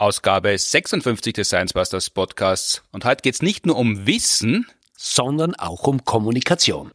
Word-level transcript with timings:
Ausgabe 0.00 0.56
56 0.56 1.32
des 1.32 1.48
Science 1.48 1.72
Busters 1.72 2.08
Podcasts. 2.10 2.82
Und 2.92 3.04
heute 3.04 3.22
geht's 3.22 3.42
nicht 3.42 3.66
nur 3.66 3.76
um 3.76 4.06
Wissen, 4.06 4.68
sondern 4.96 5.56
auch 5.56 5.88
um 5.88 6.04
Kommunikation. 6.04 6.92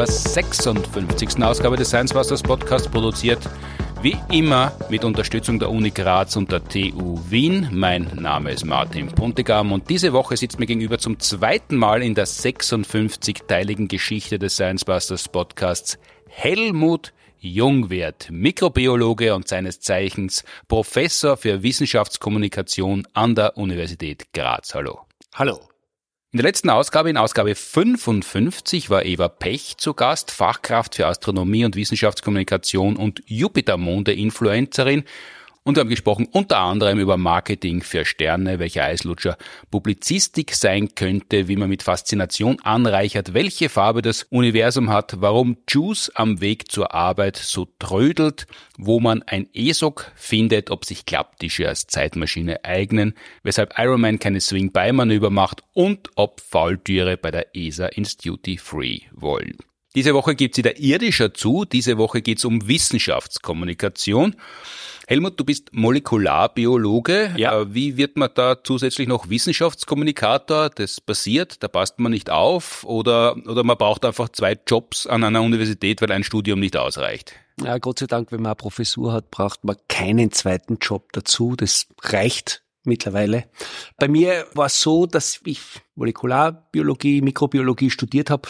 Zur 0.00 0.06
56. 0.06 1.44
Ausgabe 1.44 1.76
des 1.76 1.88
Science 1.88 2.14
Busters 2.14 2.42
Podcasts, 2.42 2.88
produziert 2.88 3.38
wie 4.00 4.16
immer 4.32 4.72
mit 4.88 5.04
Unterstützung 5.04 5.58
der 5.58 5.68
Uni 5.68 5.90
Graz 5.90 6.36
und 6.36 6.50
der 6.50 6.64
TU 6.64 7.20
Wien. 7.28 7.68
Mein 7.70 8.10
Name 8.14 8.52
ist 8.52 8.64
Martin 8.64 9.08
Puntigam 9.08 9.72
und 9.72 9.90
diese 9.90 10.14
Woche 10.14 10.38
sitzt 10.38 10.58
mir 10.58 10.64
gegenüber 10.64 10.96
zum 10.96 11.18
zweiten 11.20 11.76
Mal 11.76 12.02
in 12.02 12.14
der 12.14 12.26
56-teiligen 12.26 13.88
Geschichte 13.88 14.38
des 14.38 14.54
Science 14.54 14.86
Busters 14.86 15.28
Podcasts 15.28 15.98
Helmut 16.28 17.12
Jungwert, 17.38 18.28
Mikrobiologe 18.30 19.34
und 19.34 19.48
seines 19.48 19.80
Zeichens 19.80 20.44
Professor 20.68 21.36
für 21.36 21.62
Wissenschaftskommunikation 21.62 23.06
an 23.12 23.34
der 23.34 23.58
Universität 23.58 24.32
Graz. 24.32 24.74
Hallo. 24.74 25.00
Hallo. 25.34 25.69
In 26.32 26.36
der 26.36 26.44
letzten 26.44 26.70
Ausgabe, 26.70 27.10
in 27.10 27.16
Ausgabe 27.16 27.56
55, 27.56 28.88
war 28.88 29.04
Eva 29.04 29.26
Pech 29.26 29.78
zu 29.78 29.94
Gast, 29.94 30.30
Fachkraft 30.30 30.94
für 30.94 31.08
Astronomie 31.08 31.64
und 31.64 31.74
Wissenschaftskommunikation 31.74 32.94
und 32.96 33.20
Jupitermonde-Influencerin. 33.26 35.02
Und 35.70 35.76
wir 35.76 35.82
haben 35.82 35.88
gesprochen 35.88 36.26
unter 36.32 36.58
anderem 36.58 36.98
über 36.98 37.16
Marketing 37.16 37.80
für 37.80 38.04
Sterne, 38.04 38.58
welcher 38.58 38.82
Eislutscher 38.82 39.38
Publizistik 39.70 40.52
sein 40.56 40.96
könnte, 40.96 41.46
wie 41.46 41.54
man 41.54 41.68
mit 41.68 41.84
Faszination 41.84 42.58
anreichert, 42.64 43.34
welche 43.34 43.68
Farbe 43.68 44.02
das 44.02 44.24
Universum 44.24 44.90
hat, 44.90 45.20
warum 45.20 45.58
Juice 45.68 46.10
am 46.16 46.40
Weg 46.40 46.72
zur 46.72 46.92
Arbeit 46.92 47.36
so 47.36 47.68
trödelt, 47.78 48.48
wo 48.78 48.98
man 48.98 49.22
ein 49.22 49.46
ESOC 49.54 50.10
findet, 50.16 50.72
ob 50.72 50.84
sich 50.84 51.06
Klapptische 51.06 51.68
als 51.68 51.86
Zeitmaschine 51.86 52.64
eignen, 52.64 53.14
weshalb 53.44 53.74
Iron 53.78 54.00
Man 54.00 54.18
keine 54.18 54.40
Swing-By-Manöver 54.40 55.30
macht 55.30 55.62
und 55.72 56.10
ob 56.16 56.40
Faultiere 56.40 57.16
bei 57.16 57.30
der 57.30 57.54
ESA 57.54 57.86
ins 57.86 58.16
Duty 58.16 58.58
Free 58.58 59.02
wollen. 59.12 59.56
Diese 59.94 60.14
Woche 60.14 60.36
gibt's 60.36 60.58
wieder 60.58 60.78
irdischer 60.78 61.34
zu, 61.34 61.64
diese 61.64 61.96
Woche 61.96 62.22
geht's 62.22 62.44
um 62.44 62.66
Wissenschaftskommunikation. 62.68 64.36
Helmut, 65.10 65.40
du 65.40 65.44
bist 65.44 65.72
Molekularbiologe. 65.72 67.34
Ja. 67.36 67.62
Äh, 67.62 67.74
Wie 67.74 67.96
wird 67.96 68.16
man 68.16 68.30
da 68.32 68.62
zusätzlich 68.62 69.08
noch 69.08 69.28
Wissenschaftskommunikator? 69.28 70.70
Das 70.70 71.00
passiert, 71.00 71.64
da 71.64 71.66
passt 71.66 71.98
man 71.98 72.12
nicht 72.12 72.30
auf 72.30 72.84
oder, 72.84 73.36
oder 73.48 73.64
man 73.64 73.76
braucht 73.76 74.04
einfach 74.04 74.28
zwei 74.28 74.56
Jobs 74.68 75.08
an 75.08 75.24
einer 75.24 75.42
Universität, 75.42 76.00
weil 76.00 76.12
ein 76.12 76.22
Studium 76.22 76.60
nicht 76.60 76.76
ausreicht. 76.76 77.32
Ja, 77.60 77.78
Gott 77.78 77.98
sei 77.98 78.06
Dank, 78.06 78.30
wenn 78.30 78.40
man 78.42 78.50
eine 78.50 78.54
Professur 78.54 79.12
hat, 79.12 79.32
braucht 79.32 79.64
man 79.64 79.74
keinen 79.88 80.30
zweiten 80.30 80.78
Job 80.80 81.12
dazu. 81.12 81.56
Das 81.56 81.88
reicht 82.02 82.62
mittlerweile. 82.84 83.46
Bei 83.96 84.06
mir 84.06 84.46
war 84.54 84.66
es 84.66 84.80
so, 84.80 85.06
dass 85.06 85.40
ich 85.44 85.60
Molekularbiologie, 85.96 87.20
Mikrobiologie 87.20 87.90
studiert 87.90 88.30
habe. 88.30 88.48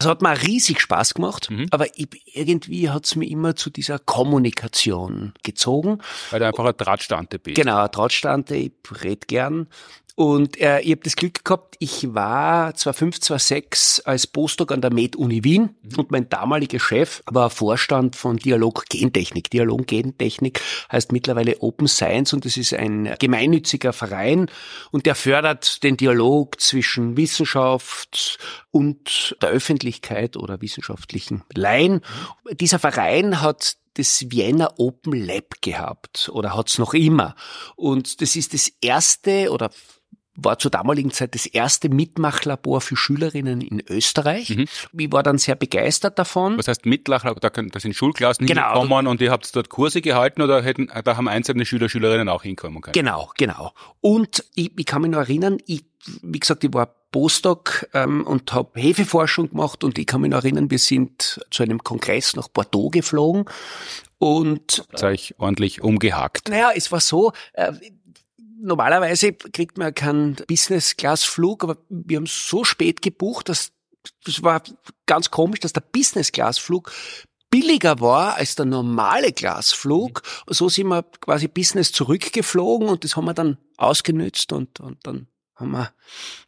Das 0.00 0.08
hat 0.08 0.22
mir 0.22 0.32
riesig 0.42 0.80
Spaß 0.80 1.12
gemacht, 1.12 1.50
Mhm. 1.50 1.66
aber 1.70 1.86
ich, 1.98 2.08
irgendwie 2.24 2.88
hat 2.88 3.04
es 3.04 3.16
mir 3.16 3.28
immer 3.28 3.54
zu 3.54 3.68
dieser 3.68 3.98
Kommunikation 3.98 5.34
gezogen. 5.42 5.98
Weil 6.30 6.40
du 6.40 6.46
einfach 6.46 6.64
ein 6.64 6.74
Drahtstante 6.76 7.38
bist. 7.38 7.56
Genau, 7.56 7.86
Trautstante, 7.88 8.54
ich 8.56 8.72
red 9.04 9.28
gern. 9.28 9.66
Und 10.16 10.60
äh, 10.60 10.80
ich 10.80 10.92
habe 10.92 11.02
das 11.02 11.16
Glück 11.16 11.44
gehabt, 11.44 11.76
ich 11.78 12.14
war 12.14 12.74
2005, 12.74 13.20
2006 13.20 14.00
als 14.00 14.26
Postdoc 14.26 14.72
an 14.72 14.80
der 14.80 14.92
Med-Uni 14.92 15.44
Wien 15.44 15.70
und 15.96 16.10
mein 16.10 16.28
damaliger 16.28 16.78
Chef 16.78 17.22
war 17.26 17.50
Vorstand 17.50 18.16
von 18.16 18.36
Dialog 18.36 18.84
Gentechnik. 18.88 19.50
Dialog 19.50 19.86
Gentechnik 19.86 20.60
heißt 20.92 21.12
mittlerweile 21.12 21.60
Open 21.60 21.88
Science 21.88 22.32
und 22.32 22.44
es 22.46 22.56
ist 22.56 22.74
ein 22.74 23.14
gemeinnütziger 23.18 23.92
Verein 23.92 24.50
und 24.90 25.06
der 25.06 25.14
fördert 25.14 25.82
den 25.82 25.96
Dialog 25.96 26.60
zwischen 26.60 27.16
Wissenschaft 27.16 28.38
und 28.70 29.36
der 29.40 29.50
Öffentlichkeit 29.50 30.36
oder 30.36 30.60
wissenschaftlichen 30.60 31.44
Laien. 31.54 32.02
Dieser 32.52 32.78
Verein 32.78 33.40
hat 33.40 33.76
das 34.00 34.26
Vienna 34.30 34.70
Open 34.78 35.12
Lab 35.12 35.60
gehabt 35.62 36.30
oder 36.32 36.56
hat's 36.56 36.78
noch 36.78 36.94
immer. 36.94 37.34
Und 37.76 38.20
das 38.20 38.36
ist 38.36 38.54
das 38.54 38.72
erste 38.80 39.50
oder 39.50 39.70
war 40.36 40.58
zur 40.58 40.70
damaligen 40.70 41.10
Zeit 41.10 41.34
das 41.34 41.46
erste 41.46 41.88
Mitmachlabor 41.88 42.80
für 42.80 42.96
Schülerinnen 42.96 43.60
in 43.60 43.82
Österreich. 43.88 44.50
Mhm. 44.50 44.66
Ich 44.98 45.12
war 45.12 45.22
dann 45.22 45.38
sehr 45.38 45.54
begeistert 45.54 46.18
davon. 46.18 46.56
Was 46.56 46.68
heißt 46.68 46.86
Mitlach? 46.86 47.24
Da, 47.40 47.50
können, 47.50 47.70
da 47.70 47.80
sind 47.80 47.94
Schulklassen 47.94 48.46
Genau. 48.46 48.72
hingekommen 48.72 49.06
und 49.06 49.20
ihr 49.20 49.30
habt 49.30 49.54
dort 49.54 49.68
Kurse 49.68 50.00
gehalten 50.00 50.40
oder 50.40 50.62
hätten, 50.62 50.88
da 51.04 51.16
haben 51.16 51.28
einzelne 51.28 51.66
Schüler, 51.66 51.88
Schülerinnen 51.88 52.28
auch 52.28 52.42
hinkommen 52.42 52.80
können? 52.80 52.92
Genau, 52.92 53.30
genau. 53.36 53.72
Und 54.00 54.44
ich, 54.54 54.72
ich 54.78 54.86
kann 54.86 55.02
mich 55.02 55.10
noch 55.10 55.18
erinnern, 55.18 55.58
ich, 55.66 55.84
wie 56.22 56.40
gesagt, 56.40 56.64
ich 56.64 56.72
war 56.72 56.94
Postdoc 57.10 57.88
ähm, 57.94 58.26
und 58.26 58.52
habe 58.52 58.80
Hefeforschung 58.80 59.50
gemacht 59.50 59.84
und 59.84 59.98
ich 59.98 60.06
kann 60.06 60.20
mich 60.20 60.30
noch 60.30 60.38
erinnern, 60.38 60.70
wir 60.70 60.78
sind 60.78 61.40
zu 61.50 61.62
einem 61.62 61.82
Kongress 61.82 62.36
nach 62.36 62.48
Bordeaux 62.48 62.90
geflogen 62.90 63.44
und 64.18 64.84
Habt 64.92 65.02
euch 65.02 65.34
ordentlich 65.38 65.82
umgehackt. 65.82 66.48
Naja, 66.48 66.70
es 66.74 66.92
war 66.92 67.00
so, 67.00 67.32
äh, 67.54 67.72
normalerweise 68.60 69.32
kriegt 69.32 69.78
man 69.78 69.94
keinen 69.94 70.36
Business-Class-Flug, 70.46 71.64
aber 71.64 71.76
wir 71.88 72.18
haben 72.18 72.26
so 72.26 72.64
spät 72.64 73.02
gebucht, 73.02 73.48
dass 73.48 73.72
das 74.24 74.42
war 74.42 74.62
ganz 75.06 75.30
komisch, 75.30 75.60
dass 75.60 75.72
der 75.72 75.82
Business-Class-Flug 75.82 76.90
billiger 77.50 78.00
war 78.00 78.36
als 78.36 78.54
der 78.54 78.64
normale 78.64 79.32
Glasflug. 79.32 80.22
So 80.46 80.68
sind 80.68 80.88
wir 80.88 81.02
quasi 81.20 81.48
Business 81.48 81.92
zurückgeflogen 81.92 82.88
und 82.88 83.04
das 83.04 83.16
haben 83.16 83.24
wir 83.24 83.34
dann 83.34 83.58
ausgenützt 83.76 84.52
und, 84.52 84.80
und 84.80 84.98
dann 85.02 85.26
wir 85.68 85.92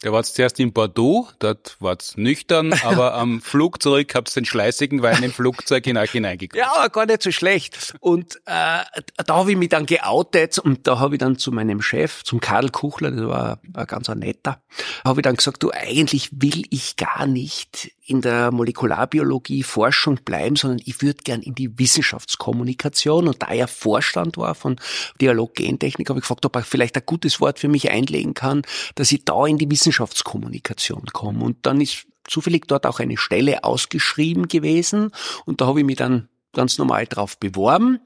Da 0.00 0.12
war's 0.12 0.34
zuerst 0.34 0.58
in 0.60 0.72
Bordeaux, 0.72 1.28
dort 1.38 1.76
war's 1.80 2.16
nüchtern, 2.16 2.72
aber 2.84 3.14
am 3.14 3.40
Flug 3.40 3.82
zurück 3.82 4.14
habt's 4.14 4.34
den 4.34 4.44
schleißigen 4.44 5.02
Wein 5.02 5.22
im 5.22 5.32
Flugzeug 5.32 5.84
hineingekommen. 5.84 6.58
Ja, 6.58 6.72
aber 6.76 6.88
gar 6.88 7.06
nicht 7.06 7.22
so 7.22 7.30
schlecht. 7.30 7.94
Und 8.00 8.36
äh, 8.46 8.82
da 8.86 8.86
habe 9.28 9.50
ich 9.52 9.56
mich 9.56 9.68
dann 9.68 9.86
geoutet 9.86 10.58
und 10.58 10.86
da 10.86 10.98
habe 10.98 11.14
ich 11.14 11.18
dann 11.20 11.38
zu 11.38 11.52
meinem 11.52 11.82
Chef, 11.82 12.24
zum 12.24 12.40
Karl 12.40 12.70
Kuchler, 12.70 13.10
das 13.10 13.26
war 13.26 13.60
ein 13.74 13.86
ganz 13.86 14.08
ein 14.08 14.18
netter, 14.18 14.62
habe 15.04 15.20
ich 15.20 15.24
dann 15.24 15.36
gesagt, 15.36 15.62
du, 15.62 15.70
eigentlich 15.70 16.30
will 16.32 16.64
ich 16.70 16.96
gar 16.96 17.26
nicht 17.26 17.92
in 18.04 18.20
der 18.20 18.50
Molekularbiologie 18.50 19.62
Forschung 19.62 20.16
bleiben, 20.24 20.56
sondern 20.56 20.80
ich 20.84 21.02
würde 21.02 21.22
gern 21.22 21.40
in 21.40 21.54
die 21.54 21.78
Wissenschaftskommunikation. 21.78 23.28
Und 23.28 23.42
da 23.42 23.48
er 23.48 23.68
Vorstand 23.68 24.36
war 24.36 24.54
von 24.54 24.76
Dialog 25.20 25.54
Gentechnik, 25.54 26.08
habe 26.08 26.18
ich 26.18 26.24
gefragt, 26.24 26.44
ob 26.44 26.56
er 26.56 26.62
vielleicht 26.62 26.96
ein 26.96 27.04
gutes 27.06 27.40
Wort 27.40 27.58
für 27.58 27.68
mich 27.68 27.90
einlegen 27.90 28.34
kann, 28.34 28.62
dass 28.96 29.12
ich 29.12 29.24
da 29.24 29.46
in 29.46 29.58
die 29.58 29.70
Wissenschaftskommunikation 29.70 31.06
komme. 31.12 31.44
Und 31.44 31.58
dann 31.62 31.80
ist 31.80 32.06
zufällig 32.24 32.66
dort 32.66 32.86
auch 32.86 33.00
eine 33.00 33.16
Stelle 33.16 33.64
ausgeschrieben 33.64 34.48
gewesen 34.48 35.10
und 35.44 35.60
da 35.60 35.66
habe 35.66 35.80
ich 35.80 35.86
mich 35.86 35.96
dann 35.96 36.28
ganz 36.52 36.78
normal 36.78 37.06
drauf 37.06 37.38
beworben, 37.38 37.98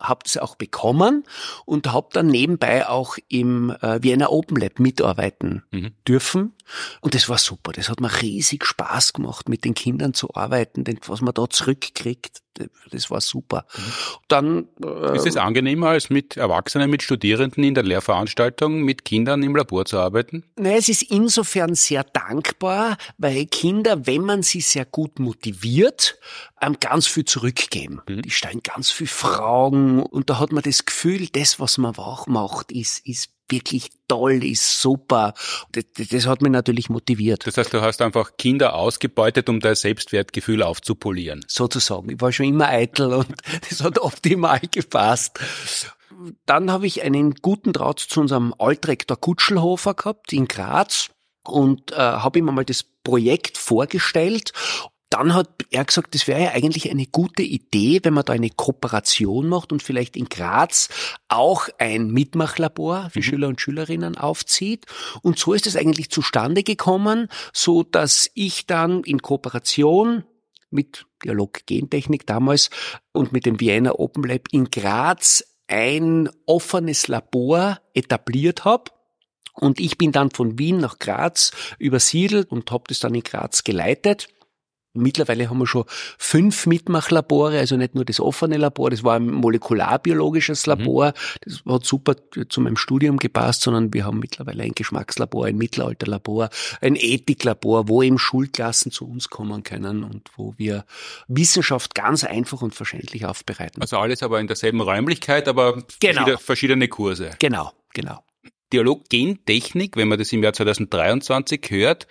habe 0.00 0.20
es 0.24 0.36
auch 0.36 0.56
bekommen 0.56 1.24
und 1.64 1.92
habe 1.92 2.08
dann 2.12 2.26
nebenbei 2.26 2.88
auch 2.88 3.16
im 3.28 3.70
äh, 3.80 4.02
Vienna 4.02 4.30
Open 4.30 4.56
Lab 4.56 4.80
mitarbeiten 4.80 5.62
Mhm. 5.70 5.92
dürfen. 6.06 6.54
Und 7.00 7.14
das 7.14 7.28
war 7.28 7.38
super. 7.38 7.72
Das 7.72 7.88
hat 7.88 8.00
mir 8.00 8.22
riesig 8.22 8.64
Spaß 8.64 9.12
gemacht, 9.12 9.48
mit 9.48 9.64
den 9.64 9.74
Kindern 9.74 10.14
zu 10.14 10.34
arbeiten, 10.34 10.84
denn 10.84 10.98
was 11.06 11.20
man 11.20 11.34
da 11.34 11.48
zurückkriegt, 11.48 12.42
das 12.90 13.10
war 13.10 13.20
super. 13.20 13.64
Dann 14.28 14.68
äh, 14.84 15.16
Ist 15.16 15.26
es 15.26 15.36
angenehmer, 15.36 15.88
als 15.88 16.10
mit 16.10 16.36
Erwachsenen, 16.36 16.90
mit 16.90 17.02
Studierenden 17.02 17.64
in 17.64 17.74
der 17.74 17.82
Lehrveranstaltung, 17.82 18.82
mit 18.82 19.04
Kindern 19.04 19.42
im 19.42 19.56
Labor 19.56 19.84
zu 19.84 19.98
arbeiten? 19.98 20.44
Nein, 20.56 20.76
es 20.76 20.88
ist 20.88 21.02
insofern 21.02 21.74
sehr 21.74 22.04
dankbar, 22.04 22.98
weil 23.16 23.46
Kinder, 23.46 24.06
wenn 24.06 24.22
man 24.22 24.42
sie 24.42 24.60
sehr 24.60 24.84
gut 24.84 25.18
motiviert, 25.18 26.18
einem 26.56 26.78
ganz 26.78 27.06
viel 27.06 27.24
zurückgeben. 27.24 28.02
Die 28.08 28.30
stellen 28.30 28.62
ganz 28.62 28.90
viel 28.90 29.08
Fragen 29.08 30.02
und 30.02 30.30
da 30.30 30.38
hat 30.38 30.52
man 30.52 30.62
das 30.62 30.84
Gefühl, 30.84 31.28
das, 31.32 31.58
was 31.58 31.78
man 31.78 31.96
auch 31.96 32.26
macht, 32.26 32.70
ist, 32.70 33.06
ist 33.06 33.30
wirklich 33.52 33.90
toll, 34.08 34.42
ist 34.44 34.80
super. 34.80 35.34
Das, 35.70 35.84
das 36.10 36.26
hat 36.26 36.42
mich 36.42 36.50
natürlich 36.50 36.90
motiviert, 36.90 37.46
Das 37.46 37.56
heißt, 37.56 37.72
du 37.72 37.80
hast 37.80 38.02
einfach 38.02 38.36
Kinder 38.36 38.74
ausgebeutet, 38.74 39.48
um 39.48 39.60
dein 39.60 39.76
Selbstwertgefühl 39.76 40.62
aufzupolieren. 40.64 41.44
sozusagen. 41.46 42.10
Ich 42.10 42.20
war 42.20 42.32
schon 42.32 42.46
immer 42.46 42.68
eitel 42.68 43.12
und 43.12 43.28
das 43.70 43.82
hat 43.82 44.00
optimal 44.00 44.60
gepasst. 44.70 45.38
Dann 46.46 46.70
habe 46.70 46.86
ich 46.86 47.02
einen 47.02 47.34
guten 47.34 47.72
Draht 47.72 48.00
zu 48.00 48.20
unserem 48.20 48.54
Altrektor 48.58 49.20
Kutschelhofer 49.20 49.94
gehabt 49.94 50.32
in 50.32 50.48
Graz 50.48 51.10
und 51.44 51.92
äh, 51.92 51.96
habe 51.96 52.38
ihm 52.38 52.48
einmal 52.48 52.64
das 52.64 52.84
Projekt 53.04 53.58
vorgestellt 53.58 54.52
dann 55.12 55.34
hat 55.34 55.48
er 55.70 55.84
gesagt, 55.84 56.14
das 56.14 56.26
wäre 56.26 56.42
ja 56.42 56.50
eigentlich 56.52 56.90
eine 56.90 57.06
gute 57.06 57.42
Idee, 57.42 58.00
wenn 58.02 58.14
man 58.14 58.24
da 58.24 58.32
eine 58.32 58.50
Kooperation 58.50 59.48
macht 59.48 59.72
und 59.72 59.82
vielleicht 59.82 60.16
in 60.16 60.28
Graz 60.28 60.88
auch 61.28 61.68
ein 61.78 62.10
Mitmachlabor 62.10 63.10
für 63.10 63.18
mhm. 63.18 63.22
Schüler 63.22 63.48
und 63.48 63.60
Schülerinnen 63.60 64.16
aufzieht. 64.16 64.86
Und 65.22 65.38
so 65.38 65.52
ist 65.52 65.66
es 65.66 65.76
eigentlich 65.76 66.10
zustande 66.10 66.62
gekommen, 66.62 67.28
so 67.52 67.82
dass 67.82 68.30
ich 68.34 68.66
dann 68.66 69.02
in 69.04 69.20
Kooperation 69.20 70.24
mit 70.70 71.06
Dialog 71.24 71.66
Gentechnik 71.66 72.26
damals 72.26 72.70
und 73.12 73.32
mit 73.32 73.44
dem 73.44 73.60
Vienna 73.60 73.92
Open 73.92 74.24
Lab 74.24 74.48
in 74.50 74.70
Graz 74.70 75.44
ein 75.68 76.30
offenes 76.46 77.08
Labor 77.08 77.80
etabliert 77.94 78.64
habe. 78.64 78.90
Und 79.54 79.78
ich 79.78 79.98
bin 79.98 80.12
dann 80.12 80.30
von 80.30 80.58
Wien 80.58 80.78
nach 80.78 80.98
Graz 80.98 81.50
übersiedelt 81.78 82.50
und 82.50 82.70
habe 82.70 82.84
das 82.88 83.00
dann 83.00 83.14
in 83.14 83.22
Graz 83.22 83.64
geleitet. 83.64 84.28
Mittlerweile 84.94 85.48
haben 85.48 85.58
wir 85.58 85.66
schon 85.66 85.84
fünf 86.18 86.66
Mitmachlabore, 86.66 87.58
also 87.58 87.76
nicht 87.76 87.94
nur 87.94 88.04
das 88.04 88.20
offene 88.20 88.58
Labor, 88.58 88.90
das 88.90 89.02
war 89.02 89.16
ein 89.16 89.30
molekularbiologisches 89.30 90.66
mhm. 90.66 90.70
Labor, 90.70 91.14
das 91.40 91.62
hat 91.66 91.86
super 91.86 92.14
zu 92.48 92.60
meinem 92.60 92.76
Studium 92.76 93.16
gepasst, 93.16 93.62
sondern 93.62 93.94
wir 93.94 94.04
haben 94.04 94.18
mittlerweile 94.18 94.64
ein 94.64 94.72
Geschmackslabor, 94.72 95.46
ein 95.46 95.56
Mittelalterlabor, 95.56 96.50
ein 96.82 96.96
Ethiklabor, 96.96 97.88
wo 97.88 98.02
eben 98.02 98.18
Schulklassen 98.18 98.92
zu 98.92 99.08
uns 99.08 99.30
kommen 99.30 99.62
können 99.62 100.04
und 100.04 100.28
wo 100.36 100.54
wir 100.58 100.84
Wissenschaft 101.26 101.94
ganz 101.94 102.24
einfach 102.24 102.60
und 102.60 102.74
verständlich 102.74 103.24
aufbereiten. 103.24 103.80
Also 103.80 103.96
alles 103.96 104.22
aber 104.22 104.40
in 104.40 104.46
derselben 104.46 104.82
Räumlichkeit, 104.82 105.48
aber 105.48 105.82
genau. 106.00 106.36
verschiedene 106.36 106.88
Kurse. 106.88 107.30
Genau, 107.38 107.72
genau. 107.94 108.22
Dialog 108.72 109.08
Gentechnik, 109.08 109.96
wenn 109.96 110.08
man 110.08 110.18
das 110.18 110.32
im 110.32 110.42
Jahr 110.42 110.52
2023 110.52 111.70
hört, 111.70 112.06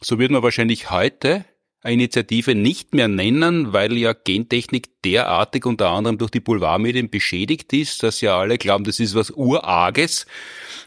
so 0.00 0.18
wird 0.18 0.30
man 0.30 0.42
wahrscheinlich 0.42 0.90
heute 0.90 1.44
Initiative 1.92 2.54
nicht 2.54 2.94
mehr 2.94 3.08
nennen, 3.08 3.72
weil 3.72 3.96
ja 3.96 4.14
Gentechnik 4.14 4.88
derartig 5.04 5.66
unter 5.66 5.90
anderem 5.90 6.16
durch 6.16 6.30
die 6.30 6.40
Boulevardmedien 6.40 7.10
beschädigt 7.10 7.72
ist, 7.74 8.02
dass 8.02 8.22
ja 8.22 8.38
alle 8.38 8.56
glauben, 8.56 8.84
das 8.84 9.00
ist 9.00 9.14
was 9.14 9.30
Urarges. 9.30 10.26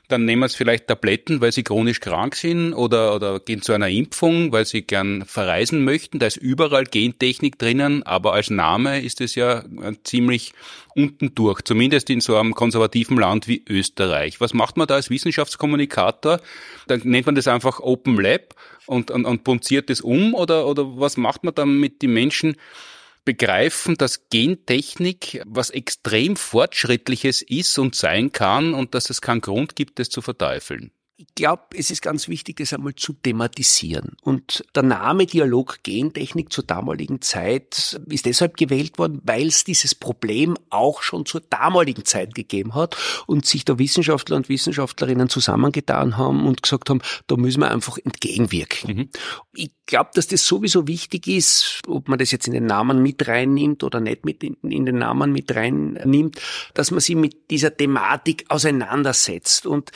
Dann 0.07 0.25
nehmen 0.25 0.43
es 0.43 0.55
vielleicht 0.55 0.87
Tabletten, 0.87 1.39
weil 1.41 1.51
sie 1.51 1.63
chronisch 1.63 1.99
krank 1.99 2.35
sind 2.35 2.73
oder, 2.73 3.13
oder 3.13 3.39
gehen 3.39 3.61
zu 3.61 3.73
einer 3.73 3.89
Impfung, 3.89 4.51
weil 4.51 4.65
sie 4.65 4.81
gern 4.81 5.25
verreisen 5.25 5.83
möchten. 5.83 6.17
Da 6.17 6.27
ist 6.27 6.37
überall 6.37 6.85
Gentechnik 6.85 7.59
drinnen, 7.59 8.03
aber 8.03 8.33
als 8.33 8.49
Name 8.49 9.01
ist 9.01 9.21
es 9.21 9.35
ja 9.35 9.63
ziemlich 10.03 10.53
unten 10.95 11.35
durch, 11.35 11.61
zumindest 11.61 12.09
in 12.09 12.21
so 12.21 12.37
einem 12.37 12.55
konservativen 12.55 13.17
Land 13.17 13.47
wie 13.47 13.63
Österreich. 13.69 14.41
Was 14.41 14.53
macht 14.53 14.77
man 14.77 14.87
da 14.87 14.95
als 14.95 15.09
Wissenschaftskommunikator? 15.11 16.41
Dann 16.87 17.01
nennt 17.03 17.25
man 17.27 17.35
das 17.35 17.47
einfach 17.47 17.81
Open 17.81 18.19
Lab 18.19 18.55
und, 18.87 19.11
und, 19.11 19.25
und 19.25 19.43
punziert 19.43 19.89
das 19.89 20.01
um 20.01 20.33
oder, 20.33 20.67
oder 20.67 20.97
was 20.97 21.17
macht 21.17 21.43
man 21.43 21.53
dann 21.53 21.79
mit 21.79 22.01
den 22.01 22.13
Menschen? 22.13 22.55
begreifen, 23.25 23.97
dass 23.97 24.29
Gentechnik 24.29 25.41
was 25.45 25.69
extrem 25.69 26.37
fortschrittliches 26.37 27.41
ist 27.41 27.77
und 27.77 27.93
sein 27.93 28.31
kann 28.31 28.73
und 28.73 28.95
dass 28.95 29.09
es 29.09 29.19
keinen 29.19 29.41
Grund 29.41 29.75
gibt, 29.75 29.99
das 29.99 30.07
zu 30.07 30.21
verteufeln 30.21 30.91
ich 31.19 31.33
glaube, 31.33 31.63
es 31.75 31.89
ist 31.89 32.03
ganz 32.03 32.27
wichtig, 32.27 32.57
das 32.57 32.73
einmal 32.73 32.93
zu 32.93 33.11
thematisieren. 33.11 34.15
Und 34.21 34.63
der 34.75 34.83
Name 34.83 35.25
Dialog 35.25 35.79
Gentechnik 35.81 36.53
zur 36.53 36.63
damaligen 36.63 37.21
Zeit 37.21 37.99
ist 38.07 38.27
deshalb 38.27 38.55
gewählt 38.55 38.99
worden, 38.99 39.19
weil 39.23 39.47
es 39.47 39.63
dieses 39.63 39.95
Problem 39.95 40.55
auch 40.69 41.01
schon 41.01 41.25
zur 41.25 41.41
damaligen 41.41 42.05
Zeit 42.05 42.35
gegeben 42.35 42.75
hat 42.75 42.95
und 43.25 43.47
sich 43.47 43.65
da 43.65 43.79
Wissenschaftler 43.79 44.35
und 44.35 44.47
Wissenschaftlerinnen 44.47 45.27
zusammengetan 45.27 46.17
haben 46.17 46.45
und 46.45 46.61
gesagt 46.61 46.91
haben, 46.91 47.01
da 47.25 47.35
müssen 47.35 47.61
wir 47.61 47.71
einfach 47.71 47.97
entgegenwirken. 47.97 48.95
Mhm. 48.95 49.09
Ich 49.55 49.71
glaube, 49.87 50.11
dass 50.13 50.27
das 50.27 50.45
sowieso 50.45 50.87
wichtig 50.87 51.25
ist, 51.25 51.81
ob 51.87 52.09
man 52.09 52.19
das 52.19 52.29
jetzt 52.29 52.45
in 52.45 52.53
den 52.53 52.67
Namen 52.67 53.01
mit 53.01 53.27
reinnimmt 53.27 53.83
oder 53.83 53.99
nicht 53.99 54.23
mit 54.23 54.43
in, 54.43 54.55
in 54.61 54.85
den 54.85 54.99
Namen 54.99 55.31
mit 55.31 55.55
reinnimmt, 55.55 56.39
dass 56.75 56.91
man 56.91 56.99
sich 56.99 57.15
mit 57.15 57.49
dieser 57.49 57.75
Thematik 57.75 58.45
auseinandersetzt. 58.49 59.65
Und 59.65 59.91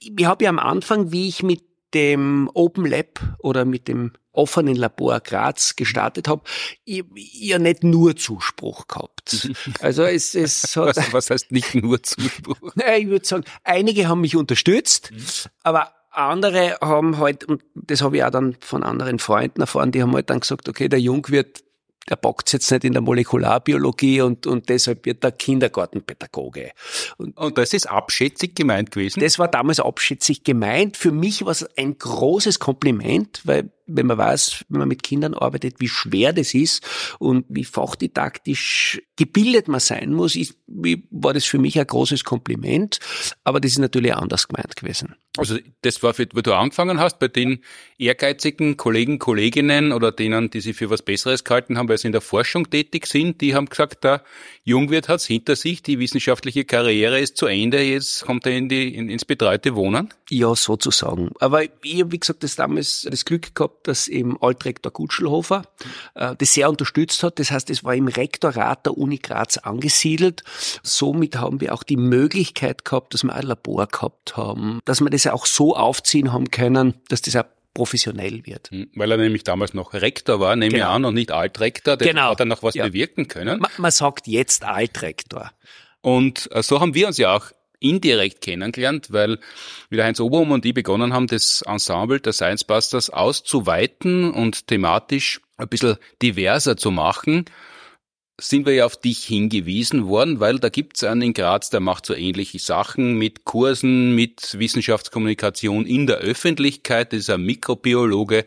ich 0.00 0.24
habe 0.24 0.44
ja 0.44 0.53
am 0.54 0.58
Anfang, 0.58 1.12
wie 1.12 1.28
ich 1.28 1.42
mit 1.42 1.62
dem 1.94 2.50
Open 2.54 2.86
Lab 2.86 3.20
oder 3.38 3.64
mit 3.64 3.88
dem 3.88 4.12
offenen 4.32 4.74
Labor 4.74 5.20
Graz 5.20 5.76
gestartet 5.76 6.26
habe, 6.26 6.42
ja 6.84 7.58
nicht 7.58 7.84
nur 7.84 8.16
Zuspruch 8.16 8.88
gehabt. 8.88 9.48
Also 9.80 10.02
es, 10.02 10.34
es 10.34 10.76
hat, 10.76 10.96
was, 10.96 11.12
was 11.12 11.30
heißt 11.30 11.52
nicht 11.52 11.74
nur 11.74 12.02
Zuspruch? 12.02 12.56
Naja, 12.74 12.96
ich 12.98 13.06
würde 13.06 13.24
sagen, 13.24 13.44
einige 13.62 14.08
haben 14.08 14.20
mich 14.20 14.36
unterstützt, 14.36 15.12
mhm. 15.12 15.24
aber 15.62 15.92
andere 16.10 16.78
haben 16.80 17.18
halt, 17.18 17.44
und 17.44 17.62
das 17.74 18.02
habe 18.02 18.16
ich 18.16 18.24
auch 18.24 18.30
dann 18.30 18.56
von 18.60 18.82
anderen 18.82 19.18
Freunden 19.18 19.60
erfahren, 19.60 19.92
die 19.92 20.02
haben 20.02 20.14
halt 20.14 20.30
dann 20.30 20.40
gesagt, 20.40 20.68
okay, 20.68 20.88
der 20.88 21.00
Jung 21.00 21.28
wird 21.28 21.64
der 22.08 22.16
bockt 22.16 22.52
jetzt 22.52 22.70
nicht 22.70 22.84
in 22.84 22.92
der 22.92 23.02
Molekularbiologie 23.02 24.20
und, 24.20 24.46
und 24.46 24.68
deshalb 24.68 25.06
wird 25.06 25.24
er 25.24 25.32
Kindergartenpädagoge. 25.32 26.72
Und, 27.16 27.36
und 27.36 27.58
das 27.58 27.72
ist 27.72 27.88
abschätzig 27.88 28.54
gemeint 28.54 28.90
gewesen? 28.90 29.20
Das 29.20 29.38
war 29.38 29.48
damals 29.48 29.80
abschätzig 29.80 30.44
gemeint. 30.44 30.96
Für 30.96 31.12
mich 31.12 31.44
war 31.44 31.52
es 31.52 31.66
ein 31.76 31.98
großes 31.98 32.58
Kompliment, 32.58 33.40
weil 33.44 33.70
wenn 33.86 34.06
man 34.06 34.18
weiß, 34.18 34.64
wenn 34.68 34.78
man 34.78 34.88
mit 34.88 35.02
Kindern 35.02 35.34
arbeitet, 35.34 35.76
wie 35.78 35.88
schwer 35.88 36.32
das 36.32 36.54
ist 36.54 36.84
und 37.18 37.44
wie 37.48 37.64
fachdidaktisch 37.64 39.02
gebildet 39.16 39.68
man 39.68 39.80
sein 39.80 40.12
muss, 40.12 40.36
ist, 40.36 40.56
war 41.10 41.34
das 41.34 41.44
für 41.44 41.58
mich 41.58 41.78
ein 41.78 41.86
großes 41.86 42.24
Kompliment. 42.24 42.98
Aber 43.44 43.60
das 43.60 43.72
ist 43.72 43.78
natürlich 43.78 44.14
anders 44.14 44.48
gemeint 44.48 44.76
gewesen. 44.76 45.14
Also 45.36 45.58
das 45.82 46.02
war, 46.02 46.14
für, 46.14 46.26
wo 46.32 46.40
du 46.40 46.54
angefangen 46.54 46.98
hast, 46.98 47.18
bei 47.18 47.28
den 47.28 47.62
ehrgeizigen 47.98 48.76
Kollegen, 48.76 49.18
Kolleginnen 49.18 49.92
oder 49.92 50.12
denen, 50.12 50.50
die 50.50 50.60
sich 50.60 50.76
für 50.76 50.90
was 50.90 51.02
Besseres 51.02 51.44
gehalten 51.44 51.76
haben, 51.76 51.88
weil 51.94 51.98
sie 51.98 52.08
in 52.08 52.12
der 52.12 52.20
Forschung 52.20 52.68
tätig 52.68 53.06
sind, 53.06 53.40
die 53.40 53.54
haben 53.54 53.66
gesagt, 53.66 54.02
der 54.02 54.24
Jungwirt 54.64 55.08
hat's 55.08 55.26
hinter 55.26 55.54
sich, 55.54 55.80
die 55.80 56.00
wissenschaftliche 56.00 56.64
Karriere 56.64 57.20
ist 57.20 57.36
zu 57.36 57.46
Ende, 57.46 57.82
jetzt 57.82 58.24
kommt 58.24 58.46
er 58.46 58.52
in 58.56 58.68
die, 58.68 58.92
in, 58.92 59.08
ins 59.08 59.24
betreute 59.24 59.76
Wohnen? 59.76 60.12
Ja, 60.28 60.56
sozusagen. 60.56 61.30
Aber 61.38 61.62
ich 61.62 62.00
habe, 62.00 62.10
wie 62.10 62.18
gesagt, 62.18 62.42
das 62.42 62.56
damals 62.56 63.06
das 63.08 63.24
Glück 63.24 63.54
gehabt, 63.54 63.86
dass 63.86 64.08
eben 64.08 64.36
Altrektor 64.42 64.90
Gutschelhofer 64.90 65.62
äh, 66.16 66.34
das 66.36 66.54
sehr 66.54 66.68
unterstützt 66.68 67.22
hat. 67.22 67.38
Das 67.38 67.52
heißt, 67.52 67.70
es 67.70 67.84
war 67.84 67.94
im 67.94 68.08
Rektorat 68.08 68.86
der 68.86 68.98
Uni 68.98 69.18
Graz 69.18 69.58
angesiedelt. 69.58 70.42
Somit 70.82 71.36
haben 71.36 71.60
wir 71.60 71.74
auch 71.74 71.84
die 71.84 71.96
Möglichkeit 71.96 72.84
gehabt, 72.84 73.14
dass 73.14 73.22
wir 73.22 73.32
ein 73.32 73.46
Labor 73.46 73.86
gehabt 73.86 74.36
haben, 74.36 74.80
dass 74.84 75.00
wir 75.00 75.10
das 75.10 75.28
auch 75.28 75.46
so 75.46 75.76
aufziehen 75.76 76.32
haben 76.32 76.50
können, 76.50 76.94
dass 77.08 77.22
das 77.22 77.36
auch 77.36 77.44
professionell 77.74 78.46
wird. 78.46 78.70
Hm, 78.70 78.88
weil 78.94 79.10
er 79.10 79.18
nämlich 79.18 79.44
damals 79.44 79.74
noch 79.74 79.92
Rektor 79.92 80.40
war, 80.40 80.56
nehme 80.56 80.72
genau. 80.72 80.84
ich 80.86 80.90
an, 80.90 81.04
und 81.04 81.14
nicht 81.14 81.32
Altrektor. 81.32 81.96
Der 81.96 82.08
genau. 82.08 82.30
hat 82.30 82.40
dann 82.40 82.48
noch 82.48 82.62
was 82.62 82.74
ja. 82.74 82.86
bewirken 82.86 83.28
können. 83.28 83.58
Man, 83.58 83.70
man 83.76 83.90
sagt 83.90 84.26
jetzt 84.26 84.64
Altrektor. 84.64 85.52
Und 86.00 86.48
äh, 86.52 86.62
so 86.62 86.80
haben 86.80 86.94
wir 86.94 87.08
uns 87.08 87.18
ja 87.18 87.34
auch 87.34 87.50
indirekt 87.80 88.40
kennengelernt, 88.40 89.08
weil 89.10 89.38
wie 89.90 89.96
der 89.96 90.06
Heinz 90.06 90.20
Oberhum 90.20 90.52
und 90.52 90.64
ich 90.64 90.72
begonnen 90.72 91.12
haben, 91.12 91.26
das 91.26 91.62
Ensemble 91.62 92.20
der 92.20 92.32
Science 92.32 92.64
Busters 92.64 93.10
auszuweiten 93.10 94.32
und 94.32 94.68
thematisch 94.68 95.40
ein 95.56 95.68
bisschen 95.68 95.96
diverser 96.22 96.76
zu 96.76 96.90
machen, 96.90 97.44
sind 98.40 98.66
wir 98.66 98.74
ja 98.74 98.86
auf 98.86 98.96
dich 98.96 99.24
hingewiesen 99.24 100.06
worden, 100.06 100.40
weil 100.40 100.58
da 100.58 100.68
gibt's 100.68 101.04
einen 101.04 101.22
in 101.22 101.34
Graz, 101.34 101.70
der 101.70 101.80
macht 101.80 102.06
so 102.06 102.14
ähnliche 102.14 102.58
Sachen 102.58 103.14
mit 103.14 103.44
Kursen, 103.44 104.14
mit 104.14 104.58
Wissenschaftskommunikation 104.58 105.86
in 105.86 106.06
der 106.06 106.16
Öffentlichkeit, 106.16 107.12
das 107.12 107.20
ist 107.20 107.30
ein 107.30 107.42
Mikrobiologe. 107.42 108.44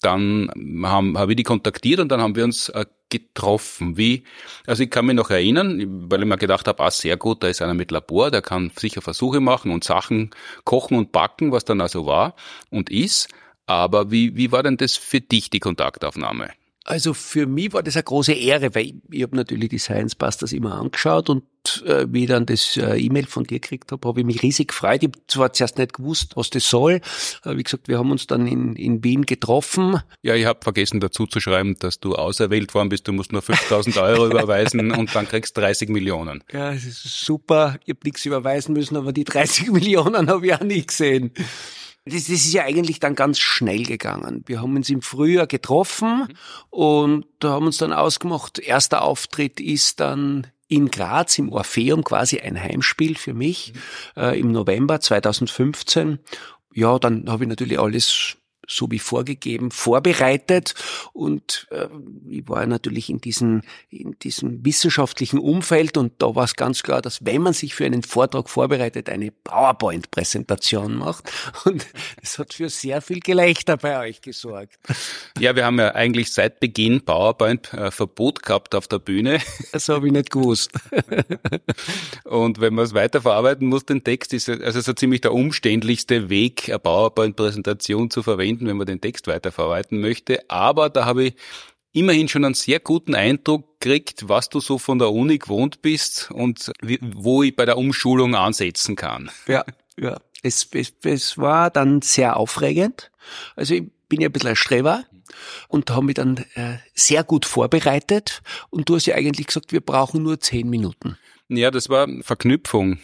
Dann 0.00 0.50
haben, 0.82 1.18
habe 1.18 1.32
ich 1.32 1.36
die 1.36 1.42
kontaktiert 1.42 2.00
und 2.00 2.08
dann 2.08 2.22
haben 2.22 2.34
wir 2.34 2.44
uns 2.44 2.70
äh, 2.70 2.86
getroffen. 3.10 3.98
Wie, 3.98 4.24
also 4.66 4.82
ich 4.82 4.90
kann 4.90 5.04
mich 5.04 5.16
noch 5.16 5.28
erinnern, 5.28 6.10
weil 6.10 6.22
ich 6.22 6.26
mir 6.26 6.38
gedacht 6.38 6.66
habe, 6.66 6.82
ah, 6.82 6.90
sehr 6.90 7.18
gut, 7.18 7.42
da 7.42 7.48
ist 7.48 7.60
einer 7.60 7.74
mit 7.74 7.90
Labor, 7.90 8.30
der 8.30 8.40
kann 8.40 8.72
sicher 8.74 9.02
Versuche 9.02 9.40
machen 9.40 9.72
und 9.72 9.84
Sachen 9.84 10.30
kochen 10.64 10.96
und 10.96 11.12
backen, 11.12 11.52
was 11.52 11.66
dann 11.66 11.82
also 11.82 12.06
war 12.06 12.34
und 12.70 12.88
ist. 12.88 13.28
Aber 13.66 14.10
wie, 14.10 14.36
wie 14.36 14.50
war 14.50 14.62
denn 14.62 14.78
das 14.78 14.96
für 14.96 15.20
dich, 15.20 15.50
die 15.50 15.60
Kontaktaufnahme? 15.60 16.50
Also 16.84 17.12
für 17.12 17.46
mich 17.46 17.72
war 17.72 17.82
das 17.82 17.96
eine 17.96 18.04
große 18.04 18.32
Ehre, 18.32 18.74
weil 18.74 18.86
ich, 18.86 18.94
ich 19.10 19.22
habe 19.22 19.36
natürlich 19.36 19.68
die 19.68 19.78
Science 19.78 20.14
Busters 20.14 20.52
immer 20.52 20.74
angeschaut 20.74 21.28
und 21.28 21.44
äh, 21.84 22.06
wie 22.08 22.22
ich 22.22 22.28
dann 22.28 22.46
das 22.46 22.76
äh, 22.78 22.96
E-Mail 22.96 23.26
von 23.26 23.44
dir 23.44 23.60
gekriegt 23.60 23.92
habe, 23.92 24.08
habe 24.08 24.20
ich 24.20 24.26
mich 24.26 24.42
riesig 24.42 24.68
gefreut. 24.68 25.02
Ich 25.02 25.08
habe 25.08 25.18
zwar 25.26 25.52
zuerst 25.52 25.76
nicht 25.76 25.92
gewusst, 25.92 26.36
was 26.36 26.48
das 26.48 26.68
soll. 26.68 27.00
Äh, 27.44 27.56
wie 27.56 27.62
gesagt, 27.62 27.88
wir 27.88 27.98
haben 27.98 28.10
uns 28.10 28.26
dann 28.26 28.46
in, 28.46 28.76
in 28.76 29.04
Wien 29.04 29.26
getroffen. 29.26 30.00
Ja, 30.22 30.34
ich 30.34 30.46
habe 30.46 30.60
vergessen 30.62 31.00
dazu 31.00 31.26
zu 31.26 31.38
schreiben, 31.38 31.76
dass 31.78 32.00
du 32.00 32.14
auserwählt 32.14 32.72
worden 32.74 32.88
bist. 32.88 33.06
Du 33.06 33.12
musst 33.12 33.32
nur 33.32 33.42
5000 33.42 33.98
Euro 33.98 34.26
überweisen 34.30 34.90
und 34.90 35.14
dann 35.14 35.28
kriegst 35.28 35.56
30 35.58 35.90
Millionen. 35.90 36.42
Ja, 36.50 36.72
das 36.72 36.84
ist 36.84 37.24
super. 37.24 37.78
Ich 37.84 37.90
habe 37.90 38.00
nichts 38.04 38.24
überweisen 38.24 38.72
müssen, 38.72 38.96
aber 38.96 39.12
die 39.12 39.24
30 39.24 39.66
Millionen 39.72 40.30
habe 40.30 40.46
ich 40.46 40.54
auch 40.54 40.60
nicht 40.60 40.88
gesehen. 40.88 41.32
Das, 42.10 42.24
das 42.24 42.44
ist 42.44 42.52
ja 42.52 42.64
eigentlich 42.64 43.00
dann 43.00 43.14
ganz 43.14 43.38
schnell 43.38 43.84
gegangen. 43.84 44.42
Wir 44.46 44.60
haben 44.60 44.76
uns 44.76 44.90
im 44.90 45.02
Frühjahr 45.02 45.46
getroffen 45.46 46.28
und 46.70 47.26
haben 47.42 47.66
uns 47.66 47.78
dann 47.78 47.92
ausgemacht, 47.92 48.58
erster 48.58 49.02
Auftritt 49.02 49.60
ist 49.60 50.00
dann 50.00 50.46
in 50.68 50.90
Graz 50.90 51.36
im 51.38 51.52
Orpheum 51.52 52.04
quasi 52.04 52.38
ein 52.38 52.60
Heimspiel 52.60 53.16
für 53.16 53.34
mich 53.34 53.72
äh, 54.16 54.38
im 54.38 54.52
November 54.52 55.00
2015. 55.00 56.20
Ja, 56.72 56.98
dann 56.98 57.28
habe 57.28 57.44
ich 57.44 57.48
natürlich 57.48 57.80
alles 57.80 58.36
so 58.70 58.90
wie 58.90 58.98
vorgegeben 58.98 59.70
vorbereitet 59.70 60.74
und 61.12 61.66
äh, 61.70 61.88
ich 62.28 62.48
war 62.48 62.66
natürlich 62.66 63.10
in 63.10 63.20
diesem, 63.20 63.62
in 63.90 64.16
diesem 64.20 64.64
wissenschaftlichen 64.64 65.38
Umfeld 65.38 65.96
und 65.96 66.12
da 66.18 66.34
war 66.34 66.44
es 66.44 66.54
ganz 66.54 66.82
klar, 66.82 67.02
dass 67.02 67.24
wenn 67.24 67.42
man 67.42 67.52
sich 67.52 67.74
für 67.74 67.84
einen 67.84 68.02
Vortrag 68.02 68.48
vorbereitet, 68.48 69.08
eine 69.08 69.30
PowerPoint-Präsentation 69.30 70.96
macht 70.96 71.30
und 71.64 71.86
es 72.22 72.38
hat 72.38 72.54
für 72.54 72.68
sehr 72.68 73.02
viel 73.02 73.20
Gelächter 73.20 73.76
bei 73.76 73.98
euch 73.98 74.20
gesorgt. 74.20 74.78
Ja, 75.38 75.56
wir 75.56 75.64
haben 75.64 75.78
ja 75.78 75.94
eigentlich 75.94 76.32
seit 76.32 76.60
Beginn 76.60 77.00
PowerPoint-Verbot 77.02 78.38
äh, 78.38 78.42
gehabt 78.46 78.74
auf 78.74 78.88
der 78.88 78.98
Bühne. 78.98 79.40
Das 79.72 79.88
habe 79.88 80.08
ich 80.08 80.12
nicht 80.12 80.30
gewusst. 80.30 80.72
und 82.24 82.60
wenn 82.60 82.74
man 82.74 82.84
es 82.84 82.92
weiterverarbeiten 82.92 83.68
muss, 83.68 83.84
den 83.84 84.02
Text 84.02 84.32
ist 84.32 84.48
also 84.48 84.80
so 84.80 84.92
ziemlich 84.92 85.20
der 85.20 85.32
umständlichste 85.32 86.28
Weg, 86.28 86.68
eine 86.68 86.78
PowerPoint-Präsentation 86.78 88.10
zu 88.10 88.22
verwenden, 88.22 88.59
wenn 88.66 88.76
man 88.76 88.86
den 88.86 89.00
Text 89.00 89.26
weiterverarbeiten 89.26 90.00
möchte. 90.00 90.48
Aber 90.48 90.90
da 90.90 91.04
habe 91.04 91.24
ich 91.24 91.34
immerhin 91.92 92.28
schon 92.28 92.44
einen 92.44 92.54
sehr 92.54 92.80
guten 92.80 93.14
Eindruck 93.14 93.80
gekriegt, 93.80 94.28
was 94.28 94.48
du 94.48 94.60
so 94.60 94.78
von 94.78 94.98
der 94.98 95.12
Uni 95.12 95.38
gewohnt 95.38 95.82
bist 95.82 96.30
und 96.30 96.72
wo 97.00 97.42
ich 97.42 97.56
bei 97.56 97.64
der 97.64 97.78
Umschulung 97.78 98.34
ansetzen 98.34 98.96
kann. 98.96 99.30
Ja, 99.46 99.64
ja. 99.98 100.18
Es, 100.42 100.68
es, 100.72 100.94
es 101.04 101.36
war 101.36 101.70
dann 101.70 102.00
sehr 102.00 102.36
aufregend. 102.36 103.10
Also 103.56 103.74
ich 103.74 103.84
bin 104.08 104.20
ja 104.20 104.28
ein 104.28 104.32
bisschen 104.32 104.50
ein 104.50 104.56
Streber 104.56 105.04
und 105.68 105.90
habe 105.90 106.06
mich 106.06 106.14
dann 106.14 106.38
äh, 106.54 106.78
sehr 106.94 107.24
gut 107.24 107.44
vorbereitet 107.44 108.42
und 108.70 108.88
du 108.88 108.96
hast 108.96 109.06
ja 109.06 109.16
eigentlich 109.16 109.48
gesagt, 109.48 109.72
wir 109.72 109.80
brauchen 109.80 110.22
nur 110.22 110.40
zehn 110.40 110.68
Minuten. 110.68 111.18
Ja, 111.48 111.70
das 111.70 111.88
war 111.88 112.08
Verknüpfung 112.22 112.98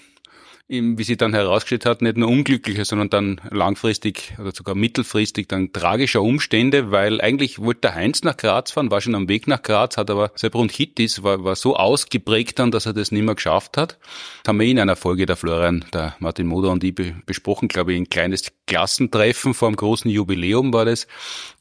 wie 0.69 1.05
sie 1.05 1.17
dann 1.17 1.33
herausgestellt 1.33 1.87
hat, 1.87 2.03
nicht 2.03 2.17
nur 2.17 2.29
unglückliche, 2.29 2.85
sondern 2.85 3.09
dann 3.09 3.41
langfristig 3.51 4.35
oder 4.41 4.51
sogar 4.51 4.75
mittelfristig 4.75 5.47
dann 5.47 5.73
tragischer 5.73 6.23
Umstände, 6.23 6.91
weil 6.91 7.21
eigentlich 7.21 7.61
wollte 7.61 7.83
der 7.83 7.95
Heinz 7.95 8.25
nach 8.25 8.37
Graz 8.37 8.73
fahren, 8.73 8.91
war 8.91 9.01
schon 9.01 9.15
am 9.15 9.29
Weg 9.29 9.47
nach 9.47 9.63
Graz, 9.63 9.97
hat 9.97 10.11
aber 10.11 10.33
sein 10.35 10.51
Bronchitis, 10.51 11.23
war, 11.23 11.45
war 11.45 11.55
so 11.55 11.77
ausgeprägt 11.77 12.59
dann, 12.59 12.73
dass 12.73 12.87
er 12.87 12.95
das 12.95 13.13
nicht 13.13 13.23
mehr 13.23 13.37
geschafft 13.37 13.77
hat. 13.77 13.99
Das 14.43 14.49
haben 14.49 14.59
wir 14.59 14.67
in 14.67 14.81
einer 14.81 14.97
Folge 14.97 15.25
der 15.27 15.37
Florian, 15.37 15.85
der 15.93 16.17
Martin 16.19 16.49
Moder 16.49 16.71
und 16.71 16.83
ich 16.83 16.95
besprochen, 16.95 17.69
glaube 17.69 17.93
ich, 17.93 18.01
ein 18.01 18.09
kleines 18.09 18.53
Klassentreffen 18.67 19.55
vor 19.55 19.69
einem 19.69 19.77
großen 19.77 20.11
Jubiläum 20.11 20.73
war 20.73 20.85
das 20.85 21.07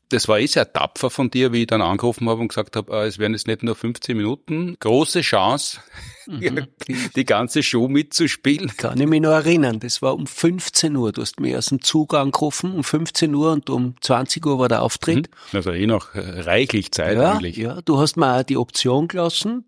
das 0.09 0.27
war 0.27 0.39
eh 0.39 0.45
sehr 0.45 0.71
tapfer 0.71 1.09
von 1.09 1.31
dir, 1.31 1.51
wie 1.51 1.61
ich 1.61 1.67
dann 1.67 1.81
angerufen 1.81 2.29
habe 2.29 2.41
und 2.41 2.49
gesagt 2.49 2.75
habe, 2.75 2.91
äh, 2.93 3.07
es 3.07 3.17
werden 3.17 3.33
jetzt 3.33 3.47
nicht 3.47 3.63
nur 3.63 3.75
15 3.75 4.15
Minuten. 4.15 4.77
Große 4.79 5.21
Chance, 5.21 5.79
mhm. 6.27 6.67
die 7.15 7.25
ganze 7.25 7.63
Show 7.63 7.87
mitzuspielen. 7.87 8.71
Kann 8.77 8.99
ich 8.99 9.07
mich 9.07 9.21
noch 9.21 9.31
erinnern. 9.31 9.79
Das 9.79 10.01
war 10.01 10.13
um 10.13 10.27
15 10.27 10.95
Uhr. 10.95 11.11
Du 11.11 11.21
hast 11.21 11.39
mich 11.39 11.55
aus 11.55 11.67
dem 11.67 11.81
Zug 11.81 12.13
angerufen 12.13 12.73
um 12.73 12.83
15 12.83 13.33
Uhr 13.33 13.51
und 13.51 13.69
um 13.69 13.95
20 14.01 14.45
Uhr 14.45 14.59
war 14.59 14.69
der 14.69 14.81
Auftritt. 14.81 15.29
Mhm. 15.51 15.57
Also 15.57 15.71
eh 15.71 15.87
noch 15.87 16.09
reichlich 16.13 16.91
Zeit 16.91 17.17
ja, 17.17 17.33
eigentlich. 17.33 17.57
Ja, 17.57 17.81
du 17.81 17.99
hast 17.99 18.17
mir 18.17 18.39
auch 18.39 18.43
die 18.43 18.57
Option 18.57 19.07
gelassen. 19.07 19.65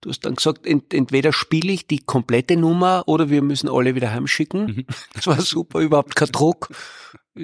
Du 0.00 0.10
hast 0.10 0.20
dann 0.20 0.36
gesagt, 0.36 0.66
ent, 0.66 0.94
entweder 0.94 1.32
spiele 1.32 1.72
ich 1.72 1.86
die 1.86 1.98
komplette 1.98 2.56
Nummer 2.56 3.04
oder 3.06 3.30
wir 3.30 3.42
müssen 3.42 3.68
alle 3.68 3.94
wieder 3.94 4.10
heimschicken. 4.10 4.66
Mhm. 4.66 4.86
Das 5.14 5.26
war 5.26 5.40
super, 5.40 5.80
überhaupt 5.80 6.14
kein 6.14 6.28
Druck. 6.28 6.68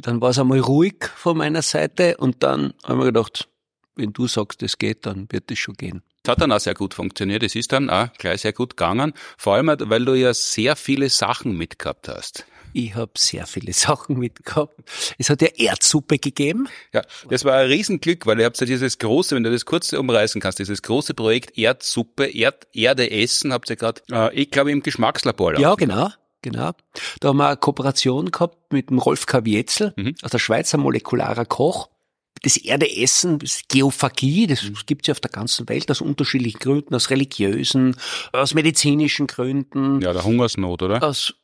Dann 0.02 0.20
war 0.20 0.30
es 0.30 0.38
einmal 0.38 0.60
ruhig 0.60 1.04
von 1.16 1.36
meiner 1.38 1.62
Seite 1.62 2.16
und 2.16 2.42
dann 2.42 2.74
haben 2.84 2.98
wir 2.98 3.06
gedacht, 3.06 3.48
wenn 3.96 4.12
du 4.12 4.26
sagst, 4.26 4.62
es 4.62 4.78
geht, 4.78 5.06
dann 5.06 5.26
wird 5.30 5.50
es 5.50 5.58
schon 5.58 5.74
gehen. 5.74 6.02
Das 6.22 6.32
hat 6.32 6.40
dann 6.40 6.52
auch 6.52 6.60
sehr 6.60 6.74
gut 6.74 6.94
funktioniert. 6.94 7.42
Es 7.42 7.54
ist 7.54 7.72
dann 7.72 7.90
auch 7.90 8.12
gleich 8.14 8.40
sehr 8.40 8.52
gut 8.52 8.76
gegangen. 8.76 9.12
Vor 9.36 9.54
allem, 9.54 9.68
weil 9.78 10.04
du 10.04 10.14
ja 10.14 10.32
sehr 10.32 10.74
viele 10.74 11.10
Sachen 11.10 11.56
mitgehabt 11.56 12.08
hast. 12.08 12.46
Ich 12.72 12.94
habe 12.96 13.12
sehr 13.16 13.46
viele 13.46 13.72
Sachen 13.74 14.18
mitgehabt. 14.18 14.74
Es 15.18 15.30
hat 15.30 15.42
ja 15.42 15.48
Erdsuppe 15.48 16.18
gegeben. 16.18 16.66
Ja, 16.92 17.02
das 17.28 17.44
war 17.44 17.54
ein 17.54 17.68
Riesenglück, 17.68 18.26
weil 18.26 18.40
ihr 18.40 18.46
habt 18.46 18.58
ja 18.58 18.66
dieses 18.66 18.98
große, 18.98 19.36
wenn 19.36 19.44
du 19.44 19.50
das 19.50 19.64
kurz 19.64 19.92
umreißen 19.92 20.40
kannst, 20.40 20.58
dieses 20.58 20.82
große 20.82 21.14
Projekt 21.14 21.56
Erdsuppe, 21.56 22.26
Erd, 22.26 22.66
Erde 22.72 23.10
essen, 23.10 23.52
habt 23.52 23.70
ihr 23.70 23.76
gerade, 23.76 24.02
äh, 24.10 24.34
ich 24.34 24.50
glaube, 24.50 24.72
im 24.72 24.82
Geschmackslabor. 24.82 25.58
Ja, 25.58 25.74
genau. 25.74 26.10
Genau. 26.44 26.72
Da 27.20 27.28
haben 27.28 27.38
wir 27.38 27.48
eine 27.48 27.56
Kooperation 27.56 28.30
gehabt 28.30 28.70
mit 28.70 28.90
dem 28.90 28.98
Rolf 28.98 29.24
Kavietzel 29.24 29.94
mhm. 29.96 30.14
aus 30.20 30.30
der 30.30 30.38
Schweiz, 30.38 30.74
ein 30.74 30.80
molekularer 30.80 31.46
Koch. 31.46 31.88
Das 32.42 32.58
Erdeessen, 32.58 33.38
das 33.38 33.62
Geophagie, 33.66 34.46
das 34.46 34.64
mhm. 34.64 34.76
gibt's 34.84 35.06
ja 35.08 35.12
auf 35.12 35.20
der 35.20 35.30
ganzen 35.30 35.66
Welt 35.70 35.90
aus 35.90 36.02
unterschiedlichen 36.02 36.58
Gründen, 36.58 36.94
aus 36.94 37.08
religiösen, 37.08 37.96
aus 38.32 38.52
medizinischen 38.52 39.26
Gründen. 39.26 40.02
Ja, 40.02 40.12
der 40.12 40.24
Hungersnot, 40.24 40.82
oder? 40.82 41.02
Aus 41.02 41.34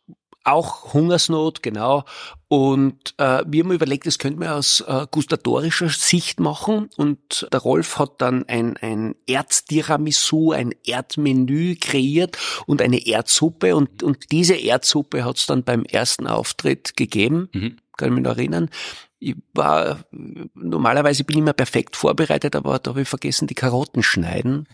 auch 0.44 0.94
Hungersnot, 0.94 1.62
genau. 1.62 2.04
Und 2.48 3.14
äh, 3.18 3.44
wir 3.46 3.62
haben 3.62 3.72
überlegt, 3.72 4.06
das 4.06 4.18
könnte 4.18 4.40
man 4.40 4.48
aus 4.48 4.80
äh, 4.86 5.06
gustatorischer 5.10 5.88
Sicht 5.88 6.40
machen. 6.40 6.90
Und 6.96 7.46
der 7.52 7.60
Rolf 7.60 7.98
hat 7.98 8.20
dann 8.20 8.48
ein, 8.48 8.76
ein 8.78 9.14
Erdtiramisu, 9.26 10.52
ein 10.52 10.74
Erdmenü 10.84 11.76
kreiert 11.76 12.38
und 12.66 12.82
eine 12.82 13.06
Erdsuppe. 13.06 13.76
Und, 13.76 14.02
und 14.02 14.32
diese 14.32 14.54
Erdsuppe 14.54 15.24
hat 15.24 15.36
es 15.36 15.46
dann 15.46 15.62
beim 15.62 15.84
ersten 15.84 16.26
Auftritt 16.26 16.96
gegeben. 16.96 17.48
Mhm. 17.52 17.76
Kann 17.96 18.08
ich 18.08 18.14
mich 18.14 18.24
noch 18.24 18.36
erinnern 18.36 18.70
ich 19.22 19.36
war, 19.52 20.02
normalerweise 20.54 21.24
bin 21.24 21.36
ich 21.36 21.42
immer 21.42 21.52
perfekt 21.52 21.94
vorbereitet, 21.94 22.56
aber 22.56 22.78
da 22.78 22.92
habe 22.92 23.02
ich 23.02 23.08
vergessen, 23.08 23.46
die 23.46 23.54
Karotten 23.54 24.02
schneiden. 24.02 24.66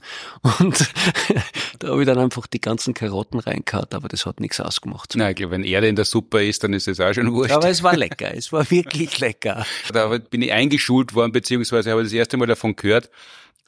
Und 0.60 0.88
da 1.80 1.88
habe 1.88 2.02
ich 2.02 2.06
dann 2.06 2.18
einfach 2.18 2.46
die 2.46 2.60
ganzen 2.60 2.94
Karotten 2.94 3.40
reingehauen, 3.40 3.88
aber 3.90 4.06
das 4.06 4.24
hat 4.24 4.38
nichts 4.38 4.60
ausgemacht. 4.60 5.14
Nein, 5.16 5.30
ich 5.30 5.36
glaube, 5.36 5.50
wenn 5.50 5.64
Erde 5.64 5.88
in 5.88 5.96
der 5.96 6.04
Suppe 6.04 6.46
ist, 6.46 6.62
dann 6.62 6.72
ist 6.74 6.86
es 6.86 7.00
auch 7.00 7.12
schon 7.12 7.32
wurscht. 7.32 7.52
Aber 7.52 7.68
es 7.68 7.82
war 7.82 7.96
lecker, 7.96 8.32
es 8.34 8.52
war 8.52 8.70
wirklich 8.70 9.18
lecker. 9.18 9.66
Da 9.92 10.16
bin 10.16 10.42
ich 10.42 10.52
eingeschult 10.52 11.14
worden, 11.14 11.32
beziehungsweise 11.32 11.90
habe 11.90 12.04
das 12.04 12.12
erste 12.12 12.36
Mal 12.36 12.46
davon 12.46 12.76
gehört, 12.76 13.10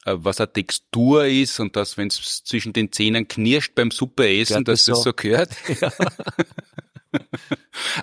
äh, 0.05 0.13
was 0.15 0.39
eine 0.39 0.53
Textur 0.53 1.25
ist 1.25 1.59
und 1.59 1.75
dass, 1.75 1.97
wenn 1.97 2.07
es 2.07 2.43
zwischen 2.45 2.71
den 2.71 2.93
Zähnen 2.93 3.27
knirscht 3.27 3.75
beim 3.75 3.91
Suppe 3.91 4.29
essen, 4.29 4.63
dass 4.63 4.85
das 4.85 4.97
so, 4.97 5.03
so 5.03 5.13
gehört. 5.13 5.49
Ja. 5.81 5.91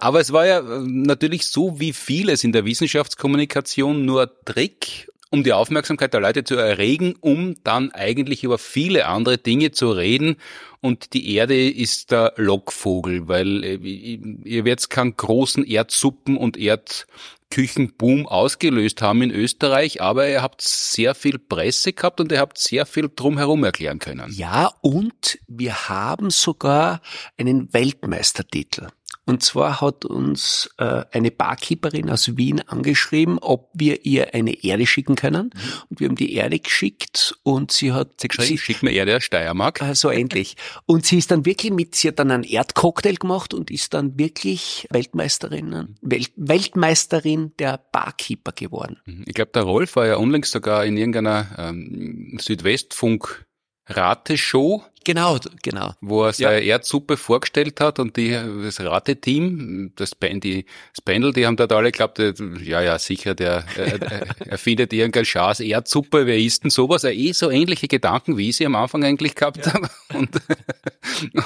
Aber 0.01 0.21
es 0.21 0.33
war 0.33 0.47
ja 0.47 0.59
äh, 0.61 0.83
natürlich 0.85 1.47
so 1.47 1.81
wie 1.81 1.93
vieles 1.93 2.45
in 2.45 2.53
der 2.53 2.65
Wissenschaftskommunikation 2.65 4.05
nur 4.05 4.31
Trick, 4.45 5.09
um 5.31 5.43
die 5.43 5.53
Aufmerksamkeit 5.53 6.15
der 6.15 6.21
Leute 6.21 6.45
zu 6.45 6.55
erregen, 6.57 7.15
um 7.21 7.57
dann 7.65 7.91
eigentlich 7.93 8.45
über 8.45 8.59
viele 8.59 9.07
andere 9.07 9.39
Dinge 9.39 9.73
zu 9.73 9.91
reden. 9.91 10.37
Und 10.81 11.15
die 11.15 11.35
Erde 11.35 11.69
ist 11.69 12.13
der 12.13 12.35
Lockvogel, 12.37 13.27
weil 13.27 13.65
äh, 13.65 13.75
ihr 13.77 14.65
werdet 14.65 14.89
keinen 14.89 15.17
großen 15.17 15.65
Erdsuppen 15.65 16.37
und 16.37 16.57
Erdküchenboom 16.57 18.27
ausgelöst 18.27 19.03
haben 19.03 19.23
in 19.23 19.31
Österreich, 19.33 20.01
aber 20.01 20.29
ihr 20.29 20.43
habt 20.43 20.63
sehr 20.63 21.15
viel 21.15 21.39
Presse 21.39 21.93
gehabt 21.93 22.21
und 22.21 22.31
ihr 22.31 22.39
habt 22.39 22.59
sehr 22.59 22.87
viel 22.87 23.11
drumherum 23.15 23.65
erklären 23.65 23.99
können. 23.99 24.33
Ja, 24.33 24.71
und 24.81 25.39
wir 25.49 25.89
haben 25.89 26.31
sogar 26.31 27.01
einen 27.37 27.73
Weltmeistertitel. 27.73 28.89
Und 29.27 29.43
zwar 29.43 29.81
hat 29.81 30.05
uns 30.05 30.71
äh, 30.79 31.03
eine 31.11 31.33
Barkeeperin 31.33 32.09
aus 32.11 32.37
Wien 32.37 32.61
angeschrieben, 32.61 33.39
ob 33.41 33.71
wir 33.75 34.07
ihr 34.07 34.35
eine 34.35 34.65
Erde 34.65 34.87
schicken 34.87 35.17
können. 35.17 35.51
Mhm. 35.53 35.83
Und 35.91 36.01
wir 36.01 36.09
haben 36.09 36.15
die 36.17 36.33
Erde 36.35 36.61
geschickt 36.61 37.37
und 37.43 37.73
sie 37.73 37.93
hat... 37.93 38.21
Sie 38.21 38.29
geschrieben, 38.29 38.59
schick 38.59 38.83
mir 38.85 38.93
Erde 38.93 39.17
aus 39.17 39.25
Steiermark. 39.25 39.83
Äh, 39.83 39.97
so 39.97 40.11
endlich. 40.11 40.57
Und 40.87 41.07
sie 41.07 41.19
ist 41.19 41.33
dann 41.33 41.45
wirklich 41.45 41.73
mit, 41.73 41.97
sie 41.97 42.09
hat 42.09 42.21
dann 42.21 42.31
einen 42.31 42.45
Erdcocktail 42.45 43.17
gemacht 43.17 43.53
und 43.53 43.71
ist 43.71 43.95
dann 43.95 44.17
wirklich 44.17 44.87
Weltmeisterin. 44.91 45.97
Welt, 46.03 46.33
Weltmeisterin 46.37 47.53
der 47.59 47.81
Barkeeper 47.91 48.53
geworden. 48.53 49.01
Mhm. 49.07 49.25
Ich 49.27 49.35
glaube, 49.35 49.51
der 49.53 49.65
Rolf 49.65 49.97
war 49.97 50.07
ja 50.07 50.17
unlängst 50.17 50.53
sogar 50.53 50.85
in 50.85 50.97
irgendeiner 50.97 51.49
ähm, 51.59 52.39
Südwestfunk 52.41 53.45
Rateshow. 53.87 54.85
Genau, 55.05 55.39
genau. 55.63 55.93
Wo 56.01 56.25
er 56.25 56.33
seine 56.33 56.65
ja. 56.65 56.75
Erdsuppe 56.75 57.17
vorgestellt 57.17 57.81
hat 57.81 58.01
und 58.01 58.17
die, 58.17 58.33
das 58.65 58.81
Rateteam, 58.81 59.93
das, 59.95 60.11
die, 60.21 60.67
das 60.93 61.01
Panel, 61.05 61.33
die 61.33 61.47
haben 61.47 61.57
dort 61.57 61.71
alle 61.71 61.93
geglaubt, 61.93 62.19
äh, 62.19 62.35
ja, 62.61 62.81
ja, 62.81 62.99
sicher, 62.99 63.37
der 63.37 63.65
äh, 63.77 64.01
erfindet 64.49 64.93
irgendein 64.93 65.25
Schaß 65.25 65.61
Erdsuppe, 65.61 66.27
wer 66.27 66.37
isst 66.37 66.65
denn 66.65 66.71
sowas? 66.71 67.05
Ja, 67.05 67.11
eh 67.11 67.31
so 67.31 67.51
ähnliche 67.51 67.87
Gedanken, 67.87 68.37
wie 68.37 68.49
ich 68.49 68.57
sie 68.57 68.67
am 68.67 68.75
Anfang 68.75 69.05
eigentlich 69.05 69.37
gehabt 69.37 69.65
ja. 69.65 69.75
habe. 69.75 69.89
Und, 70.15 70.31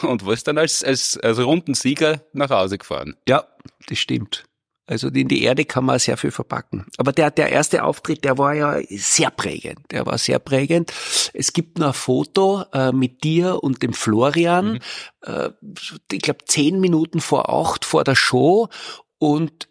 und 0.02 0.26
was 0.26 0.44
dann 0.44 0.58
als, 0.58 0.84
als, 0.84 1.18
als 1.18 1.38
runden 1.38 1.74
Sieger 1.74 2.22
nach 2.32 2.50
Hause 2.50 2.78
gefahren. 2.78 3.16
Ja, 3.28 3.44
das 3.88 3.98
stimmt. 3.98 4.44
Also 4.90 5.06
in 5.06 5.28
die 5.28 5.44
Erde 5.44 5.64
kann 5.64 5.84
man 5.84 6.00
sehr 6.00 6.16
viel 6.16 6.32
verpacken. 6.32 6.84
Aber 6.98 7.12
der, 7.12 7.30
der 7.30 7.50
erste 7.50 7.84
Auftritt, 7.84 8.24
der 8.24 8.38
war 8.38 8.54
ja 8.54 8.80
sehr 8.90 9.30
prägend. 9.30 9.78
Der 9.92 10.04
war 10.04 10.18
sehr 10.18 10.40
prägend. 10.40 10.92
Es 11.32 11.52
gibt 11.52 11.78
noch 11.78 11.88
ein 11.88 11.92
Foto 11.92 12.64
äh, 12.72 12.90
mit 12.90 13.22
dir 13.22 13.62
und 13.62 13.84
dem 13.84 13.92
Florian, 13.92 14.72
mhm. 14.72 14.80
äh, 15.22 15.50
ich 16.10 16.22
glaube 16.22 16.44
zehn 16.46 16.80
Minuten 16.80 17.20
vor 17.20 17.50
acht 17.50 17.84
vor 17.84 18.02
der 18.02 18.16
Show. 18.16 18.68
Und 19.18 19.68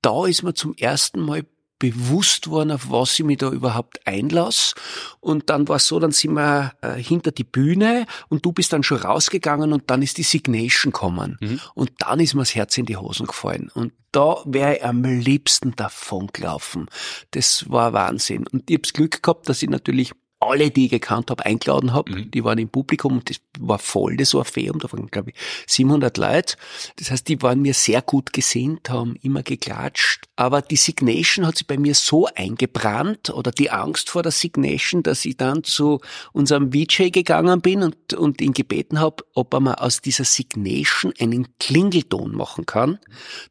da 0.00 0.24
ist 0.24 0.42
mir 0.42 0.54
zum 0.54 0.74
ersten 0.74 1.20
Mal 1.20 1.44
bewusst 1.82 2.48
worden, 2.48 2.70
auf 2.70 2.92
was 2.92 3.18
ich 3.18 3.24
mich 3.24 3.38
da 3.38 3.50
überhaupt 3.50 4.06
einlasse. 4.06 4.76
Und 5.18 5.50
dann 5.50 5.66
war 5.66 5.76
es 5.76 5.88
so, 5.88 5.98
dann 5.98 6.12
sind 6.12 6.34
wir 6.34 6.74
äh, 6.80 6.94
hinter 6.94 7.32
die 7.32 7.42
Bühne 7.42 8.06
und 8.28 8.46
du 8.46 8.52
bist 8.52 8.72
dann 8.72 8.84
schon 8.84 8.98
rausgegangen 8.98 9.72
und 9.72 9.90
dann 9.90 10.00
ist 10.00 10.16
die 10.16 10.22
Signation 10.22 10.92
gekommen. 10.92 11.38
Mhm. 11.40 11.60
Und 11.74 11.90
dann 11.98 12.20
ist 12.20 12.34
mir 12.34 12.42
das 12.42 12.54
Herz 12.54 12.78
in 12.78 12.86
die 12.86 12.96
Hosen 12.96 13.26
gefallen. 13.26 13.68
Und 13.74 13.92
da 14.12 14.36
wäre 14.44 14.76
ich 14.76 14.84
am 14.84 15.02
liebsten 15.02 15.74
davon 15.74 16.28
gelaufen. 16.32 16.86
Das 17.32 17.68
war 17.68 17.92
Wahnsinn. 17.92 18.46
Und 18.46 18.70
ich 18.70 18.76
hab's 18.76 18.92
Glück 18.92 19.20
gehabt, 19.20 19.48
dass 19.48 19.60
ich 19.60 19.68
natürlich 19.68 20.12
alle, 20.42 20.70
die 20.70 20.86
ich 20.86 20.90
gekannt 20.90 21.30
habe, 21.30 21.44
eingeladen 21.44 21.92
habe. 21.92 22.12
Mhm. 22.12 22.30
Die 22.30 22.44
waren 22.44 22.58
im 22.58 22.68
Publikum 22.68 23.14
und 23.14 23.30
das 23.30 23.38
war 23.58 23.78
voll, 23.78 24.16
das 24.16 24.34
Orpheum, 24.34 24.78
da 24.78 24.90
waren, 24.92 25.08
glaube 25.08 25.30
ich, 25.30 25.36
700 25.66 26.16
Leute. 26.16 26.56
Das 26.96 27.10
heißt, 27.10 27.28
die 27.28 27.40
waren 27.42 27.62
mir 27.62 27.74
sehr 27.74 28.02
gut 28.02 28.32
gesinnt, 28.32 28.90
haben 28.90 29.16
immer 29.22 29.42
geklatscht. 29.42 30.26
Aber 30.36 30.62
die 30.62 30.76
Signation 30.76 31.46
hat 31.46 31.58
sich 31.58 31.66
bei 31.66 31.78
mir 31.78 31.94
so 31.94 32.26
eingebrannt 32.34 33.30
oder 33.30 33.50
die 33.50 33.70
Angst 33.70 34.10
vor 34.10 34.22
der 34.22 34.32
Signation, 34.32 35.02
dass 35.02 35.24
ich 35.24 35.36
dann 35.36 35.64
zu 35.64 36.00
unserem 36.32 36.72
VJ 36.72 37.10
gegangen 37.10 37.60
bin 37.60 37.82
und, 37.82 38.14
und 38.14 38.40
ihn 38.40 38.52
gebeten 38.52 39.00
habe, 39.00 39.24
ob 39.34 39.54
er 39.54 39.60
mal 39.60 39.74
aus 39.74 40.00
dieser 40.00 40.24
Signation 40.24 41.12
einen 41.18 41.46
Klingelton 41.58 42.34
machen 42.34 42.66
kann, 42.66 42.98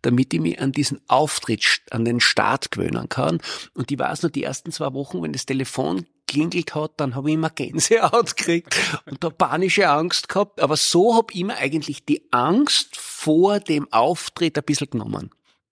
damit 0.02 0.34
ich 0.34 0.42
mich 0.42 0.60
an 0.60 0.72
diesen 0.72 1.00
Auftritt, 1.08 1.82
an 1.92 2.06
den 2.06 2.20
Start 2.20 2.72
gewöhnen 2.72 3.10
kann. 3.10 3.40
Und 3.74 3.92
ich 3.92 4.00
weiß 4.00 4.24
nur, 4.24 4.32
die 4.32 4.44
ersten 4.44 4.72
zwei 4.72 4.94
Wochen, 4.94 5.22
wenn 5.22 5.34
das 5.34 5.46
Telefon 5.46 6.06
geklingelt 6.32 6.74
hat, 6.76 6.94
dann 6.98 7.16
habe 7.16 7.30
ich 7.30 7.36
immer 7.36 7.50
Gänsehaut 7.50 8.38
gekriegt 8.38 8.78
und 9.06 9.24
da 9.24 9.30
panische 9.30 9.90
Angst 9.90 10.30
gehabt. 10.30 10.62
Aber 10.62 10.78
so 10.78 11.16
habe 11.16 11.34
ich 11.34 11.44
mir 11.44 11.58
eigentlich 11.58 12.06
die 12.06 12.24
Angst 12.32 12.96
vor 12.96 13.60
dem 13.60 13.92
Auftritt 13.92 14.58
ein 14.58 14.64
bisschen 14.64 14.90
genommen. 14.90 15.32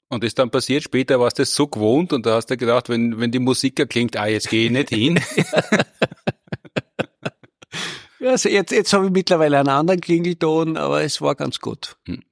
Und 0.09 0.23
ist 0.23 0.39
dann 0.39 0.49
passiert, 0.49 0.83
später 0.83 1.19
warst 1.19 1.37
du 1.37 1.43
das 1.43 1.53
so 1.53 1.67
gewohnt 1.67 2.13
und 2.13 2.25
da 2.25 2.35
hast 2.35 2.47
du 2.47 2.57
gedacht, 2.57 2.89
wenn, 2.89 3.19
wenn 3.19 3.31
die 3.31 3.39
Musik 3.39 3.87
klingt, 3.89 4.17
ah, 4.17 4.25
jetzt 4.27 4.49
gehe 4.49 4.65
ich 4.65 4.71
nicht 4.71 4.89
hin. 4.89 5.19
ja, 8.19 8.31
also 8.31 8.49
jetzt, 8.49 8.71
jetzt 8.71 8.91
habe 8.91 9.05
ich 9.05 9.11
mittlerweile 9.11 9.59
einen 9.59 9.69
anderen 9.69 10.01
Klingelton, 10.01 10.77
aber 10.77 11.03
es 11.03 11.21
war 11.21 11.35
ganz 11.35 11.59
gut. 11.59 11.95
Hm. 12.07 12.23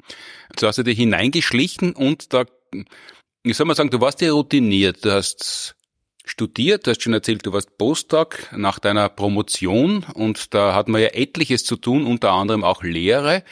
Jetzt 0.50 0.64
hast 0.64 0.80
du 0.80 0.84
dich 0.84 0.98
hineingeschlichen 0.98 1.94
und 1.94 2.34
da, 2.34 2.46
ich 3.44 3.56
soll 3.56 3.68
mal 3.68 3.76
sagen, 3.76 3.92
du 3.92 4.02
warst 4.02 4.22
ja 4.22 4.32
routiniert. 4.32 5.06
Du 5.06 5.12
hast 5.12 5.77
studiert. 6.30 6.86
Du 6.86 6.92
hast 6.92 7.02
schon 7.02 7.14
erzählt, 7.14 7.46
du 7.46 7.54
warst 7.54 7.78
Postdoc 7.78 8.50
nach 8.56 8.80
deiner 8.80 9.10
Promotion 9.10 10.06
und 10.14 10.54
da 10.54 10.76
hat 10.76 10.88
man 10.88 11.02
ja 11.02 11.10
etliches 11.10 11.66
zu 11.66 11.76
tun, 11.76 12.06
unter 12.06 12.32
anderem 12.32 12.64
auch 12.64 12.84
Lehre. 12.84 13.44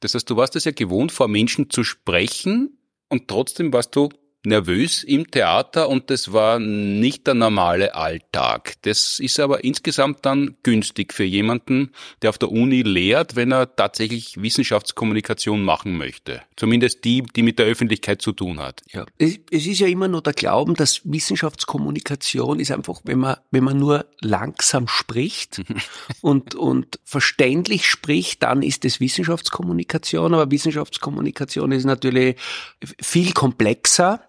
Das 0.00 0.14
heißt, 0.14 0.28
du 0.28 0.36
warst 0.36 0.56
es 0.56 0.64
ja 0.64 0.72
gewohnt, 0.72 1.12
vor 1.12 1.28
Menschen 1.28 1.70
zu 1.70 1.84
sprechen 1.84 2.78
und 3.08 3.28
trotzdem 3.28 3.72
warst 3.72 3.94
du 3.94 4.08
nervös 4.44 5.04
im 5.04 5.30
Theater 5.30 5.88
und 5.88 6.10
das 6.10 6.32
war 6.32 6.58
nicht 6.58 7.26
der 7.26 7.34
normale 7.34 7.94
Alltag. 7.94 8.74
Das 8.82 9.18
ist 9.20 9.38
aber 9.38 9.62
insgesamt 9.64 10.24
dann 10.26 10.56
günstig 10.62 11.12
für 11.12 11.24
jemanden, 11.24 11.92
der 12.22 12.30
auf 12.30 12.38
der 12.38 12.50
Uni 12.50 12.82
lehrt, 12.82 13.36
wenn 13.36 13.52
er 13.52 13.74
tatsächlich 13.74 14.40
Wissenschaftskommunikation 14.42 15.62
machen 15.62 15.96
möchte. 15.96 16.42
Zumindest 16.56 17.04
die, 17.04 17.22
die 17.22 17.42
mit 17.42 17.58
der 17.58 17.66
Öffentlichkeit 17.66 18.20
zu 18.20 18.32
tun 18.32 18.58
hat. 18.58 18.82
Ja. 18.92 19.06
Es, 19.18 19.38
es 19.50 19.66
ist 19.66 19.78
ja 19.78 19.86
immer 19.86 20.08
nur 20.08 20.22
der 20.22 20.32
Glauben, 20.32 20.74
dass 20.74 21.02
Wissenschaftskommunikation 21.04 22.58
ist 22.58 22.72
einfach, 22.72 23.00
wenn 23.04 23.20
man, 23.20 23.36
wenn 23.50 23.64
man 23.64 23.78
nur 23.78 24.06
langsam 24.20 24.88
spricht 24.88 25.62
und, 26.20 26.54
und 26.54 26.98
verständlich 27.04 27.86
spricht, 27.88 28.42
dann 28.42 28.62
ist 28.62 28.84
es 28.84 28.98
Wissenschaftskommunikation, 28.98 30.34
aber 30.34 30.50
Wissenschaftskommunikation 30.50 31.70
ist 31.72 31.84
natürlich 31.84 32.36
viel 33.00 33.32
komplexer 33.32 34.20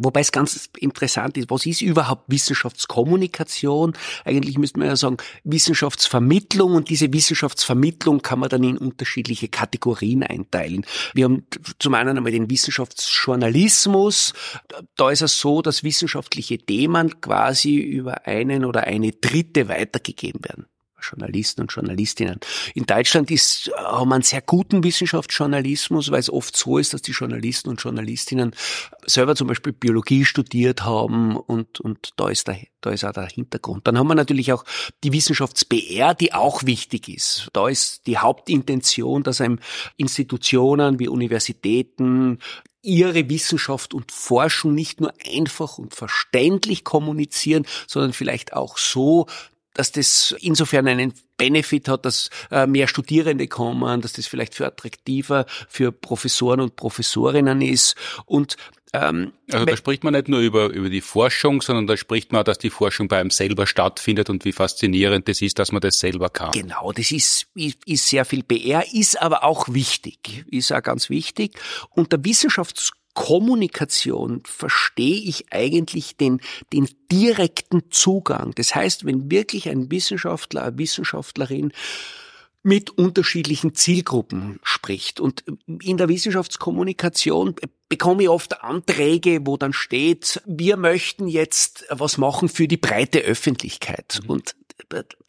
wobei 0.00 0.20
es 0.20 0.32
ganz 0.32 0.68
interessant 0.78 1.36
ist, 1.36 1.50
was 1.50 1.66
ist 1.66 1.82
überhaupt 1.82 2.24
Wissenschaftskommunikation? 2.28 3.94
Eigentlich 4.24 4.58
müsste 4.58 4.78
man 4.78 4.88
ja 4.88 4.96
sagen 4.96 5.16
Wissenschaftsvermittlung 5.44 6.74
und 6.74 6.88
diese 6.90 7.12
Wissenschaftsvermittlung 7.12 8.22
kann 8.22 8.38
man 8.38 8.48
dann 8.48 8.64
in 8.64 8.78
unterschiedliche 8.78 9.48
Kategorien 9.48 10.22
einteilen. 10.22 10.86
Wir 11.12 11.24
haben 11.24 11.46
zum 11.78 11.94
einen 11.94 12.16
einmal 12.16 12.32
den 12.32 12.50
Wissenschaftsjournalismus. 12.50 14.32
Da 14.96 15.10
ist 15.10 15.22
es 15.22 15.38
so, 15.40 15.62
dass 15.62 15.84
wissenschaftliche 15.84 16.58
Themen 16.58 17.20
quasi 17.20 17.76
über 17.76 18.26
einen 18.26 18.64
oder 18.64 18.84
eine 18.84 19.12
Dritte 19.12 19.68
weitergegeben 19.68 20.44
werden. 20.44 20.66
Journalisten 21.08 21.62
und 21.62 21.72
Journalistinnen. 21.72 22.40
In 22.74 22.86
Deutschland 22.86 23.30
ist, 23.30 23.70
haben 23.76 24.08
wir 24.08 24.16
einen 24.16 24.24
sehr 24.24 24.42
guten 24.42 24.82
Wissenschaftsjournalismus, 24.84 26.10
weil 26.10 26.20
es 26.20 26.30
oft 26.30 26.56
so 26.56 26.78
ist, 26.78 26.94
dass 26.94 27.02
die 27.02 27.12
Journalisten 27.12 27.68
und 27.68 27.80
Journalistinnen 27.80 28.54
selber 29.06 29.36
zum 29.36 29.48
Beispiel 29.48 29.72
Biologie 29.72 30.24
studiert 30.24 30.84
haben 30.84 31.36
und, 31.36 31.80
und 31.80 32.10
da 32.16 32.28
ist 32.28 32.48
der, 32.48 32.58
da 32.80 32.90
ist 32.90 33.04
auch 33.04 33.12
der 33.12 33.26
Hintergrund. 33.26 33.86
Dann 33.86 33.98
haben 33.98 34.08
wir 34.08 34.14
natürlich 34.14 34.52
auch 34.52 34.64
die 35.02 35.12
Wissenschafts-BR, 35.12 36.14
die 36.14 36.32
auch 36.32 36.64
wichtig 36.64 37.08
ist. 37.08 37.48
Da 37.52 37.68
ist 37.68 38.06
die 38.06 38.18
Hauptintention, 38.18 39.22
dass 39.22 39.40
einem 39.40 39.58
Institutionen 39.96 40.98
wie 40.98 41.08
Universitäten 41.08 42.38
ihre 42.84 43.28
Wissenschaft 43.30 43.94
und 43.94 44.12
Forschung 44.12 44.74
nicht 44.74 45.00
nur 45.00 45.12
einfach 45.34 45.78
und 45.78 45.94
verständlich 45.94 46.84
kommunizieren, 46.84 47.66
sondern 47.86 48.12
vielleicht 48.12 48.52
auch 48.52 48.76
so, 48.76 49.26
dass 49.74 49.92
das 49.92 50.34
insofern 50.40 50.88
einen 50.88 51.12
Benefit 51.36 51.88
hat, 51.88 52.06
dass 52.06 52.30
äh, 52.50 52.66
mehr 52.66 52.88
Studierende 52.88 53.48
kommen, 53.48 54.00
dass 54.00 54.14
das 54.14 54.26
vielleicht 54.26 54.54
für 54.54 54.66
attraktiver 54.66 55.46
für 55.68 55.92
Professoren 55.92 56.60
und 56.60 56.76
Professorinnen 56.76 57.60
ist 57.60 57.96
und 58.26 58.56
ähm, 58.94 59.32
also 59.50 59.66
da 59.66 59.76
spricht 59.76 60.04
man 60.04 60.14
nicht 60.14 60.28
nur 60.28 60.38
über, 60.38 60.68
über 60.68 60.88
die 60.88 61.00
Forschung, 61.00 61.60
sondern 61.62 61.88
da 61.88 61.96
spricht 61.96 62.30
man, 62.30 62.44
dass 62.44 62.58
die 62.58 62.70
Forschung 62.70 63.08
bei 63.08 63.18
einem 63.18 63.30
selber 63.30 63.66
stattfindet 63.66 64.30
und 64.30 64.44
wie 64.44 64.52
faszinierend 64.52 65.26
das 65.26 65.42
ist, 65.42 65.58
dass 65.58 65.72
man 65.72 65.80
das 65.80 65.98
selber 65.98 66.30
kann. 66.30 66.52
Genau, 66.52 66.92
das 66.92 67.10
ist, 67.10 67.48
ist, 67.56 67.78
ist 67.86 68.06
sehr 68.06 68.24
viel 68.24 68.44
PR, 68.44 68.84
ist 68.92 69.20
aber 69.20 69.42
auch 69.42 69.68
wichtig, 69.68 70.44
ist 70.48 70.72
auch 70.72 70.82
ganz 70.82 71.10
wichtig. 71.10 71.58
Und 71.90 72.12
der 72.12 72.24
Wissenschafts 72.24 72.92
Kommunikation 73.14 74.42
verstehe 74.44 75.20
ich 75.20 75.52
eigentlich 75.52 76.16
den, 76.16 76.40
den 76.72 76.88
direkten 77.10 77.90
Zugang. 77.90 78.52
Das 78.56 78.74
heißt, 78.74 79.04
wenn 79.06 79.30
wirklich 79.30 79.68
ein 79.68 79.90
Wissenschaftler, 79.90 80.64
eine 80.64 80.78
Wissenschaftlerin 80.78 81.72
mit 82.64 82.90
unterschiedlichen 82.90 83.74
Zielgruppen 83.74 84.58
spricht. 84.62 85.20
Und 85.20 85.44
in 85.82 85.98
der 85.98 86.08
Wissenschaftskommunikation 86.08 87.54
bekomme 87.90 88.22
ich 88.22 88.28
oft 88.30 88.62
Anträge, 88.62 89.40
wo 89.44 89.58
dann 89.58 89.74
steht, 89.74 90.42
wir 90.46 90.78
möchten 90.78 91.28
jetzt 91.28 91.84
was 91.90 92.16
machen 92.16 92.48
für 92.48 92.66
die 92.66 92.78
breite 92.78 93.20
Öffentlichkeit. 93.20 94.20
Mhm. 94.24 94.30
Und 94.30 94.56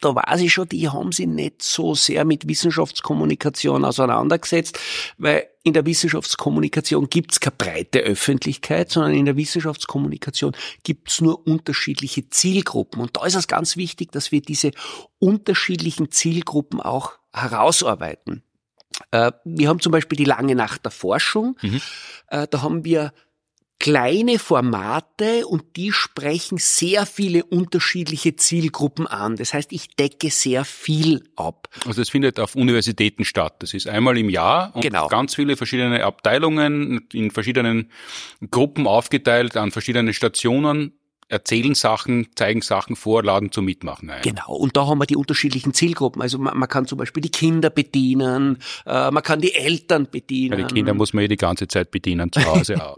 da 0.00 0.14
weiß 0.14 0.40
ich 0.40 0.52
schon, 0.52 0.68
die 0.68 0.88
haben 0.88 1.12
sich 1.12 1.26
nicht 1.26 1.62
so 1.62 1.94
sehr 1.94 2.24
mit 2.24 2.48
Wissenschaftskommunikation 2.48 3.84
auseinandergesetzt, 3.84 4.78
weil 5.18 5.46
in 5.66 5.72
der 5.72 5.84
Wissenschaftskommunikation 5.84 7.10
gibt's 7.10 7.40
keine 7.40 7.56
breite 7.58 7.98
Öffentlichkeit, 7.98 8.88
sondern 8.88 9.14
in 9.14 9.24
der 9.24 9.36
Wissenschaftskommunikation 9.36 10.52
gibt's 10.84 11.20
nur 11.20 11.44
unterschiedliche 11.44 12.30
Zielgruppen. 12.30 13.02
Und 13.02 13.16
da 13.16 13.26
ist 13.26 13.34
es 13.34 13.48
ganz 13.48 13.76
wichtig, 13.76 14.12
dass 14.12 14.30
wir 14.30 14.40
diese 14.40 14.70
unterschiedlichen 15.18 16.12
Zielgruppen 16.12 16.80
auch 16.80 17.18
herausarbeiten. 17.32 18.44
Äh, 19.10 19.32
wir 19.44 19.68
haben 19.68 19.80
zum 19.80 19.90
Beispiel 19.90 20.16
die 20.16 20.24
lange 20.24 20.54
Nacht 20.54 20.84
der 20.84 20.92
Forschung. 20.92 21.56
Mhm. 21.62 21.80
Äh, 22.28 22.46
da 22.48 22.62
haben 22.62 22.84
wir 22.84 23.12
kleine 23.78 24.38
Formate 24.38 25.46
und 25.46 25.76
die 25.76 25.92
sprechen 25.92 26.58
sehr 26.58 27.06
viele 27.06 27.44
unterschiedliche 27.44 28.36
Zielgruppen 28.36 29.06
an. 29.06 29.36
Das 29.36 29.54
heißt, 29.54 29.72
ich 29.72 29.88
decke 29.96 30.30
sehr 30.30 30.64
viel 30.64 31.24
ab. 31.36 31.68
Also 31.86 32.02
es 32.02 32.10
findet 32.10 32.40
auf 32.40 32.54
Universitäten 32.54 33.24
statt. 33.24 33.56
Das 33.58 33.74
ist 33.74 33.86
einmal 33.86 34.16
im 34.18 34.30
Jahr 34.30 34.74
und 34.74 34.82
genau. 34.82 35.08
ganz 35.08 35.34
viele 35.34 35.56
verschiedene 35.56 36.04
Abteilungen 36.04 37.06
in 37.12 37.30
verschiedenen 37.30 37.90
Gruppen 38.50 38.86
aufgeteilt 38.86 39.56
an 39.56 39.70
verschiedenen 39.70 40.14
Stationen 40.14 40.92
erzählen 41.28 41.74
Sachen, 41.74 42.28
zeigen 42.36 42.62
Sachen 42.62 42.94
vor, 42.94 43.22
laden 43.22 43.50
zum 43.50 43.64
Mitmachen 43.64 44.10
ein. 44.10 44.22
Genau, 44.22 44.54
und 44.54 44.76
da 44.76 44.86
haben 44.86 44.98
wir 44.98 45.06
die 45.06 45.16
unterschiedlichen 45.16 45.74
Zielgruppen. 45.74 46.22
Also 46.22 46.38
man, 46.38 46.56
man 46.56 46.68
kann 46.68 46.86
zum 46.86 46.98
Beispiel 46.98 47.20
die 47.20 47.30
Kinder 47.30 47.70
bedienen, 47.70 48.58
äh, 48.84 49.10
man 49.10 49.22
kann 49.22 49.40
die 49.40 49.54
Eltern 49.54 50.08
bedienen. 50.10 50.60
Ja, 50.60 50.66
die 50.66 50.74
Kinder 50.74 50.94
muss 50.94 51.12
man 51.12 51.22
ja 51.22 51.28
die 51.28 51.36
ganze 51.36 51.66
Zeit 51.66 51.90
bedienen, 51.90 52.30
zu 52.30 52.44
Hause 52.44 52.84
auch. 52.86 52.96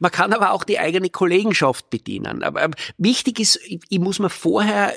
man 0.00 0.10
kann 0.10 0.32
aber 0.32 0.52
auch 0.52 0.64
die 0.64 0.78
eigene 0.78 1.10
Kollegenschaft 1.10 1.88
bedienen. 1.90 2.42
Aber, 2.42 2.62
aber 2.62 2.76
wichtig 2.98 3.38
ist, 3.38 3.60
ich, 3.64 3.80
ich 3.88 3.98
muss 4.00 4.18
mir 4.18 4.30
vorher 4.30 4.92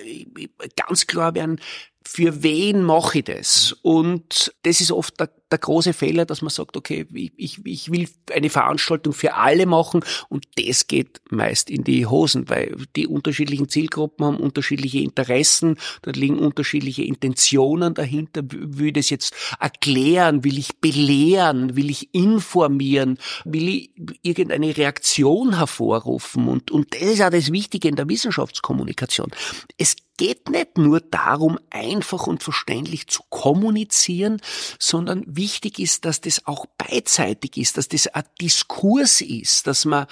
ganz 0.75 1.05
klar 1.05 1.35
werden, 1.35 1.59
für 2.07 2.43
wen 2.43 2.83
mache 2.83 3.19
ich 3.19 3.25
das? 3.25 3.75
Und 3.81 4.53
das 4.63 4.79
ist 4.79 4.91
oft 4.91 5.19
der 5.19 5.29
der 5.51 5.59
große 5.59 5.93
Fehler, 5.93 6.25
dass 6.25 6.41
man 6.41 6.49
sagt, 6.49 6.75
okay, 6.75 7.05
ich, 7.13 7.63
ich 7.65 7.91
will 7.91 8.09
eine 8.33 8.49
Veranstaltung 8.49 9.13
für 9.13 9.35
alle 9.35 9.65
machen 9.65 10.03
und 10.27 10.45
das 10.55 10.87
geht 10.87 11.21
meist 11.29 11.69
in 11.69 11.83
die 11.83 12.05
Hosen, 12.07 12.49
weil 12.49 12.75
die 12.95 13.07
unterschiedlichen 13.07 13.69
Zielgruppen 13.69 14.25
haben 14.25 14.37
unterschiedliche 14.37 14.99
Interessen, 14.99 15.77
da 16.01 16.11
liegen 16.11 16.39
unterschiedliche 16.39 17.03
Intentionen 17.03 17.93
dahinter. 17.93 18.41
Will 18.49 18.87
ich 18.87 18.93
das 18.93 19.09
jetzt 19.09 19.35
erklären? 19.59 20.43
Will 20.43 20.57
ich 20.57 20.77
belehren? 20.77 21.75
Will 21.75 21.89
ich 21.89 22.13
informieren? 22.13 23.19
Will 23.43 23.69
ich 23.69 23.91
irgendeine 24.23 24.75
Reaktion 24.75 25.57
hervorrufen? 25.57 26.47
Und, 26.47 26.71
und 26.71 26.93
das 26.93 27.03
ist 27.03 27.21
auch 27.21 27.29
das 27.29 27.51
Wichtige 27.51 27.87
in 27.87 27.95
der 27.95 28.09
Wissenschaftskommunikation. 28.09 29.29
Es 29.77 29.95
geht 30.17 30.49
nicht 30.49 30.77
nur 30.77 31.01
darum, 31.01 31.59
einfach 31.69 32.27
und 32.27 32.41
verständlich 32.41 33.07
zu 33.07 33.21
kommunizieren, 33.29 34.41
sondern 34.79 35.23
wichtig 35.35 35.79
ist, 35.79 36.05
dass 36.05 36.21
das 36.21 36.45
auch 36.45 36.65
beidseitig 36.77 37.57
ist, 37.57 37.77
dass 37.77 37.87
das 37.87 38.07
ein 38.07 38.23
Diskurs 38.41 39.21
ist, 39.21 39.67
dass 39.67 39.85
man, 39.85 40.07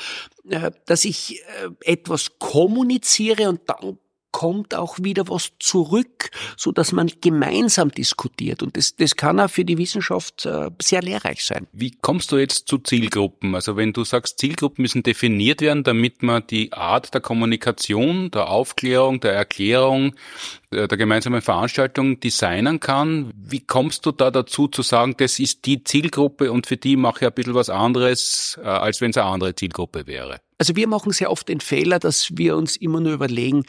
äh, 0.50 0.72
dass 0.86 1.06
ich 1.06 1.42
äh, 1.42 1.92
etwas 1.92 2.40
kommuniziere 2.40 3.50
und 3.50 3.62
dann 3.68 3.98
kommt 4.34 4.76
auch 4.76 4.98
wieder 5.00 5.30
was 5.30 5.52
zurück, 5.60 6.32
so 6.58 6.74
dass 6.74 6.92
man 6.92 7.10
gemeinsam 7.22 7.90
diskutiert. 7.90 8.62
Und 8.62 8.76
das, 8.76 8.98
das 8.98 9.16
kann 9.16 9.40
auch 9.40 9.50
für 9.50 9.64
die 9.64 9.78
Wissenschaft 9.78 10.46
äh, 10.46 10.70
sehr 10.82 11.02
lehrreich 11.02 11.46
sein. 11.46 11.68
Wie 11.72 11.92
kommst 11.92 12.34
du 12.34 12.38
jetzt 12.38 12.68
zu 12.68 12.80
Zielgruppen? 12.80 13.56
Also 13.56 13.78
wenn 13.78 13.94
du 13.94 14.04
sagst, 14.04 14.40
Zielgruppen 14.40 14.82
müssen 14.82 15.04
definiert 15.04 15.62
werden, 15.62 15.84
damit 15.86 16.24
man 16.24 16.46
die 16.48 16.74
Art 16.74 17.14
der 17.14 17.22
Kommunikation, 17.22 18.32
der 18.32 18.50
Aufklärung, 18.50 19.22
der 19.22 19.34
Erklärung, 19.34 20.16
der, 20.74 20.88
der 20.88 20.98
gemeinsamen 20.98 21.42
Veranstaltung 21.42 22.20
designen 22.20 22.80
kann. 22.80 23.32
Wie 23.36 23.62
kommst 23.62 24.06
du 24.06 24.12
da 24.12 24.32
dazu 24.32 24.68
zu 24.68 24.82
sagen, 24.82 25.16
das 25.18 25.40
ist 25.40 25.66
die 25.66 25.84
Zielgruppe 25.84 26.52
und 26.52 26.68
für 26.68 26.78
die 26.78 26.98
mache 26.98 27.20
ich 27.22 27.28
ein 27.28 27.34
bisschen 27.34 27.54
was 27.54 27.70
anderes, 27.70 28.60
äh, 28.62 28.68
als 28.68 29.00
wenn 29.00 29.12
es 29.12 29.18
eine 29.18 29.28
andere 29.28 29.56
Zielgruppe 29.56 30.08
wäre? 30.08 30.40
Also 30.58 30.76
wir 30.76 30.88
machen 30.88 31.12
sehr 31.12 31.32
oft 31.32 31.48
den 31.48 31.60
Fehler, 31.60 32.00
dass 32.00 32.38
wir 32.38 32.56
uns 32.56 32.78
immer 32.78 33.00
nur 33.00 33.14
überlegen, 33.14 33.66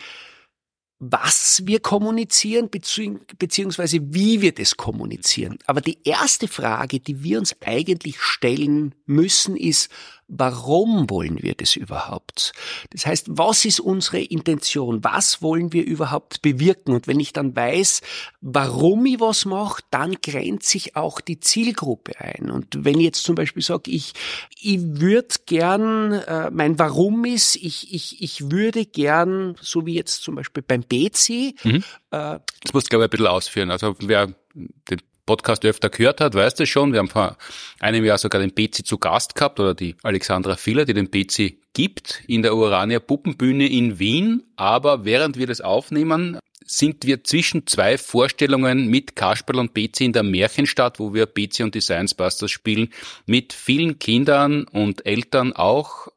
was 1.10 1.62
wir 1.64 1.80
kommunizieren, 1.80 2.70
beziehungsweise 2.70 3.98
wie 4.02 4.40
wir 4.40 4.52
das 4.52 4.76
kommunizieren. 4.76 5.58
Aber 5.66 5.80
die 5.80 5.98
erste 6.04 6.48
Frage, 6.48 7.00
die 7.00 7.22
wir 7.22 7.38
uns 7.38 7.54
eigentlich 7.64 8.20
stellen 8.20 8.94
müssen, 9.06 9.56
ist, 9.56 9.90
warum 10.28 11.08
wollen 11.10 11.42
wir 11.42 11.54
das 11.54 11.76
überhaupt? 11.76 12.52
Das 12.90 13.06
heißt, 13.06 13.26
was 13.30 13.64
ist 13.64 13.80
unsere 13.80 14.20
Intention? 14.20 15.04
Was 15.04 15.42
wollen 15.42 15.72
wir 15.72 15.84
überhaupt 15.84 16.42
bewirken? 16.42 16.94
Und 16.94 17.06
wenn 17.06 17.20
ich 17.20 17.32
dann 17.32 17.54
weiß, 17.54 18.02
warum 18.40 19.04
ich 19.06 19.20
was 19.20 19.44
mache, 19.44 19.82
dann 19.90 20.16
grenzt 20.22 20.68
sich 20.68 20.96
auch 20.96 21.20
die 21.20 21.40
Zielgruppe 21.40 22.18
ein. 22.20 22.50
Und 22.50 22.84
wenn 22.84 22.98
ich 22.98 23.04
jetzt 23.04 23.24
zum 23.24 23.34
Beispiel 23.34 23.62
sage, 23.62 23.90
ich, 23.90 24.12
ich 24.60 24.80
würde 24.80 25.34
gern, 25.46 26.12
äh, 26.12 26.50
mein 26.50 26.78
Warum 26.78 27.24
ist, 27.24 27.56
ich, 27.56 27.92
ich, 27.92 28.22
ich 28.22 28.50
würde 28.50 28.86
gern, 28.86 29.56
so 29.60 29.86
wie 29.86 29.94
jetzt 29.94 30.22
zum 30.22 30.34
Beispiel 30.34 30.62
beim 30.66 30.82
BC. 30.82 31.54
Mhm. 31.64 31.84
Äh, 32.10 32.38
das 32.62 32.72
musst 32.72 32.86
du, 32.86 32.90
glaube 32.90 33.04
ich, 33.04 33.08
ein 33.08 33.10
bisschen 33.10 33.26
ausführen. 33.26 33.70
Also 33.70 33.96
wer 34.00 34.34
den 34.54 35.00
Podcast 35.26 35.64
öfter 35.64 35.90
gehört 35.90 36.20
hat, 36.20 36.34
weiß 36.34 36.54
das 36.54 36.68
schon. 36.68 36.92
Wir 36.92 37.00
haben 37.00 37.08
vor 37.08 37.36
einem 37.80 38.04
Jahr 38.04 38.18
sogar 38.18 38.40
den 38.40 38.54
PC 38.54 38.86
zu 38.86 38.98
Gast 38.98 39.34
gehabt 39.34 39.58
oder 39.60 39.74
die 39.74 39.96
Alexandra 40.02 40.56
Filler, 40.56 40.84
die 40.84 40.94
den 40.94 41.10
PC 41.10 41.54
gibt 41.72 42.22
in 42.26 42.42
der 42.42 42.54
Urania 42.54 43.00
Puppenbühne 43.00 43.68
in 43.68 43.98
Wien. 43.98 44.42
Aber 44.56 45.04
während 45.04 45.38
wir 45.38 45.46
das 45.46 45.60
aufnehmen, 45.60 46.38
sind 46.64 47.04
wir 47.04 47.24
zwischen 47.24 47.66
zwei 47.66 47.98
Vorstellungen 47.98 48.88
mit 48.88 49.16
Kasperl 49.16 49.58
und 49.58 49.74
PC 49.74 50.02
in 50.02 50.12
der 50.12 50.22
Märchenstadt, 50.22 50.98
wo 50.98 51.12
wir 51.12 51.26
PC 51.26 51.60
und 51.60 51.74
die 51.74 51.80
Science 51.80 52.14
Busters 52.14 52.50
spielen, 52.50 52.88
mit 53.26 53.52
vielen 53.52 53.98
Kindern 53.98 54.64
und 54.64 55.04
Eltern 55.06 55.52
auch 55.52 56.08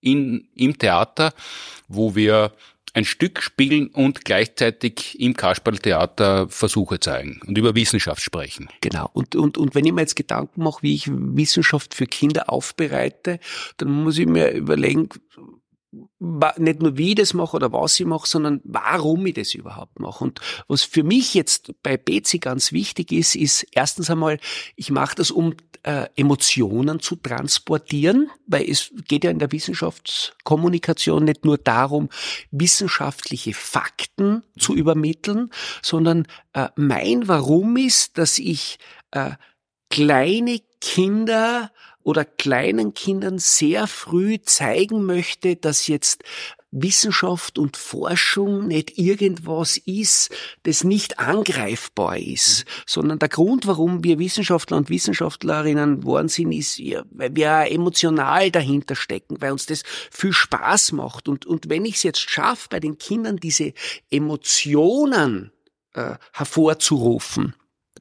in, 0.00 0.48
im 0.54 0.78
Theater, 0.78 1.32
wo 1.88 2.14
wir 2.14 2.52
ein 2.94 3.04
Stück 3.04 3.42
spielen 3.42 3.88
und 3.88 4.24
gleichzeitig 4.24 5.20
im 5.20 5.36
Kasperltheater 5.36 6.48
Versuche 6.48 7.00
zeigen 7.00 7.40
und 7.46 7.58
über 7.58 7.74
Wissenschaft 7.74 8.22
sprechen. 8.22 8.68
Genau. 8.80 9.10
Und, 9.12 9.34
und, 9.34 9.58
und 9.58 9.74
wenn 9.74 9.84
ich 9.84 9.92
mir 9.92 10.02
jetzt 10.02 10.14
Gedanken 10.14 10.62
mache, 10.62 10.82
wie 10.82 10.94
ich 10.94 11.10
Wissenschaft 11.10 11.94
für 11.94 12.06
Kinder 12.06 12.50
aufbereite, 12.50 13.40
dann 13.76 13.90
muss 13.90 14.16
ich 14.16 14.26
mir 14.26 14.52
überlegen, 14.52 15.08
nicht 16.18 16.80
nur 16.80 16.96
wie 16.96 17.10
ich 17.10 17.14
das 17.16 17.34
mache 17.34 17.56
oder 17.56 17.72
was 17.72 17.98
ich 17.98 18.06
mache, 18.06 18.28
sondern 18.28 18.60
warum 18.64 19.26
ich 19.26 19.34
das 19.34 19.54
überhaupt 19.54 19.98
mache. 20.00 20.24
Und 20.24 20.40
was 20.68 20.82
für 20.82 21.02
mich 21.02 21.34
jetzt 21.34 21.72
bei 21.82 21.96
Betsy 21.96 22.38
ganz 22.38 22.72
wichtig 22.72 23.12
ist, 23.12 23.34
ist 23.34 23.66
erstens 23.72 24.10
einmal, 24.10 24.38
ich 24.76 24.90
mache 24.90 25.16
das, 25.16 25.30
um 25.30 25.54
äh, 25.84 26.08
Emotionen 26.16 27.00
zu 27.00 27.16
transportieren, 27.16 28.30
weil 28.46 28.68
es 28.68 28.90
geht 29.06 29.24
ja 29.24 29.30
in 29.30 29.38
der 29.38 29.52
Wissenschaftskommunikation 29.52 31.24
nicht 31.24 31.44
nur 31.44 31.58
darum, 31.58 32.08
wissenschaftliche 32.50 33.52
Fakten 33.52 34.42
zu 34.58 34.74
übermitteln, 34.74 35.50
sondern 35.82 36.26
äh, 36.54 36.68
mein 36.76 37.28
Warum 37.28 37.76
ist, 37.76 38.18
dass 38.18 38.38
ich 38.38 38.78
äh, 39.10 39.32
kleine 39.90 40.60
Kinder 40.80 41.70
oder 42.04 42.24
kleinen 42.24 42.94
Kindern 42.94 43.38
sehr 43.38 43.86
früh 43.88 44.38
zeigen 44.40 45.04
möchte, 45.04 45.56
dass 45.56 45.88
jetzt 45.88 46.22
Wissenschaft 46.70 47.56
und 47.56 47.76
Forschung 47.76 48.66
nicht 48.66 48.98
irgendwas 48.98 49.76
ist, 49.76 50.34
das 50.64 50.82
nicht 50.82 51.20
angreifbar 51.20 52.18
ist, 52.18 52.64
mhm. 52.64 52.82
sondern 52.86 53.18
der 53.20 53.28
Grund, 53.28 53.66
warum 53.66 54.02
wir 54.02 54.18
Wissenschaftler 54.18 54.76
und 54.76 54.90
Wissenschaftlerinnen 54.90 56.00
geworden 56.00 56.28
sind, 56.28 56.50
ist, 56.52 56.80
weil 57.12 57.34
wir 57.34 57.70
emotional 57.70 58.50
dahinter 58.50 58.96
stecken, 58.96 59.40
weil 59.40 59.52
uns 59.52 59.66
das 59.66 59.84
viel 60.10 60.32
Spaß 60.32 60.92
macht. 60.92 61.28
Und, 61.28 61.46
und 61.46 61.68
wenn 61.68 61.84
ich 61.84 61.96
es 61.96 62.02
jetzt 62.02 62.28
schaffe, 62.28 62.68
bei 62.70 62.80
den 62.80 62.98
Kindern 62.98 63.36
diese 63.36 63.72
Emotionen 64.10 65.52
äh, 65.94 66.16
hervorzurufen, 66.32 67.54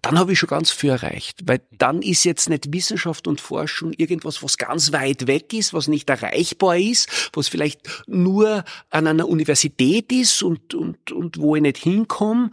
dann 0.04 0.20
habe 0.20 0.34
ich 0.34 0.40
schon 0.40 0.50
ganz 0.50 0.70
viel 0.70 0.90
erreicht, 0.90 1.40
weil 1.46 1.62
dann 1.72 2.02
ist 2.02 2.26
jetzt 2.26 2.50
nicht 2.50 2.74
Wissenschaft 2.74 3.26
und 3.26 3.40
Forschung 3.40 3.94
irgendwas, 3.94 4.44
was 4.44 4.58
ganz 4.58 4.92
weit 4.92 5.28
weg 5.28 5.54
ist, 5.54 5.74
was 5.74 5.88
nicht 5.88 6.10
erreichbar 6.10 6.78
ist, 6.78 7.30
was 7.32 7.48
vielleicht 7.48 8.04
nur 8.06 8.66
an 8.90 9.08
einer 9.08 9.30
Universität 9.30 10.12
ist 10.12 10.44
und, 10.44 10.76
und, 10.76 11.14
und 11.14 11.40
wo 11.40 11.56
ich 11.56 11.62
nicht 11.62 11.78
hinkomme. 11.78 12.52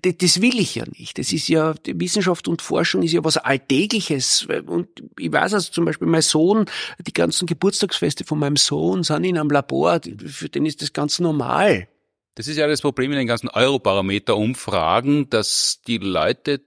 Das 0.00 0.40
will 0.40 0.58
ich 0.58 0.76
ja 0.76 0.84
nicht. 0.96 1.18
Das 1.18 1.30
ist 1.30 1.48
ja, 1.48 1.74
Wissenschaft 1.84 2.48
und 2.48 2.62
Forschung 2.62 3.02
ist 3.02 3.12
ja 3.12 3.22
was 3.22 3.36
Alltägliches. 3.36 4.48
Und 4.66 4.88
ich 5.18 5.30
weiß 5.30 5.52
also 5.52 5.70
zum 5.70 5.84
Beispiel, 5.84 6.08
mein 6.08 6.22
Sohn, 6.22 6.64
die 7.06 7.12
ganzen 7.12 7.44
Geburtstagsfeste 7.44 8.24
von 8.24 8.38
meinem 8.38 8.56
Sohn 8.56 9.02
sind 9.02 9.24
in 9.24 9.36
einem 9.36 9.50
Labor, 9.50 10.00
für 10.24 10.48
den 10.48 10.64
ist 10.64 10.80
das 10.80 10.94
ganz 10.94 11.18
normal. 11.18 11.86
Das 12.34 12.48
ist 12.48 12.56
ja 12.56 12.66
das 12.66 12.80
Problem 12.80 13.10
in 13.10 13.18
den 13.18 13.26
ganzen 13.26 13.48
Eurobarometer-Umfragen, 13.48 15.28
dass 15.28 15.82
die 15.86 15.98
Leute 15.98 16.62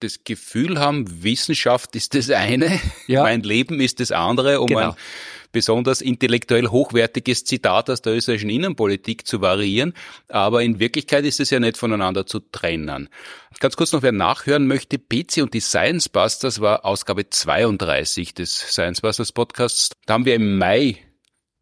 das 0.00 0.24
Gefühl 0.24 0.78
haben, 0.78 1.22
Wissenschaft 1.22 1.96
ist 1.96 2.14
das 2.14 2.30
eine, 2.30 2.80
ja. 3.06 3.22
mein 3.22 3.42
Leben 3.42 3.80
ist 3.80 4.00
das 4.00 4.12
andere, 4.12 4.60
um 4.60 4.68
genau. 4.68 4.90
ein 4.90 4.96
besonders 5.52 6.02
intellektuell 6.02 6.68
hochwertiges 6.68 7.44
Zitat 7.44 7.88
aus 7.88 8.02
der 8.02 8.14
österreichischen 8.14 8.50
Innenpolitik 8.50 9.26
zu 9.26 9.40
variieren. 9.40 9.94
Aber 10.28 10.62
in 10.62 10.78
Wirklichkeit 10.80 11.24
ist 11.24 11.40
es 11.40 11.48
ja 11.48 11.60
nicht 11.60 11.78
voneinander 11.78 12.26
zu 12.26 12.40
trennen. 12.40 13.08
Ganz 13.58 13.74
kurz 13.76 13.92
noch, 13.92 14.02
wer 14.02 14.12
nachhören 14.12 14.66
möchte, 14.66 14.98
PC 14.98 15.38
und 15.38 15.54
die 15.54 15.60
Science 15.60 16.10
Busters 16.10 16.60
war 16.60 16.84
Ausgabe 16.84 17.30
32 17.30 18.34
des 18.34 18.54
Science 18.54 19.00
Busters 19.00 19.32
Podcasts. 19.32 19.92
Da 20.04 20.14
haben 20.14 20.26
wir 20.26 20.34
im 20.34 20.58
Mai 20.58 20.98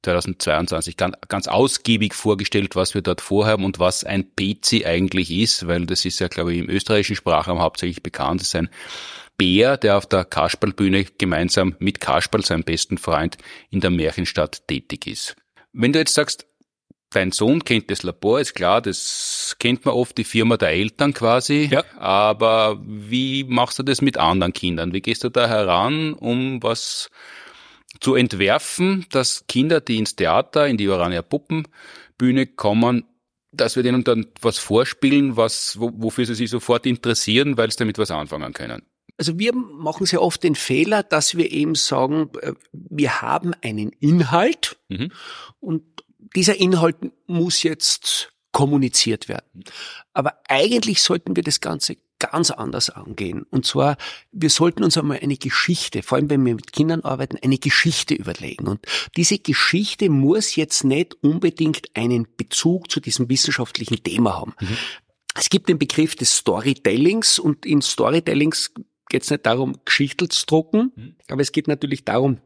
2022 0.04 0.96
ganz, 0.96 1.16
ganz 1.28 1.48
ausgiebig 1.48 2.14
vorgestellt, 2.14 2.76
was 2.76 2.94
wir 2.94 3.02
dort 3.02 3.20
vorhaben 3.20 3.64
und 3.64 3.78
was 3.78 4.04
ein 4.04 4.26
PC 4.36 4.86
eigentlich 4.86 5.30
ist, 5.30 5.66
weil 5.66 5.86
das 5.86 6.04
ist 6.04 6.20
ja, 6.20 6.28
glaube 6.28 6.52
ich, 6.52 6.60
im 6.60 6.68
österreichischen 6.68 7.16
Sprachraum 7.16 7.60
hauptsächlich 7.60 8.02
bekannt. 8.02 8.40
Das 8.40 8.48
ist 8.48 8.56
ein 8.56 8.68
Bär, 9.36 9.76
der 9.76 9.96
auf 9.96 10.06
der 10.06 10.24
Kasperlbühne 10.24 11.06
gemeinsam 11.18 11.74
mit 11.78 12.00
Kasperl, 12.00 12.44
seinem 12.44 12.62
besten 12.62 12.98
Freund, 12.98 13.36
in 13.70 13.80
der 13.80 13.90
Märchenstadt 13.90 14.68
tätig 14.68 15.06
ist. 15.06 15.36
Wenn 15.72 15.92
du 15.92 15.98
jetzt 15.98 16.14
sagst, 16.14 16.46
dein 17.10 17.32
Sohn 17.32 17.64
kennt 17.64 17.90
das 17.90 18.02
Labor, 18.02 18.40
ist 18.40 18.54
klar, 18.54 18.80
das 18.80 19.56
kennt 19.58 19.84
man 19.84 19.94
oft, 19.94 20.16
die 20.18 20.24
Firma 20.24 20.56
der 20.56 20.70
Eltern 20.70 21.14
quasi. 21.14 21.68
Ja. 21.70 21.84
Aber 21.98 22.80
wie 22.84 23.44
machst 23.44 23.78
du 23.78 23.82
das 23.82 24.02
mit 24.02 24.18
anderen 24.18 24.52
Kindern? 24.52 24.92
Wie 24.92 25.00
gehst 25.00 25.24
du 25.24 25.30
da 25.30 25.48
heran, 25.48 26.12
um 26.14 26.62
was 26.62 27.10
zu 28.00 28.14
entwerfen, 28.14 29.06
dass 29.10 29.46
Kinder, 29.46 29.80
die 29.80 29.98
ins 29.98 30.16
Theater, 30.16 30.66
in 30.66 30.76
die 30.76 30.88
Urania 30.88 31.22
Puppenbühne 31.22 32.46
kommen, 32.46 33.04
dass 33.52 33.76
wir 33.76 33.82
denen 33.82 34.04
dann 34.04 34.26
was 34.40 34.58
vorspielen, 34.58 35.36
was, 35.36 35.78
wofür 35.78 36.26
sie 36.26 36.34
sich 36.34 36.50
sofort 36.50 36.86
interessieren, 36.86 37.56
weil 37.56 37.70
sie 37.70 37.78
damit 37.78 37.98
was 37.98 38.10
anfangen 38.10 38.52
können. 38.52 38.82
Also 39.16 39.38
wir 39.38 39.54
machen 39.54 40.06
sehr 40.06 40.22
oft 40.22 40.42
den 40.42 40.56
Fehler, 40.56 41.04
dass 41.04 41.36
wir 41.36 41.52
eben 41.52 41.76
sagen, 41.76 42.30
äh, 42.40 42.52
wir 42.72 43.22
haben 43.22 43.54
einen 43.62 43.90
Inhalt 44.00 44.76
mhm. 44.88 45.12
und 45.60 45.84
dieser 46.34 46.56
Inhalt 46.58 46.96
muss 47.26 47.62
jetzt 47.62 48.32
kommuniziert 48.50 49.28
werden. 49.28 49.64
Aber 50.14 50.40
eigentlich 50.48 51.00
sollten 51.02 51.36
wir 51.36 51.42
das 51.42 51.60
Ganze 51.60 51.96
ganz 52.26 52.50
anders 52.50 52.90
angehen. 52.90 53.46
Und 53.50 53.66
zwar, 53.66 53.96
wir 54.32 54.50
sollten 54.50 54.84
uns 54.84 54.98
einmal 54.98 55.20
eine 55.20 55.36
Geschichte, 55.36 56.02
vor 56.02 56.16
allem 56.16 56.30
wenn 56.30 56.44
wir 56.44 56.54
mit 56.54 56.72
Kindern 56.72 57.00
arbeiten, 57.00 57.38
eine 57.42 57.58
Geschichte 57.58 58.14
überlegen. 58.14 58.66
Und 58.66 58.80
diese 59.16 59.38
Geschichte 59.38 60.10
muss 60.10 60.56
jetzt 60.56 60.84
nicht 60.84 61.14
unbedingt 61.22 61.88
einen 61.94 62.26
Bezug 62.36 62.90
zu 62.90 63.00
diesem 63.00 63.28
wissenschaftlichen 63.28 64.02
Thema 64.02 64.34
haben. 64.34 64.54
Mhm. 64.60 64.76
Es 65.36 65.50
gibt 65.50 65.68
den 65.68 65.78
Begriff 65.78 66.14
des 66.14 66.36
Storytellings 66.36 67.38
und 67.38 67.66
in 67.66 67.82
Storytellings 67.82 68.72
geht 69.08 69.22
es 69.22 69.30
nicht 69.30 69.46
darum, 69.46 69.76
Geschichten 69.84 70.30
zu 70.30 70.46
drucken, 70.46 70.92
mhm. 70.94 71.16
aber 71.28 71.42
es 71.42 71.52
geht 71.52 71.68
natürlich 71.68 72.04
darum, 72.04 72.38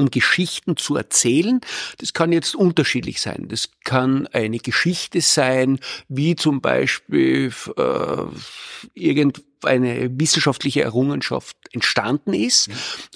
um 0.00 0.10
Geschichten 0.10 0.76
zu 0.76 0.96
erzählen. 0.96 1.60
Das 1.98 2.12
kann 2.12 2.32
jetzt 2.32 2.54
unterschiedlich 2.56 3.20
sein. 3.20 3.46
Das 3.48 3.68
kann 3.84 4.26
eine 4.28 4.58
Geschichte 4.58 5.20
sein, 5.20 5.78
wie 6.08 6.34
zum 6.34 6.60
Beispiel 6.60 7.52
äh, 7.76 8.22
irgendeine 9.64 10.10
wissenschaftliche 10.18 10.82
Errungenschaft 10.82 11.56
entstanden 11.72 12.34
ist. 12.34 12.68
Mhm. 12.68 12.74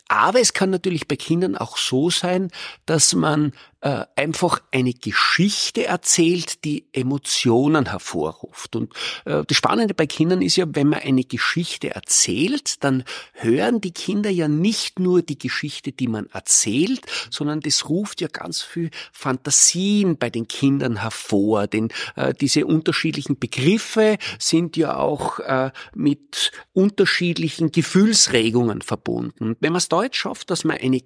Aber 0.08 0.40
es 0.40 0.52
kann 0.52 0.70
natürlich 0.70 1.08
bei 1.08 1.16
Kindern 1.16 1.56
auch 1.56 1.76
so 1.76 2.10
sein, 2.10 2.50
dass 2.86 3.14
man 3.14 3.52
äh, 3.84 4.06
einfach 4.16 4.62
eine 4.72 4.94
Geschichte 4.94 5.84
erzählt, 5.84 6.64
die 6.64 6.86
Emotionen 6.92 7.90
hervorruft. 7.90 8.76
Und 8.76 8.94
äh, 9.26 9.44
das 9.46 9.56
Spannende 9.56 9.92
bei 9.92 10.06
Kindern 10.06 10.40
ist 10.40 10.56
ja, 10.56 10.64
wenn 10.68 10.88
man 10.88 11.00
eine 11.00 11.24
Geschichte 11.24 11.94
erzählt, 11.94 12.82
dann 12.82 13.04
hören 13.34 13.82
die 13.82 13.92
Kinder 13.92 14.30
ja 14.30 14.48
nicht 14.48 15.00
nur 15.00 15.20
die 15.20 15.38
Geschichte, 15.38 15.92
die 15.92 16.08
man 16.08 16.30
erzählt, 16.30 17.02
sondern 17.30 17.60
das 17.60 17.88
ruft 17.90 18.22
ja 18.22 18.28
ganz 18.28 18.62
viel 18.62 18.90
Fantasien 19.12 20.16
bei 20.16 20.30
den 20.30 20.48
Kindern 20.48 21.02
hervor. 21.02 21.66
Denn 21.66 21.90
äh, 22.16 22.32
diese 22.32 22.64
unterschiedlichen 22.64 23.38
Begriffe 23.38 24.16
sind 24.38 24.78
ja 24.78 24.96
auch 24.96 25.40
äh, 25.40 25.72
mit 25.94 26.33
unterschiedlichen 26.72 27.72
Gefühlsregungen 27.72 28.82
verbunden. 28.82 29.56
Wenn 29.60 29.72
man 29.72 29.78
es 29.78 29.88
Deutsch 29.88 30.18
schafft, 30.20 30.50
dass 30.50 30.64
man 30.64 30.78
eine 30.78 31.00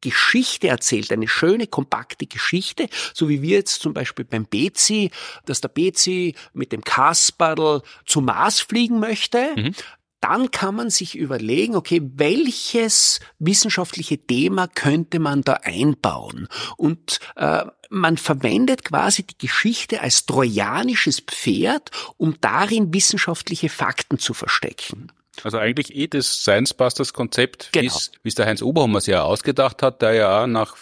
Geschichte 0.00 0.68
erzählt, 0.68 1.12
eine 1.12 1.28
schöne, 1.28 1.66
kompakte 1.66 2.26
Geschichte, 2.26 2.88
so 3.14 3.28
wie 3.28 3.42
wir 3.42 3.58
jetzt 3.58 3.82
zum 3.82 3.92
Beispiel 3.92 4.24
beim 4.24 4.46
Bezi, 4.46 5.10
dass 5.44 5.60
der 5.60 5.68
Bezi 5.68 6.34
mit 6.52 6.72
dem 6.72 6.82
Kasperl 6.82 7.82
zum 8.06 8.24
Mars 8.26 8.60
fliegen 8.60 8.98
möchte. 8.98 9.52
Mhm. 9.56 9.74
Dann 10.20 10.50
kann 10.50 10.74
man 10.74 10.90
sich 10.90 11.16
überlegen, 11.16 11.76
okay, 11.76 12.02
welches 12.14 13.20
wissenschaftliche 13.38 14.18
Thema 14.18 14.68
könnte 14.68 15.18
man 15.18 15.42
da 15.42 15.54
einbauen? 15.62 16.46
Und 16.76 17.20
äh, 17.36 17.64
man 17.88 18.16
verwendet 18.18 18.84
quasi 18.84 19.24
die 19.24 19.38
Geschichte 19.38 20.00
als 20.00 20.26
trojanisches 20.26 21.20
Pferd, 21.20 21.90
um 22.18 22.36
darin 22.40 22.92
wissenschaftliche 22.92 23.68
Fakten 23.68 24.18
zu 24.18 24.34
verstecken. 24.34 25.10
Also 25.42 25.58
eigentlich 25.58 25.94
eh 25.94 26.06
das 26.06 26.42
Science 26.42 26.74
Busters 26.74 27.12
Konzept, 27.12 27.70
genau. 27.72 27.94
wie 28.22 28.28
es 28.28 28.34
der 28.34 28.46
Heinz 28.46 28.62
Oberhammer 28.62 29.00
sich 29.00 29.12
ja 29.12 29.22
ausgedacht 29.22 29.82
hat, 29.82 30.02
der 30.02 30.12
ja 30.12 30.42
auch 30.42 30.46
nach 30.46 30.76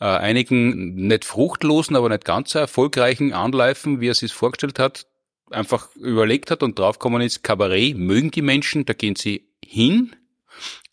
äh, 0.00 0.04
einigen 0.04 0.94
nicht 0.94 1.24
fruchtlosen, 1.24 1.96
aber 1.96 2.08
nicht 2.08 2.24
ganz 2.24 2.50
so 2.50 2.58
erfolgreichen 2.58 3.32
Anläufen, 3.32 4.00
wie 4.00 4.08
er 4.08 4.14
sich 4.14 4.32
vorgestellt 4.32 4.78
hat, 4.78 5.06
einfach 5.50 5.94
überlegt 5.96 6.50
hat 6.50 6.62
und 6.62 6.78
draufgekommen 6.78 7.22
ist, 7.22 7.42
Kabarett 7.42 7.96
mögen 7.96 8.30
die 8.30 8.42
Menschen, 8.42 8.84
da 8.84 8.92
gehen 8.92 9.16
sie 9.16 9.48
hin, 9.64 10.14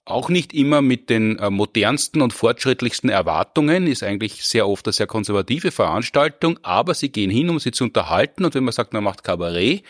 auch 0.06 0.30
nicht 0.30 0.54
immer 0.54 0.82
mit 0.82 1.10
den 1.10 1.38
äh, 1.38 1.50
modernsten 1.50 2.22
und 2.22 2.34
fortschrittlichsten 2.34 3.10
Erwartungen, 3.10 3.88
ist 3.88 4.04
eigentlich 4.04 4.46
sehr 4.46 4.68
oft 4.68 4.88
eine 4.88 4.94
sehr 4.94 5.08
konservative 5.08 5.72
Veranstaltung, 5.72 6.60
aber 6.64 6.94
sie 6.94 7.12
gehen 7.12 7.30
hin, 7.30 7.50
um 7.50 7.60
sie 7.60 7.72
zu 7.72 7.84
unterhalten 7.84 8.46
und 8.46 8.56
wenn 8.56 8.64
man 8.64 8.72
sagt, 8.72 8.94
man 8.94 9.04
macht 9.04 9.24
Kabarett, 9.24 9.84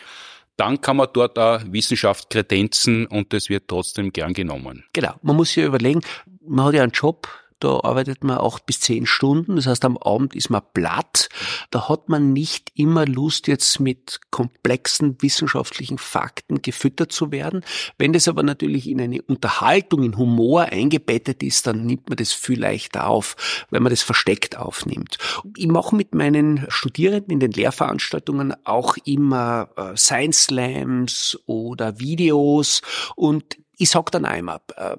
dann 0.56 0.80
kann 0.80 0.96
man 0.96 1.08
dort 1.12 1.38
auch 1.38 1.60
Wissenschaft 1.70 2.30
kredenzen 2.30 3.06
und 3.06 3.32
das 3.32 3.48
wird 3.48 3.68
trotzdem 3.68 4.12
gern 4.12 4.32
genommen. 4.32 4.84
Genau. 4.92 5.14
Man 5.22 5.36
muss 5.36 5.52
sich 5.52 5.64
überlegen, 5.64 6.00
man 6.44 6.66
hat 6.66 6.74
ja 6.74 6.82
einen 6.82 6.90
Job, 6.90 7.28
da 7.60 7.80
arbeitet 7.80 8.24
man 8.24 8.38
acht 8.38 8.66
bis 8.66 8.80
zehn 8.80 9.06
Stunden. 9.06 9.56
Das 9.56 9.66
heißt, 9.66 9.84
am 9.84 9.96
Abend 9.98 10.34
ist 10.34 10.50
man 10.50 10.62
platt. 10.72 11.28
Da 11.70 11.88
hat 11.88 12.08
man 12.08 12.32
nicht 12.32 12.70
immer 12.74 13.06
Lust, 13.06 13.48
jetzt 13.48 13.80
mit 13.80 14.20
komplexen 14.30 15.16
wissenschaftlichen 15.20 15.98
Fakten 15.98 16.62
gefüttert 16.62 17.12
zu 17.12 17.32
werden. 17.32 17.64
Wenn 17.98 18.12
das 18.12 18.28
aber 18.28 18.42
natürlich 18.42 18.88
in 18.88 19.00
eine 19.00 19.22
Unterhaltung, 19.22 20.02
in 20.02 20.16
Humor 20.16 20.64
eingebettet 20.64 21.42
ist, 21.42 21.66
dann 21.66 21.84
nimmt 21.84 22.08
man 22.08 22.16
das 22.16 22.32
viel 22.32 22.60
leichter 22.60 23.08
auf, 23.08 23.36
wenn 23.70 23.82
man 23.82 23.90
das 23.90 24.02
versteckt 24.02 24.56
aufnimmt. 24.56 25.18
Ich 25.56 25.66
mache 25.66 25.96
mit 25.96 26.14
meinen 26.14 26.66
Studierenden 26.68 27.32
in 27.32 27.40
den 27.40 27.52
Lehrveranstaltungen 27.52 28.54
auch 28.64 28.96
immer 29.04 29.68
äh, 29.76 29.96
Science 29.96 30.44
Slams 30.44 31.38
oder 31.46 31.98
Videos 31.98 32.82
und 33.16 33.56
ich 33.78 33.90
sag 33.90 34.10
dann 34.10 34.24
einmal, 34.24 34.60
äh, 34.76 34.96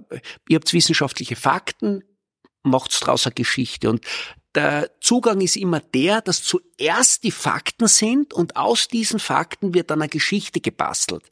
ihr 0.48 0.56
habt 0.56 0.74
wissenschaftliche 0.74 1.36
Fakten, 1.36 2.04
macht's 2.70 3.00
draus 3.00 3.26
eine 3.26 3.34
Geschichte. 3.34 3.90
Und 3.90 4.06
der 4.56 4.90
Zugang 5.00 5.42
ist 5.42 5.58
immer 5.58 5.80
der, 5.80 6.22
dass 6.22 6.42
zuerst 6.42 7.24
die 7.24 7.32
Fakten 7.32 7.88
sind 7.88 8.34
und 8.34 8.56
aus 8.56 8.88
diesen 8.88 9.20
Fakten 9.20 9.76
wird 9.76 9.92
dann 9.92 10.02
eine 10.02 10.10
Geschichte 10.10 10.60
gebastelt. 10.60 11.24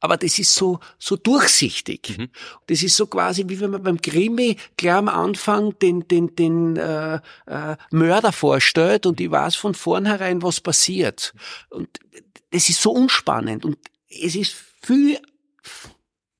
Aber 0.00 0.16
das 0.16 0.38
ist 0.40 0.52
so, 0.52 0.80
so 0.98 1.16
durchsichtig. 1.16 2.18
Mhm. 2.18 2.28
Das 2.66 2.82
ist 2.82 2.96
so 2.96 3.06
quasi, 3.06 3.44
wie 3.46 3.60
wenn 3.60 3.70
man 3.70 3.84
beim 3.84 4.02
Krimi 4.02 4.56
gleich 4.76 4.94
am 4.94 5.08
Anfang 5.08 5.78
den, 5.78 6.08
den, 6.08 6.34
den 6.34 6.76
äh, 6.76 7.20
äh, 7.46 7.76
Mörder 7.92 8.32
vorstellt 8.32 9.06
und 9.06 9.20
ich 9.20 9.30
weiß 9.30 9.54
von 9.54 9.74
vornherein, 9.74 10.42
was 10.42 10.60
passiert. 10.60 11.34
Und 11.70 11.88
das 12.50 12.68
ist 12.68 12.82
so 12.82 12.90
unspannend 12.90 13.64
und 13.64 13.78
es 14.08 14.34
ist 14.34 14.56
viel 14.82 15.20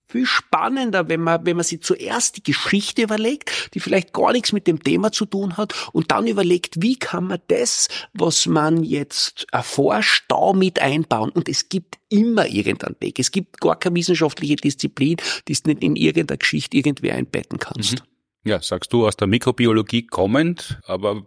viel 0.09 0.27
spannender, 0.27 1.09
wenn 1.09 1.21
man, 1.21 1.45
wenn 1.45 1.57
man 1.57 1.64
sich 1.64 1.83
zuerst 1.83 2.37
die 2.37 2.42
Geschichte 2.42 3.03
überlegt, 3.03 3.75
die 3.75 3.81
vielleicht 3.81 4.12
gar 4.12 4.33
nichts 4.33 4.53
mit 4.53 4.66
dem 4.66 4.83
Thema 4.83 5.12
zu 5.12 5.27
tun 5.27 5.57
hat, 5.57 5.75
und 5.92 6.11
dann 6.11 6.27
überlegt, 6.27 6.83
wie 6.83 6.97
kann 6.97 7.27
man 7.27 7.40
das, 7.49 7.88
was 8.12 8.47
man 8.47 8.85
jetzt 8.85 9.47
erforscht, 9.53 10.25
da 10.29 10.53
mit 10.53 10.81
einbauen. 10.81 11.31
Und 11.31 11.49
es 11.49 11.69
gibt 11.69 11.99
immer 12.09 12.47
irgendeinen 12.47 12.97
Weg. 13.01 13.19
Es 13.19 13.31
gibt 13.31 13.61
gar 13.61 13.79
keine 13.79 13.97
wissenschaftliche 13.97 14.57
Disziplin, 14.57 15.16
die 15.49 15.53
es 15.53 15.64
nicht 15.64 15.83
in 15.83 15.97
irgendeiner 15.97 16.38
Geschichte 16.38 16.77
irgendwie 16.77 17.11
einbetten 17.11 17.59
kannst. 17.59 17.95
Mhm. 17.95 18.51
Ja, 18.51 18.62
sagst 18.62 18.92
du 18.92 19.07
aus 19.07 19.16
der 19.16 19.27
Mikrobiologie 19.27 20.07
kommend, 20.07 20.79
aber 20.85 21.27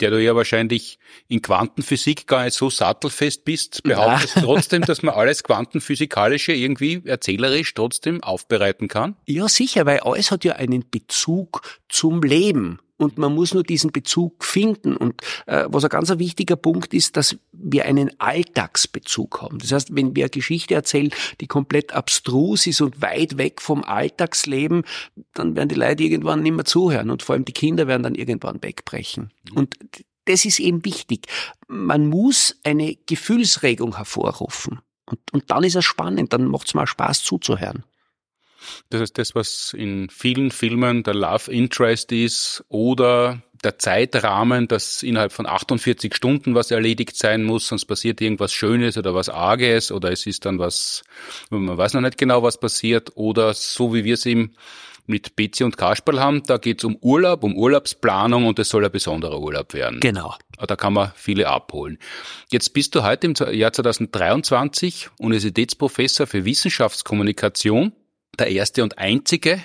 der 0.00 0.10
du 0.10 0.22
ja 0.22 0.34
wahrscheinlich 0.34 0.98
in 1.28 1.42
Quantenphysik 1.42 2.26
gar 2.26 2.44
nicht 2.44 2.54
so 2.54 2.70
sattelfest 2.70 3.44
bist, 3.44 3.82
behauptest 3.82 4.36
ja. 4.36 4.42
trotzdem, 4.42 4.82
dass 4.86 5.02
man 5.02 5.14
alles 5.14 5.42
Quantenphysikalische 5.42 6.52
irgendwie 6.52 7.02
erzählerisch 7.04 7.74
trotzdem 7.74 8.22
aufbereiten 8.22 8.88
kann? 8.88 9.16
Ja, 9.26 9.48
sicher, 9.48 9.86
weil 9.86 10.00
alles 10.00 10.30
hat 10.30 10.44
ja 10.44 10.54
einen 10.54 10.84
Bezug 10.90 11.62
zum 11.88 12.22
Leben 12.22 12.80
und 12.96 13.18
man 13.18 13.34
muss 13.34 13.54
nur 13.54 13.62
diesen 13.62 13.90
Bezug 13.90 14.44
finden. 14.44 14.96
Und 14.96 15.20
äh, 15.46 15.64
was 15.68 15.84
ein 15.84 15.90
ganz 15.90 16.10
wichtiger 16.18 16.56
Punkt 16.56 16.94
ist, 16.94 17.16
dass 17.16 17.36
wir 17.52 17.86
einen 17.86 18.10
Alltagsbezug 18.20 19.42
haben. 19.42 19.58
Das 19.58 19.72
heißt, 19.72 19.94
wenn 19.94 20.14
wir 20.14 20.24
eine 20.24 20.30
Geschichte 20.30 20.74
erzählen, 20.74 21.10
die 21.40 21.46
komplett 21.46 21.92
abstrus 21.92 22.66
ist 22.66 22.80
und 22.80 23.02
weit 23.02 23.36
weg 23.36 23.60
vom 23.60 23.82
Alltagsleben, 23.84 24.84
dann 25.32 25.56
werden 25.56 25.68
die 25.68 25.74
Leute 25.74 26.04
irgendwann 26.04 26.42
nicht 26.42 26.54
mehr 26.54 26.64
zuhören 26.64 27.10
und 27.10 27.22
vor 27.22 27.34
allem 27.34 27.44
die 27.44 27.52
Kinder 27.52 27.86
werden 27.86 28.02
dann 28.02 28.14
irgendwann 28.14 28.62
wegbrechen. 28.62 29.32
Mhm. 29.50 29.56
Und 29.56 29.76
das 30.26 30.44
ist 30.44 30.58
eben 30.58 30.84
wichtig. 30.84 31.26
Man 31.68 32.06
muss 32.06 32.58
eine 32.62 32.96
Gefühlsregung 33.06 33.96
hervorrufen. 33.96 34.80
Und, 35.06 35.20
und 35.32 35.50
dann 35.50 35.64
ist 35.64 35.76
es 35.76 35.84
spannend, 35.84 36.32
dann 36.32 36.46
macht 36.46 36.68
es 36.68 36.74
mal 36.74 36.86
Spaß 36.86 37.22
zuzuhören. 37.22 37.84
Das 38.90 39.00
ist 39.00 39.18
das, 39.18 39.34
was 39.34 39.74
in 39.76 40.08
vielen 40.10 40.50
Filmen 40.50 41.02
der 41.02 41.14
Love 41.14 41.50
Interest 41.50 42.12
ist 42.12 42.64
oder 42.68 43.42
der 43.64 43.78
Zeitrahmen, 43.78 44.68
dass 44.68 45.02
innerhalb 45.02 45.32
von 45.32 45.46
48 45.46 46.14
Stunden 46.14 46.54
was 46.54 46.70
erledigt 46.70 47.16
sein 47.16 47.44
muss, 47.44 47.68
sonst 47.68 47.86
passiert 47.86 48.20
irgendwas 48.20 48.52
Schönes 48.52 48.98
oder 48.98 49.14
was 49.14 49.28
Arges 49.28 49.90
oder 49.90 50.12
es 50.12 50.26
ist 50.26 50.44
dann 50.44 50.58
was, 50.58 51.02
man 51.50 51.76
weiß 51.76 51.94
noch 51.94 52.02
nicht 52.02 52.18
genau, 52.18 52.42
was 52.42 52.58
passiert 52.58 53.12
oder 53.14 53.54
so 53.54 53.94
wie 53.94 54.04
wir 54.04 54.14
es 54.14 54.26
eben 54.26 54.54
mit 55.06 55.36
Betsy 55.36 55.64
und 55.64 55.76
Kasperl 55.76 56.20
haben, 56.20 56.42
da 56.44 56.56
geht 56.56 56.78
es 56.78 56.84
um 56.84 56.96
Urlaub, 56.96 57.44
um 57.44 57.56
Urlaubsplanung 57.56 58.46
und 58.46 58.58
es 58.58 58.70
soll 58.70 58.84
ein 58.84 58.90
besonderer 58.90 59.38
Urlaub 59.38 59.74
werden. 59.74 60.00
Genau. 60.00 60.34
Da 60.58 60.76
kann 60.76 60.94
man 60.94 61.12
viele 61.14 61.48
abholen. 61.48 61.98
Jetzt 62.50 62.72
bist 62.72 62.94
du 62.94 63.02
heute 63.02 63.26
im 63.26 63.34
Jahr 63.52 63.72
2023 63.72 65.10
Universitätsprofessor 65.18 66.26
für 66.26 66.44
Wissenschaftskommunikation 66.44 67.92
der 68.36 68.48
erste 68.48 68.82
und 68.82 68.98
einzige 68.98 69.62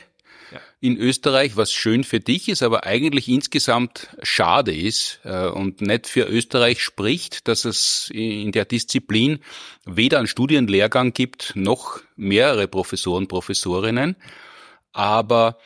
ja. 0.51 0.60
in 0.79 0.97
Österreich, 0.97 1.58
was 1.58 1.71
schön 1.71 2.03
für 2.03 2.19
dich 2.19 2.49
ist, 2.49 2.63
aber 2.63 2.86
eigentlich 2.86 3.27
insgesamt 3.27 4.10
schade 4.23 4.75
ist 4.75 5.19
äh, 5.23 5.47
und 5.47 5.82
nicht 5.82 6.08
für 6.08 6.23
Österreich 6.23 6.82
spricht, 6.82 7.47
dass 7.47 7.65
es 7.65 8.10
in 8.13 8.51
der 8.51 8.65
Disziplin 8.65 9.39
weder 9.86 10.17
einen 10.17 10.27
Studienlehrgang 10.27 11.13
gibt, 11.13 11.53
noch 11.55 11.99
mehrere 12.15 12.67
Professoren, 12.67 13.27
Professorinnen. 13.27 14.15
Aber 14.91 15.58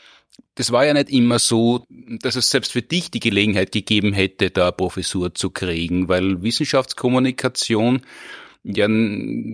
das 0.56 0.72
war 0.72 0.86
ja 0.86 0.94
nicht 0.94 1.10
immer 1.10 1.40
so, 1.40 1.86
dass 1.90 2.36
es 2.36 2.50
selbst 2.50 2.72
für 2.72 2.82
dich 2.82 3.10
die 3.10 3.20
Gelegenheit 3.20 3.72
gegeben 3.72 4.14
hätte, 4.14 4.52
da 4.52 4.72
Professur 4.72 5.34
zu 5.34 5.50
kriegen, 5.50 6.08
weil 6.08 6.44
Wissenschaftskommunikation 6.44 8.02
ja 8.64 8.88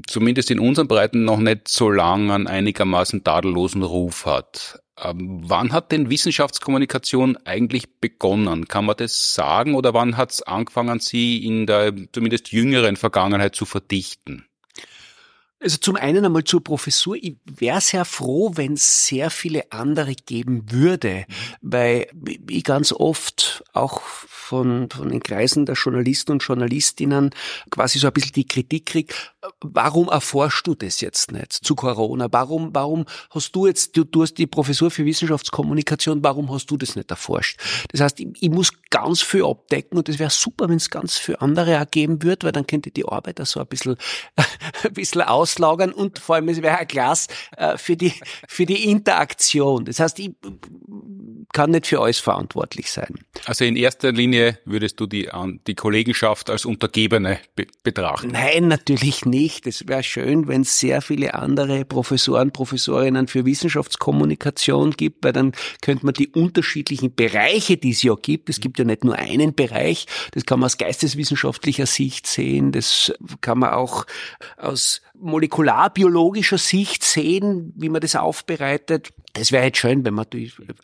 zumindest 0.08 0.52
in 0.52 0.60
unseren 0.60 0.88
Breiten 0.88 1.26
noch 1.26 1.39
nicht 1.39 1.67
so 1.67 1.89
lang 1.89 2.32
einen 2.32 2.48
einigermaßen 2.48 3.24
tadellosen 3.24 3.84
Ruf 3.84 4.26
hat. 4.26 4.82
Ähm, 5.02 5.41
wann 5.43 5.72
hat 5.72 5.91
denn 5.91 6.10
Wissenschaftskommunikation 6.10 7.38
eigentlich 7.45 8.00
begonnen? 8.00 8.67
Kann 8.67 8.86
man 8.86 8.98
das 8.98 9.34
sagen 9.34 9.76
oder 9.76 9.93
wann 9.93 10.17
hat 10.17 10.32
es 10.32 10.41
angefangen, 10.43 11.00
sie 11.00 11.43
in 11.45 11.65
der 11.65 11.93
zumindest 12.12 12.52
jüngeren 12.52 12.98
Vergangenheit 12.98 13.56
zu 13.56 13.65
verdichten? 13.65 14.45
Also 15.62 15.78
zum 15.78 15.98
einen 15.98 16.24
einmal 16.24 16.45
zur 16.45 16.63
Professur. 16.63 17.17
Ich 17.17 17.36
wäre 17.45 17.82
sehr 17.82 18.06
froh, 18.06 18.52
wenn 18.56 18.74
es 18.74 19.08
sehr 19.08 19.30
viele 19.30 19.72
andere 19.72 20.15
geben 20.15 20.72
würde, 20.72 21.26
mhm. 21.28 21.34
weil 21.62 22.08
ich 22.50 22.63
ganz 22.63 22.93
oft 22.93 23.63
auch 23.74 24.02
von, 24.49 24.89
von 24.89 25.09
den 25.09 25.21
Kreisen 25.21 25.67
der 25.67 25.75
Journalisten 25.75 26.31
und 26.31 26.43
Journalistinnen 26.43 27.29
quasi 27.69 27.99
so 27.99 28.07
ein 28.07 28.13
bisschen 28.13 28.33
die 28.33 28.47
Kritik 28.47 28.88
kriege, 28.88 29.13
warum 29.62 30.07
erforschst 30.07 30.65
du 30.65 30.73
das 30.73 31.01
jetzt 31.01 31.31
nicht 31.31 31.53
zu 31.53 31.75
Corona? 31.75 32.27
Warum, 32.31 32.73
warum 32.73 33.05
hast 33.29 33.55
du 33.55 33.67
jetzt, 33.67 33.95
du, 33.95 34.03
du 34.03 34.23
hast 34.23 34.33
die 34.39 34.47
Professur 34.47 34.89
für 34.89 35.05
Wissenschaftskommunikation, 35.05 36.23
warum 36.23 36.51
hast 36.51 36.65
du 36.71 36.77
das 36.77 36.95
nicht 36.95 37.12
erforscht? 37.12 37.59
Das 37.91 38.01
heißt, 38.01 38.19
ich, 38.21 38.27
ich 38.39 38.49
muss 38.49 38.71
ganz 38.89 39.21
viel 39.21 39.45
abdecken 39.45 39.99
und 39.99 40.09
es 40.09 40.17
wäre 40.17 40.31
super, 40.31 40.67
wenn 40.67 40.77
es 40.77 40.89
ganz 40.89 41.17
viel 41.19 41.35
andere 41.39 41.79
auch 41.79 41.91
geben 41.91 42.23
würde, 42.23 42.47
weil 42.47 42.51
dann 42.51 42.65
könnte 42.65 42.89
die 42.89 43.07
Arbeit 43.07 43.38
da 43.38 43.45
so 43.45 43.59
ein 43.59 43.67
bisschen, 43.67 43.97
ein 44.83 44.93
bisschen 44.93 45.21
auslagern 45.21 45.91
und 45.91 46.17
vor 46.17 46.35
allem 46.35 46.49
es 46.49 46.63
wäre 46.63 46.79
ein 46.79 46.88
Glas 46.88 47.27
äh, 47.55 47.77
für 47.77 47.95
die, 47.95 48.13
für 48.47 48.65
die 48.65 48.89
Interaktion. 48.89 49.85
Das 49.85 49.99
heißt, 49.99 50.17
ich 50.17 50.31
kann 51.53 51.71
nicht 51.71 51.88
für 51.88 51.99
alles 51.99 52.19
verantwortlich 52.19 52.91
sein. 52.91 53.15
Also 53.45 53.65
in 53.65 53.75
erster 53.75 54.12
Linie 54.12 54.59
würdest 54.65 54.99
du 54.99 55.07
die, 55.07 55.29
die 55.65 55.75
Kollegenschaft 55.75 56.49
als 56.49 56.65
Untergebene 56.65 57.39
be 57.55 57.65
betrachten? 57.83 58.29
Nein, 58.31 58.67
natürlich 58.67 59.25
nicht. 59.25 59.65
Es 59.65 59.88
wäre 59.88 60.03
schön, 60.03 60.47
wenn 60.47 60.62
es 60.62 60.79
sehr 60.79 61.01
viele 61.01 61.33
andere 61.33 61.85
Professoren, 61.85 62.51
Professorinnen 62.51 63.27
für 63.27 63.45
Wissenschaftskommunikation 63.45 64.91
gibt, 64.91 65.23
weil 65.23 65.33
dann 65.33 65.53
könnte 65.81 66.05
man 66.05 66.13
die 66.13 66.27
unterschiedlichen 66.27 67.15
Bereiche, 67.15 67.77
die 67.77 67.91
es 67.91 68.03
ja 68.03 68.15
gibt, 68.15 68.49
es 68.49 68.59
gibt 68.59 68.77
ja 68.77 68.85
nicht 68.85 69.03
nur 69.03 69.15
einen 69.15 69.55
Bereich, 69.55 70.05
das 70.31 70.45
kann 70.45 70.59
man 70.59 70.67
aus 70.67 70.77
geisteswissenschaftlicher 70.77 71.85
Sicht 71.85 72.27
sehen, 72.27 72.71
das 72.71 73.12
kann 73.41 73.59
man 73.59 73.71
auch 73.71 74.05
aus 74.57 75.01
molekularbiologischer 75.19 76.58
Sicht 76.58 77.03
sehen, 77.03 77.73
wie 77.75 77.89
man 77.89 78.01
das 78.01 78.15
aufbereitet. 78.15 79.10
Das 79.34 79.51
wäre 79.51 79.65
jetzt 79.65 79.77
schön, 79.77 80.03
wenn 80.05 80.15
wir 80.15 80.25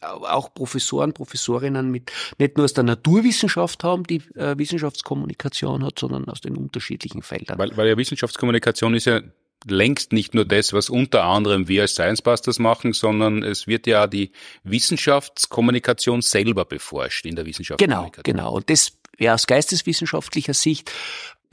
auch 0.01 0.53
Professoren, 0.53 1.13
Professorinnen 1.13 1.89
mit 1.89 2.11
nicht 2.37 2.57
nur 2.57 2.65
aus 2.65 2.73
der 2.73 2.83
Naturwissenschaft 2.83 3.83
haben, 3.83 4.03
die 4.03 4.21
äh, 4.35 4.57
Wissenschaftskommunikation 4.57 5.83
hat, 5.83 5.99
sondern 5.99 6.27
aus 6.27 6.41
den 6.41 6.55
unterschiedlichen 6.57 7.21
Feldern. 7.21 7.57
Weil, 7.57 7.75
weil 7.77 7.87
ja 7.87 7.97
Wissenschaftskommunikation 7.97 8.93
ist 8.93 9.05
ja 9.05 9.21
längst 9.67 10.11
nicht 10.13 10.33
nur 10.33 10.45
das, 10.45 10.73
was 10.73 10.89
unter 10.89 11.23
anderem 11.23 11.67
wir 11.67 11.81
als 11.81 11.93
Science 11.93 12.21
Busters 12.21 12.59
machen, 12.59 12.93
sondern 12.93 13.41
es 13.43 13.67
wird 13.67 13.87
ja 13.87 14.07
die 14.07 14.31
Wissenschaftskommunikation 14.63 16.21
selber 16.21 16.65
beforscht 16.65 17.25
in 17.25 17.35
der 17.35 17.45
Wissenschaftskommunikation. 17.45 18.23
Genau, 18.23 18.49
genau. 18.49 18.55
Und 18.55 18.69
das 18.69 18.93
wäre 19.17 19.33
aus 19.33 19.47
geisteswissenschaftlicher 19.47 20.53
Sicht, 20.53 20.91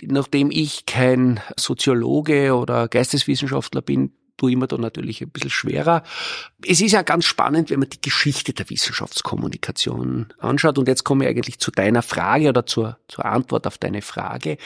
nachdem 0.07 0.51
ich 0.51 0.87
kein 0.87 1.41
Soziologe 1.57 2.55
oder 2.55 2.88
Geisteswissenschaftler 2.88 3.83
bin, 3.83 4.12
tue 4.37 4.51
ich 4.51 4.57
mir 4.57 4.67
da 4.67 4.77
natürlich 4.77 5.21
ein 5.21 5.31
bisschen 5.31 5.51
schwerer. 5.51 6.03
Es 6.67 6.81
ist 6.81 6.93
ja 6.93 7.03
ganz 7.03 7.25
spannend, 7.25 7.71
wenn 7.71 7.79
man 7.79 7.91
die 7.91 8.01
Geschichte 8.01 8.53
der 8.53 8.69
Wissenschaftskommunikation 8.69 10.33
anschaut. 10.38 10.79
Und 10.79 10.88
jetzt 10.88 11.05
komme 11.05 11.25
ich 11.25 11.31
eigentlich 11.31 11.61
zu 11.61 11.71
deiner 11.71 12.03
Frage 12.03 12.49
oder 12.49 12.67
zur, 12.67 12.99
zur 13.09 13.25
Antwort 13.25 13.67
auf 13.67 13.79
deine 13.79 14.03
Frage. 14.03 14.59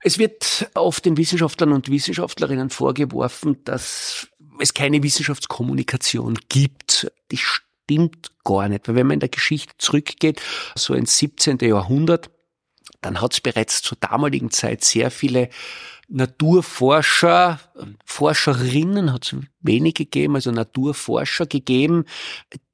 Es 0.00 0.18
wird 0.18 0.70
oft 0.74 1.04
den 1.04 1.16
Wissenschaftlern 1.16 1.72
und 1.72 1.90
Wissenschaftlerinnen 1.90 2.70
vorgeworfen, 2.70 3.62
dass 3.64 4.28
es 4.60 4.74
keine 4.74 5.02
Wissenschaftskommunikation 5.02 6.38
gibt. 6.48 7.10
Die 7.30 7.38
stimmt 7.38 8.30
gar 8.44 8.68
nicht, 8.68 8.88
weil 8.88 8.94
wenn 8.94 9.06
man 9.06 9.14
in 9.14 9.20
der 9.20 9.28
Geschichte 9.28 9.74
zurückgeht, 9.78 10.40
so 10.76 10.94
ins 10.94 11.18
17. 11.18 11.58
Jahrhundert, 11.60 12.30
dann 13.00 13.20
hat 13.20 13.34
es 13.34 13.40
bereits 13.40 13.82
zur 13.82 13.98
damaligen 14.00 14.50
Zeit 14.50 14.84
sehr 14.84 15.10
viele 15.10 15.48
Naturforscher, 16.10 17.60
Forscherinnen 18.06 19.12
hat 19.12 19.26
es 19.26 19.36
wenig 19.60 19.94
gegeben, 19.94 20.36
also 20.36 20.50
Naturforscher 20.50 21.44
gegeben, 21.44 22.06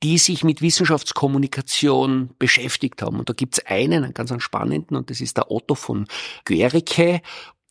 die 0.05 0.19
sich 0.19 0.45
mit 0.45 0.63
Wissenschaftskommunikation 0.63 2.31
beschäftigt 2.39 3.03
haben. 3.03 3.19
Und 3.19 3.29
da 3.29 3.33
gibt 3.33 3.59
es 3.59 3.67
einen, 3.67 4.05
einen 4.05 4.15
ganz 4.15 4.33
spannenden, 4.41 4.97
und 4.97 5.11
das 5.11 5.21
ist 5.21 5.37
der 5.37 5.51
Otto 5.51 5.75
von 5.75 6.07
Guericke. 6.45 7.23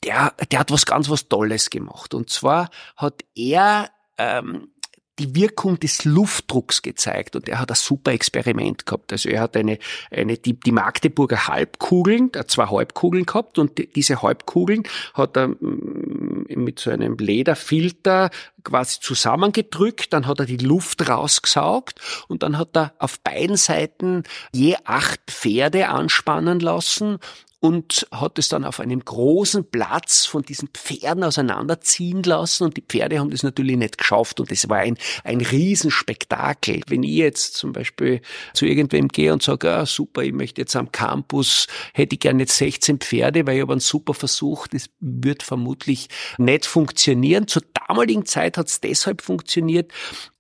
Der, 0.04 0.34
der 0.52 0.60
hat 0.60 0.70
was 0.70 0.86
ganz 0.86 1.10
was 1.10 1.30
Tolles 1.30 1.70
gemacht. 1.70 2.14
Und 2.14 2.30
zwar 2.30 2.70
hat 2.98 3.24
er 3.34 3.90
ähm, 4.18 4.73
die 5.20 5.36
Wirkung 5.36 5.80
des 5.80 6.06
Luftdrucks 6.06 6.82
gezeigt 6.82 7.36
und 7.36 7.48
er 7.48 7.60
hat 7.60 7.70
ein 7.70 7.76
super 7.76 8.12
Experiment 8.12 8.86
gehabt. 8.86 9.12
Also 9.12 9.30
er 9.30 9.42
hat 9.42 9.56
eine, 9.56 9.78
eine 10.10 10.38
die, 10.38 10.60
die 10.60 10.72
Magdeburger 10.72 11.48
Halbkugeln, 11.48 12.32
er 12.34 12.40
hat 12.40 12.52
zwei 12.52 12.66
Halbkugeln 12.66 13.26
gehabt 13.26 13.60
und 13.60 13.96
diese 13.96 14.22
Halbkugeln 14.24 14.84
hat 15.14 15.38
er 15.38 15.50
mm, 15.50 16.46
mit 16.56 16.80
so 16.80 16.90
einem 16.90 17.18
Lederfilter 17.18 18.32
quasi 18.64 19.00
zusammengedrückt, 19.02 20.14
dann 20.14 20.26
hat 20.26 20.40
er 20.40 20.46
die 20.46 20.58
Luft 20.58 21.08
rausgesaugt 21.08 22.00
und 22.28 22.42
dann 22.42 22.58
hat 22.58 22.76
er 22.76 22.94
auf 22.98 23.20
beiden 23.20 23.58
Seiten 23.58 24.24
je 24.52 24.78
acht 24.84 25.20
Pferde 25.28 25.90
anspannen 25.90 26.60
lassen 26.60 27.20
und 27.64 28.06
hat 28.12 28.40
es 28.40 28.50
dann 28.50 28.66
auf 28.66 28.82
einem 28.82 29.00
großen 29.00 29.64
Platz 29.64 30.26
von 30.26 30.42
diesen 30.42 30.68
Pferden 30.74 31.24
auseinanderziehen 31.24 32.22
lassen 32.22 32.66
und 32.66 32.76
die 32.76 32.82
Pferde 32.82 33.20
haben 33.20 33.30
das 33.30 33.42
natürlich 33.42 33.78
nicht 33.78 33.98
geschafft 33.98 34.42
und 34.42 34.52
es 34.52 34.68
war 34.68 34.80
ein, 34.80 34.98
ein 35.24 35.40
Riesenspektakel. 35.40 36.82
Wenn 36.90 37.04
ich 37.04 37.12
jetzt 37.12 37.54
zum 37.54 37.72
Beispiel 37.72 38.20
zu 38.54 38.66
irgendwem 38.66 39.08
gehe 39.08 39.32
und 39.32 39.44
sage, 39.44 39.72
ah, 39.72 39.86
super, 39.86 40.24
ich 40.24 40.34
möchte 40.34 40.60
jetzt 40.60 40.76
am 40.76 40.92
Campus, 40.92 41.68
hätte 41.94 42.16
ich 42.16 42.20
gerne 42.20 42.42
jetzt 42.42 42.58
16 42.58 42.98
Pferde, 42.98 43.48
weil 43.48 43.56
ich 43.56 43.62
habe 43.62 43.72
einen 43.72 43.80
super 43.80 44.14
Versuch, 44.14 44.68
das 44.68 44.90
wird 45.00 45.42
vermutlich 45.42 46.10
nicht 46.38 46.66
funktionieren. 46.66 47.48
Zur 47.48 47.62
damaligen 47.88 48.26
Zeit 48.26 48.58
hat 48.58 48.68
es 48.68 48.82
deshalb 48.82 49.22
funktioniert, 49.22 49.90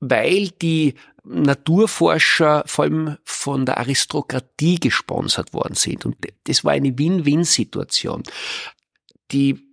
weil 0.01 0.49
die 0.61 0.95
Naturforscher 1.23 2.63
vor 2.65 2.85
allem 2.85 3.17
von 3.23 3.65
der 3.65 3.77
Aristokratie 3.77 4.79
gesponsert 4.79 5.53
worden 5.53 5.75
sind. 5.75 6.05
Und 6.05 6.17
das 6.45 6.63
war 6.63 6.73
eine 6.73 6.97
Win-Win-Situation. 6.97 8.23
Die 9.31 9.63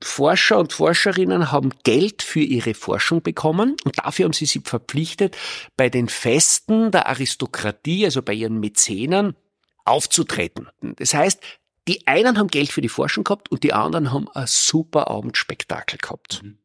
Forscher 0.00 0.58
und 0.58 0.72
Forscherinnen 0.72 1.50
haben 1.50 1.70
Geld 1.82 2.22
für 2.22 2.40
ihre 2.40 2.74
Forschung 2.74 3.22
bekommen 3.22 3.76
und 3.84 3.98
dafür 3.98 4.26
haben 4.26 4.32
sie 4.32 4.46
sich 4.46 4.62
verpflichtet, 4.64 5.36
bei 5.76 5.88
den 5.88 6.08
Festen 6.08 6.92
der 6.92 7.08
Aristokratie, 7.08 8.04
also 8.04 8.22
bei 8.22 8.32
ihren 8.32 8.60
Mäzenen, 8.60 9.34
aufzutreten. 9.84 10.68
Das 10.80 11.14
heißt, 11.14 11.42
die 11.88 12.06
einen 12.06 12.38
haben 12.38 12.48
Geld 12.48 12.70
für 12.70 12.82
die 12.82 12.90
Forschung 12.90 13.24
gehabt 13.24 13.50
und 13.50 13.62
die 13.62 13.72
anderen 13.72 14.12
haben 14.12 14.28
ein 14.34 14.46
super 14.46 15.08
Abendspektakel 15.08 15.98
gehabt. 15.98 16.42
Mhm. 16.42 16.58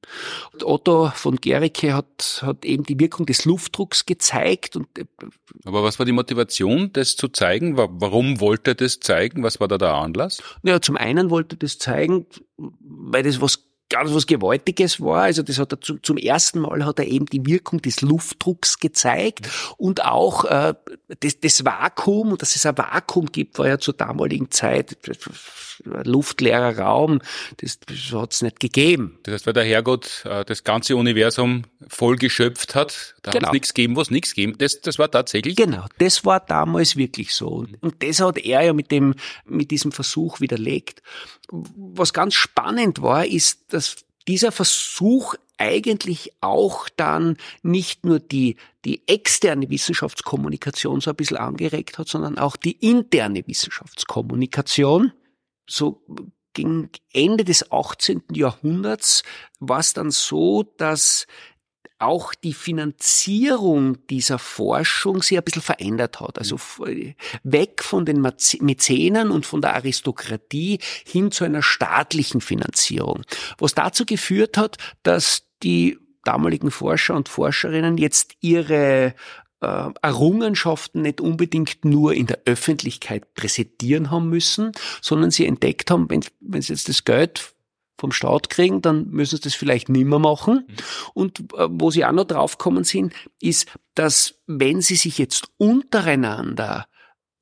Und 0.52 0.66
Otto 0.66 1.12
von 1.16 1.38
Gericke 1.38 1.94
hat, 1.94 2.44
hat 2.46 2.66
eben 2.66 2.84
die 2.84 3.00
Wirkung 3.00 3.26
des 3.26 3.46
Luftdrucks 3.46 4.06
gezeigt. 4.06 4.76
Und 4.76 4.88
äh, 5.00 5.06
Aber 5.64 5.82
was 5.82 5.98
war 5.98 6.06
die 6.06 6.12
Motivation, 6.12 6.92
das 6.92 7.16
zu 7.16 7.30
zeigen? 7.30 7.78
Warum 7.78 8.42
wollte 8.42 8.72
er 8.72 8.76
das 8.76 9.00
zeigen? 9.00 9.44
Was 9.44 9.62
war 9.62 9.70
da 9.70 9.78
der 9.78 9.94
Anlass? 9.94 10.44
Ja, 10.64 10.82
zum 10.82 10.98
einen 10.98 11.30
wollte 11.30 11.56
er 11.56 11.60
das 11.60 11.78
zeigen, 11.78 12.26
weil 12.58 13.24
das 13.24 13.40
was 13.40 13.66
ganz 13.94 14.12
was 14.12 14.26
Gewaltiges 14.26 15.00
war. 15.00 15.24
Also 15.24 15.44
das 15.44 15.60
hat 15.60 15.72
er 15.72 15.80
zu, 15.80 16.00
zum 16.00 16.18
ersten 16.18 16.62
Mal 16.62 16.84
hat 16.84 16.98
er 16.98 17.06
eben 17.06 17.28
die 17.28 17.46
Wirkung 17.46 17.80
des 17.80 18.02
Luftdrucks 18.02 18.80
gezeigt 18.80 19.48
und 19.78 20.04
auch 20.04 20.46
äh, 20.46 20.74
das, 21.20 21.40
das 21.40 21.64
Vakuum 21.64 22.32
und 22.32 22.42
dass 22.42 22.56
es 22.56 22.66
ein 22.66 22.76
Vakuum 22.76 23.28
gibt, 23.28 23.60
war 23.60 23.68
ja 23.68 23.78
zur 23.78 23.94
damaligen 23.94 24.50
Zeit 24.50 24.98
luftleerer 25.86 26.78
Raum, 26.78 27.20
das, 27.58 27.80
das 27.80 28.12
hat 28.14 28.34
es 28.34 28.42
nicht 28.42 28.60
gegeben. 28.60 29.20
Das 29.24 29.34
heißt, 29.34 29.46
weil 29.46 29.54
der 29.54 29.64
Herrgott 29.64 30.24
äh, 30.26 30.44
das 30.46 30.64
ganze 30.64 30.96
Universum 30.96 31.64
voll 31.88 32.16
geschöpft 32.16 32.76
hat, 32.76 33.16
da 33.22 33.32
genau. 33.32 33.44
hat 33.44 33.50
es 33.50 33.54
nichts 33.54 33.74
gegeben, 33.74 33.96
was 33.96 34.10
nichts 34.12 34.34
gegeben. 34.34 34.56
Das, 34.58 34.82
das 34.82 35.00
war 35.00 35.10
tatsächlich. 35.12 35.56
Genau, 35.56 35.86
das 36.00 36.26
war 36.26 36.40
damals 36.40 36.96
wirklich 36.96 37.34
so. 37.34 37.48
Und, 37.48 37.82
und 37.82 38.02
das 38.04 38.20
hat 38.20 38.38
er 38.38 38.64
ja 38.64 38.74
mit 38.74 38.92
dem, 38.92 39.16
mit 39.46 39.72
diesem 39.72 39.92
Versuch 39.92 40.40
widerlegt. 40.40 41.02
Was 41.52 42.14
ganz 42.14 42.34
spannend 42.34 43.02
war, 43.02 43.26
ist, 43.26 43.74
dass 43.74 44.06
dieser 44.28 44.52
Versuch 44.52 45.36
eigentlich 45.58 46.32
auch 46.42 46.90
dann 46.90 47.38
nicht 47.62 48.06
nur 48.06 48.20
die, 48.20 48.58
die 48.86 49.08
externe 49.08 49.70
Wissenschaftskommunikation 49.70 51.02
so 51.02 51.12
ein 51.12 51.16
bisschen 51.16 51.38
angeregt 51.38 51.98
hat, 51.98 52.08
sondern 52.08 52.38
auch 52.38 52.56
die 52.56 52.74
interne 52.74 53.46
Wissenschaftskommunikation 53.48 55.14
so 55.68 56.04
gegen 56.54 56.90
Ende 57.12 57.44
des 57.44 57.72
18. 57.72 58.24
Jahrhunderts 58.32 59.24
war 59.60 59.80
es 59.80 59.94
dann 59.94 60.12
so, 60.12 60.64
dass 60.64 61.26
auch 62.04 62.34
die 62.34 62.54
Finanzierung 62.54 64.06
dieser 64.08 64.40
Forschung 64.40 65.22
sich 65.22 65.38
ein 65.38 65.44
bisschen 65.44 65.62
verändert 65.62 66.20
hat. 66.20 66.38
Also 66.38 66.58
weg 67.44 67.84
von 67.84 68.06
den 68.06 68.22
Mäzenen 68.22 69.32
und 69.32 69.46
von 69.46 69.62
der 69.62 69.76
Aristokratie 69.76 70.80
hin 71.06 71.32
zu 71.32 71.44
einer 71.44 71.62
staatlichen 71.62 72.42
Finanzierung. 72.42 73.24
Was 73.58 73.74
dazu 73.74 74.06
geführt 74.06 74.58
hat, 74.58 74.78
dass 75.04 75.48
die 75.64 75.98
damaligen 76.24 76.72
Forscher 76.72 77.16
und 77.16 77.30
Forscherinnen 77.30 77.98
jetzt 77.98 78.34
ihre 78.40 79.14
äh, 79.62 79.90
Errungenschaften 80.02 81.02
nicht 81.02 81.22
unbedingt 81.22 81.86
nur 81.86 82.14
in 82.14 82.28
der 82.28 82.42
Öffentlichkeit 82.46 83.34
präsentieren 83.34 84.12
haben 84.12 84.30
müssen, 84.30 84.72
sondern 85.02 85.32
sie 85.32 85.46
entdeckt 85.46 85.92
haben, 85.92 86.10
wenn, 86.10 86.24
wenn 86.40 86.62
sie 86.62 86.74
jetzt 86.74 86.90
das 86.90 87.04
Geld 87.04 87.54
vom 88.04 88.12
Staat 88.12 88.50
kriegen, 88.50 88.82
dann 88.82 89.08
müssen 89.12 89.38
sie 89.38 89.44
das 89.44 89.54
vielleicht 89.54 89.88
nimmer 89.88 90.20
machen. 90.20 90.66
Mhm. 90.68 90.76
Und 91.14 91.40
äh, 91.54 91.70
wo 91.70 91.90
sie 91.90 92.04
auch 92.04 92.12
noch 92.12 92.26
draufgekommen 92.26 92.84
sind, 92.84 93.14
ist, 93.40 93.72
dass 93.96 94.42
wenn 94.46 94.82
sie 94.82 94.96
sich 94.96 95.18
jetzt 95.18 95.48
untereinander 95.58 96.86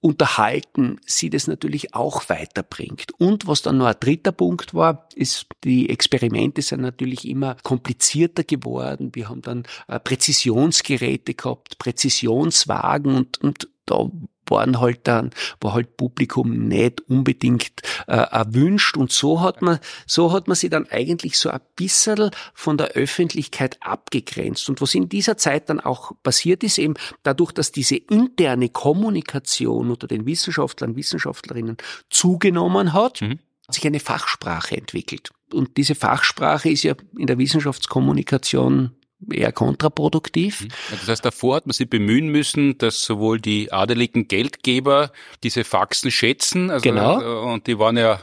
unterhalten, 0.02 1.00
sie 1.04 1.32
das 1.32 1.48
natürlich 1.48 1.96
auch 1.96 2.30
weiterbringt. 2.30 3.12
Und 3.18 3.48
was 3.48 3.64
dann 3.64 3.80
noch 3.80 3.88
ein 3.88 3.96
dritter 4.00 4.32
Punkt 4.32 4.76
war, 4.76 5.08
ist, 5.16 5.48
die 5.64 5.90
Experimente 5.90 6.62
sind 6.62 6.82
natürlich 6.82 7.28
immer 7.28 7.58
komplizierter 7.64 8.44
geworden. 8.44 9.10
Wir 9.14 9.30
haben 9.30 9.42
dann 9.42 9.64
äh, 9.88 10.00
Präzisionsgeräte 10.00 11.34
gehabt, 11.34 11.80
Präzisionswagen 11.80 13.16
und, 13.16 13.40
und 13.40 13.68
da 13.88 14.12
waren 14.48 14.80
halt 14.80 15.02
dann, 15.04 15.32
war 15.60 15.74
halt 15.74 15.98
Publikum 15.98 16.68
nicht 16.68 17.02
unbedingt 17.10 17.82
äh, 18.08 18.16
erwünscht 18.16 18.98
und 18.98 19.12
so 19.12 19.42
hat 19.42 19.62
man, 19.62 19.80
so 20.06 20.32
hat 20.32 20.48
man 20.48 20.56
sie 20.56 20.70
dann 20.70 20.88
eigentlich 20.90 21.38
so 21.38 21.50
ein 21.50 21.62
bisschen 21.76 22.32
von 22.54 22.78
der 22.78 22.90
Öffentlichkeit 22.90 23.78
abgegrenzt. 23.82 24.70
Und 24.70 24.82
was 24.82 24.96
in 24.96 25.10
dieser 25.10 25.38
Zeit 25.38 25.70
dann 25.70 25.80
auch 25.80 26.12
passiert 26.24 26.64
ist, 26.64 26.78
eben 26.78 26.96
dadurch, 27.24 27.52
dass 27.52 27.72
diese 27.72 27.96
interne 27.96 28.70
Kommunikation 28.70 29.92
unter 29.92 30.08
den 30.08 30.26
Wissenschaftlern, 30.26 30.96
Wissenschaftlerinnen 30.96 31.78
zugenommen 32.10 32.94
hat, 32.94 33.22
mhm. 33.22 33.40
hat 33.68 33.76
sich 33.76 33.86
eine 33.86 34.00
Fachsprache 34.00 34.78
entwickelt. 34.78 35.30
Und 35.54 35.78
diese 35.78 35.96
Fachsprache 35.96 36.70
ist 36.70 36.84
ja 36.84 36.96
in 37.18 37.28
der 37.28 37.38
Wissenschaftskommunikation 37.38 38.92
eher 39.32 39.52
kontraproduktiv. 39.52 40.62
Mhm. 40.62 40.68
Das 40.92 41.08
heißt, 41.08 41.26
davor 41.26 41.58
hat 41.58 41.66
man 41.66 41.74
sich 41.74 41.90
bemühen 41.90 42.30
müssen, 42.30 42.78
dass 42.78 43.04
sowohl 43.04 43.40
die 43.40 43.72
adeligen 43.72 44.28
Geldgeber 44.28 45.12
diese 45.44 45.64
Faxen 45.64 46.12
schätzen, 46.12 46.72
also, 46.72 46.84
genau. 46.84 47.22
Äh, 47.22 47.52
und 47.54 47.68
die 47.68 47.78
waren 47.78 47.98
ja 47.98 48.20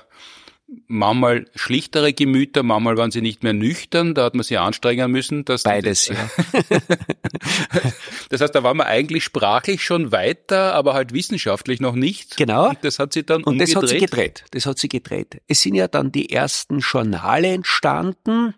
manchmal 0.87 1.47
schlichtere 1.55 2.13
Gemüter, 2.13 2.63
manchmal 2.63 2.97
waren 2.97 3.11
sie 3.11 3.23
nicht 3.23 3.43
mehr 3.43 3.53
nüchtern, 3.53 4.15
da 4.15 4.25
hat 4.25 4.35
man 4.35 4.43
sich 4.43 4.59
anstrengen 4.59 5.11
müssen. 5.11 5.45
Dass 5.45 5.63
Beides, 5.63 6.07
das, 6.07 6.17
ja. 6.17 6.81
das 8.29 8.41
heißt, 8.41 8.55
da 8.55 8.63
war 8.63 8.75
man 8.75 8.87
eigentlich 8.87 9.25
sprachlich 9.25 9.83
schon 9.83 10.13
weiter, 10.13 10.75
aber 10.75 10.95
halt 10.95 11.13
wissenschaftlich 11.13 11.81
noch 11.81 11.95
nicht. 11.95 12.37
Genau. 12.37 12.71
Und 12.71 12.79
das 12.83 12.99
hat 12.99 13.13
sie 13.13 13.25
dann 13.25 13.43
Und 13.45 13.55
umgedreht. 13.55 13.77
das 13.77 13.83
hat 13.83 13.89
sie 13.89 13.99
gedreht. 13.99 14.45
Das 14.51 14.67
hat 14.67 14.79
sie 14.79 14.89
gedreht. 14.89 15.41
Es 15.47 15.63
sind 15.63 15.75
ja 15.75 15.89
dann 15.89 16.13
die 16.13 16.31
ersten 16.31 16.81
Journale 16.81 17.49
entstanden, 17.49 18.55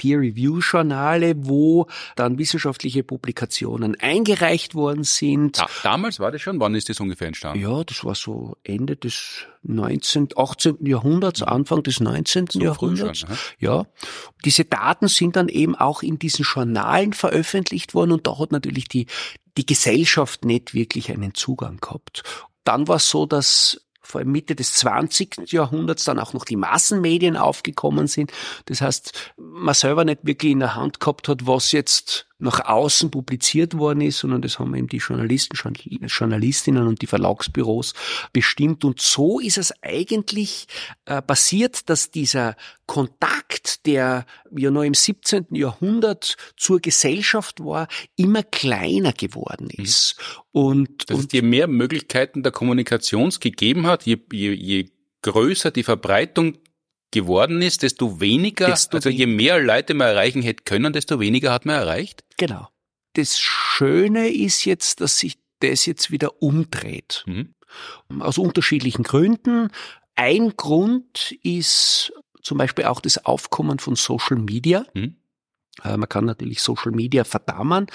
Peer-Review-Journale, 0.00 1.34
wo 1.36 1.86
dann 2.16 2.38
wissenschaftliche 2.38 3.04
Publikationen 3.04 4.00
eingereicht 4.00 4.74
worden 4.74 5.04
sind. 5.04 5.58
Da, 5.58 5.66
damals 5.82 6.18
war 6.20 6.32
das 6.32 6.40
schon, 6.40 6.58
wann 6.58 6.74
ist 6.74 6.88
das 6.88 7.00
ungefähr 7.00 7.26
entstanden? 7.26 7.62
Ja, 7.62 7.84
das 7.84 8.02
war 8.02 8.14
so 8.14 8.56
Ende 8.64 8.96
des 8.96 9.44
19., 9.62 10.30
18. 10.34 10.86
Jahrhunderts, 10.86 11.42
Anfang 11.42 11.82
des 11.82 12.00
19. 12.00 12.46
So 12.48 12.60
Jahrhunderts. 12.60 13.18
Schon, 13.20 13.28
ja. 13.58 13.84
Diese 14.46 14.64
Daten 14.64 15.08
sind 15.08 15.36
dann 15.36 15.50
eben 15.50 15.74
auch 15.74 16.02
in 16.02 16.18
diesen 16.18 16.46
Journalen 16.46 17.12
veröffentlicht 17.12 17.92
worden 17.92 18.12
und 18.12 18.26
da 18.26 18.38
hat 18.38 18.52
natürlich 18.52 18.88
die, 18.88 19.06
die 19.58 19.66
Gesellschaft 19.66 20.46
nicht 20.46 20.72
wirklich 20.72 21.10
einen 21.10 21.34
Zugang 21.34 21.76
gehabt. 21.76 22.22
Dann 22.64 22.88
war 22.88 22.96
es 22.96 23.10
so, 23.10 23.26
dass 23.26 23.82
vor 24.10 24.20
allem 24.20 24.32
Mitte 24.32 24.54
des 24.54 24.74
20. 24.74 25.52
Jahrhunderts 25.52 26.04
dann 26.04 26.18
auch 26.18 26.32
noch 26.32 26.44
die 26.44 26.56
Massenmedien 26.56 27.36
aufgekommen 27.36 28.06
sind. 28.06 28.32
Das 28.66 28.80
heißt, 28.80 29.32
man 29.36 29.74
selber 29.74 30.04
nicht 30.04 30.20
wirklich 30.22 30.52
in 30.52 30.60
der 30.60 30.74
Hand 30.74 31.00
gehabt 31.00 31.28
hat, 31.28 31.46
was 31.46 31.72
jetzt 31.72 32.26
nach 32.40 32.60
außen 32.60 33.10
publiziert 33.10 33.76
worden 33.76 34.00
ist, 34.00 34.18
sondern 34.18 34.42
das 34.42 34.58
haben 34.58 34.74
eben 34.74 34.88
die 34.88 34.98
Journalisten, 34.98 35.56
Journalistinnen 36.06 36.86
und 36.86 37.02
die 37.02 37.06
Verlagsbüros 37.06 37.94
bestimmt. 38.32 38.84
Und 38.84 39.00
so 39.00 39.40
ist 39.40 39.58
es 39.58 39.72
eigentlich 39.82 40.66
äh, 41.04 41.22
passiert, 41.22 41.88
dass 41.88 42.10
dieser 42.10 42.56
Kontakt, 42.86 43.86
der 43.86 44.26
ja 44.50 44.70
noch 44.70 44.82
im 44.82 44.94
17. 44.94 45.46
Jahrhundert 45.50 46.36
zur 46.56 46.80
Gesellschaft 46.80 47.62
war, 47.64 47.86
immer 48.16 48.42
kleiner 48.42 49.12
geworden 49.12 49.68
mhm. 49.76 49.84
ist. 49.84 50.16
Mhm. 50.18 50.60
Und, 50.60 51.10
das 51.10 51.18
und 51.18 51.32
je 51.32 51.42
mehr 51.42 51.68
Möglichkeiten 51.68 52.42
der 52.42 52.52
Kommunikation 52.52 53.30
gegeben 53.38 53.86
hat, 53.86 54.06
je, 54.06 54.18
je, 54.32 54.52
je 54.52 54.90
größer 55.22 55.70
die 55.70 55.82
Verbreitung 55.82 56.58
geworden 57.10 57.62
ist, 57.62 57.82
desto 57.82 58.20
weniger, 58.20 58.66
desto 58.66 58.96
also 58.98 59.08
je 59.08 59.26
mehr 59.26 59.60
Leute 59.60 59.94
man 59.94 60.08
erreichen 60.08 60.42
hätte 60.42 60.64
können, 60.64 60.92
desto 60.92 61.20
weniger 61.20 61.52
hat 61.52 61.66
man 61.66 61.76
erreicht? 61.76 62.24
Genau. 62.36 62.68
Das 63.14 63.38
Schöne 63.38 64.28
ist 64.28 64.64
jetzt, 64.64 65.00
dass 65.00 65.18
sich 65.18 65.38
das 65.60 65.86
jetzt 65.86 66.10
wieder 66.10 66.42
umdreht. 66.42 67.24
Mhm. 67.26 67.54
Aus 68.20 68.38
unterschiedlichen 68.38 69.02
Gründen. 69.02 69.70
Ein 70.16 70.56
Grund 70.56 71.32
ist 71.42 72.12
zum 72.42 72.58
Beispiel 72.58 72.86
auch 72.86 73.00
das 73.00 73.24
Aufkommen 73.24 73.78
von 73.78 73.96
Social 73.96 74.38
Media. 74.38 74.86
Mhm. 74.94 75.16
Äh, 75.84 75.96
man 75.96 76.08
kann 76.08 76.24
natürlich 76.24 76.62
Social 76.62 76.92
Media 76.92 77.24
verdammen, 77.24 77.86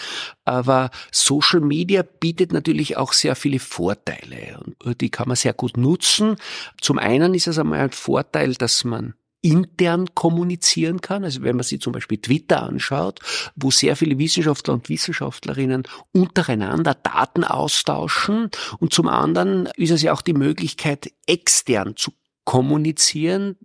aber 0.43 0.91
Social 1.11 1.61
Media 1.61 2.03
bietet 2.03 2.53
natürlich 2.53 2.97
auch 2.97 3.13
sehr 3.13 3.35
viele 3.35 3.59
Vorteile 3.59 4.59
und 4.83 5.01
die 5.01 5.09
kann 5.09 5.27
man 5.27 5.37
sehr 5.37 5.53
gut 5.53 5.77
nutzen. 5.77 6.35
Zum 6.81 6.99
einen 6.99 7.33
ist 7.33 7.47
es 7.47 7.59
einmal 7.59 7.79
ein 7.79 7.91
Vorteil, 7.91 8.53
dass 8.53 8.83
man 8.83 9.15
intern 9.45 10.07
kommunizieren 10.15 11.01
kann. 11.01 11.23
Also 11.23 11.43
wenn 11.43 11.55
man 11.55 11.63
sich 11.63 11.79
zum 11.79 11.93
Beispiel 11.93 12.17
Twitter 12.17 12.63
anschaut, 12.63 13.19
wo 13.55 13.69
sehr 13.69 13.95
viele 13.95 14.17
Wissenschaftler 14.17 14.73
und 14.73 14.89
Wissenschaftlerinnen 14.89 15.83
untereinander 16.11 16.95
Daten 16.95 17.43
austauschen. 17.43 18.49
Und 18.79 18.91
zum 18.91 19.07
anderen 19.07 19.67
ist 19.75 19.91
es 19.91 20.01
ja 20.01 20.13
auch 20.13 20.23
die 20.23 20.33
Möglichkeit, 20.33 21.11
extern 21.27 21.95
zu 21.95 22.11
kommunizieren, 22.43 23.55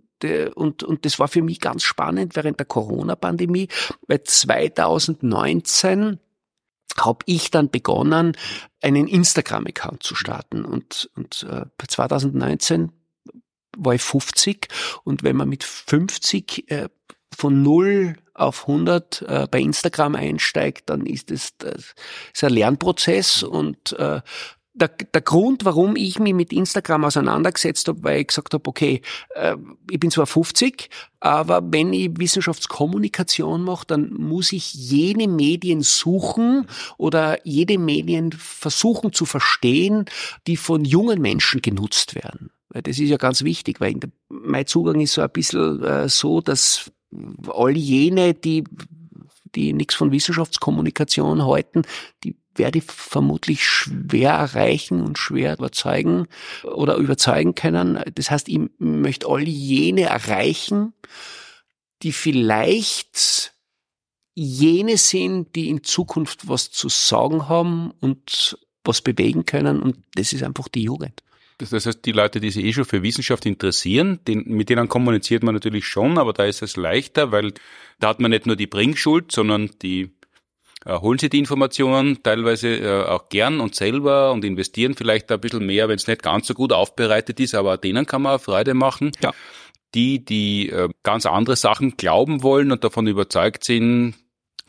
und, 0.55 0.83
und 0.83 1.05
das 1.05 1.19
war 1.19 1.27
für 1.27 1.41
mich 1.41 1.59
ganz 1.59 1.83
spannend 1.83 2.35
während 2.35 2.59
der 2.59 2.65
Corona-Pandemie, 2.65 3.67
weil 4.07 4.23
2019 4.23 6.19
habe 6.97 7.19
ich 7.25 7.51
dann 7.51 7.69
begonnen, 7.69 8.35
einen 8.81 9.07
Instagram-Account 9.07 10.03
zu 10.03 10.15
starten. 10.15 10.65
Und, 10.65 11.09
und 11.15 11.47
äh, 11.49 11.65
2019 11.87 12.91
war 13.77 13.93
ich 13.93 14.01
50 14.01 14.67
und 15.03 15.23
wenn 15.23 15.35
man 15.35 15.49
mit 15.49 15.63
50 15.63 16.69
äh, 16.71 16.89
von 17.33 17.63
0 17.63 18.15
auf 18.33 18.67
100 18.67 19.21
äh, 19.21 19.47
bei 19.49 19.59
Instagram 19.59 20.15
einsteigt, 20.15 20.89
dann 20.89 21.05
ist 21.05 21.31
das 21.31 21.53
ist 22.33 22.43
ein 22.43 22.53
Lernprozess. 22.53 23.43
Und 23.43 23.93
äh, 23.93 24.21
der, 24.73 24.87
der 24.87 25.21
Grund, 25.21 25.65
warum 25.65 25.95
ich 25.95 26.19
mich 26.19 26.33
mit 26.33 26.53
Instagram 26.53 27.05
auseinandergesetzt 27.05 27.87
habe, 27.87 28.03
weil 28.03 28.21
ich 28.21 28.27
gesagt 28.27 28.53
habe, 28.53 28.67
okay, 28.67 29.01
äh, 29.35 29.55
ich 29.89 29.99
bin 29.99 30.11
zwar 30.11 30.27
50, 30.27 30.89
aber 31.19 31.61
wenn 31.63 31.93
ich 31.93 32.11
Wissenschaftskommunikation 32.17 33.63
mache, 33.63 33.85
dann 33.87 34.13
muss 34.13 34.53
ich 34.53 34.73
jene 34.73 35.27
Medien 35.27 35.81
suchen 35.81 36.67
oder 36.97 37.45
jede 37.45 37.77
Medien 37.77 38.31
versuchen 38.31 39.11
zu 39.11 39.25
verstehen, 39.25 40.05
die 40.47 40.57
von 40.57 40.85
jungen 40.85 41.21
Menschen 41.21 41.61
genutzt 41.61 42.15
werden. 42.15 42.51
Weil 42.69 42.83
das 42.83 42.97
ist 42.99 43.09
ja 43.09 43.17
ganz 43.17 43.43
wichtig, 43.43 43.81
weil 43.81 43.95
der, 43.95 44.09
mein 44.29 44.65
Zugang 44.65 45.01
ist 45.01 45.13
so 45.13 45.21
ein 45.21 45.29
bisschen 45.29 45.83
äh, 45.83 46.07
so, 46.07 46.39
dass 46.39 46.91
all 47.49 47.75
jene, 47.75 48.33
die 48.33 48.63
die 49.55 49.73
nichts 49.73 49.95
von 49.95 50.11
Wissenschaftskommunikation 50.11 51.45
halten, 51.45 51.83
die 52.23 52.35
werde 52.55 52.79
ich 52.79 52.85
vermutlich 52.85 53.65
schwer 53.65 54.31
erreichen 54.31 55.01
und 55.01 55.17
schwer 55.17 55.53
überzeugen 55.53 56.27
oder 56.63 56.97
überzeugen 56.97 57.55
können. 57.55 57.99
Das 58.15 58.29
heißt, 58.29 58.49
ich 58.49 58.59
möchte 58.77 59.27
all 59.27 59.47
jene 59.47 60.03
erreichen, 60.03 60.93
die 62.03 62.11
vielleicht 62.11 63.53
jene 64.33 64.97
sind, 64.97 65.55
die 65.55 65.69
in 65.69 65.83
Zukunft 65.83 66.47
was 66.47 66.71
zu 66.71 66.89
sagen 66.89 67.47
haben 67.47 67.91
und 67.99 68.57
was 68.83 69.01
bewegen 69.01 69.45
können. 69.45 69.81
Und 69.81 69.97
das 70.15 70.33
ist 70.33 70.43
einfach 70.43 70.67
die 70.67 70.83
Jugend. 70.83 71.23
Das 71.69 71.85
heißt, 71.85 72.05
die 72.05 72.11
Leute, 72.11 72.39
die 72.39 72.49
sich 72.49 72.65
eh 72.65 72.73
schon 72.73 72.85
für 72.85 73.03
Wissenschaft 73.03 73.45
interessieren, 73.45 74.19
den, 74.27 74.43
mit 74.47 74.69
denen 74.69 74.87
kommuniziert 74.87 75.43
man 75.43 75.53
natürlich 75.53 75.85
schon, 75.85 76.17
aber 76.17 76.33
da 76.33 76.45
ist 76.45 76.61
es 76.61 76.75
leichter, 76.75 77.31
weil 77.31 77.53
da 77.99 78.09
hat 78.09 78.19
man 78.19 78.31
nicht 78.31 78.47
nur 78.47 78.55
die 78.55 78.67
Bringschuld, 78.67 79.31
sondern 79.31 79.69
die 79.81 80.11
äh, 80.85 80.97
holen 80.97 81.19
sie 81.19 81.29
die 81.29 81.39
Informationen 81.39 82.23
teilweise 82.23 82.69
äh, 82.77 83.03
auch 83.03 83.29
gern 83.29 83.59
und 83.59 83.75
selber 83.75 84.31
und 84.31 84.43
investieren 84.43 84.95
vielleicht 84.95 85.31
ein 85.31 85.39
bisschen 85.39 85.65
mehr, 85.65 85.87
wenn 85.87 85.97
es 85.97 86.07
nicht 86.07 86.23
ganz 86.23 86.47
so 86.47 86.53
gut 86.53 86.73
aufbereitet 86.73 87.39
ist, 87.39 87.53
aber 87.53 87.77
denen 87.77 88.05
kann 88.05 88.23
man 88.23 88.35
auch 88.35 88.41
Freude 88.41 88.73
machen. 88.73 89.11
Ja. 89.21 89.31
Die, 89.93 90.23
die 90.23 90.69
äh, 90.69 90.89
ganz 91.03 91.25
andere 91.25 91.57
Sachen 91.57 91.97
glauben 91.97 92.43
wollen 92.43 92.71
und 92.71 92.83
davon 92.83 93.07
überzeugt 93.07 93.63
sind, 93.65 94.15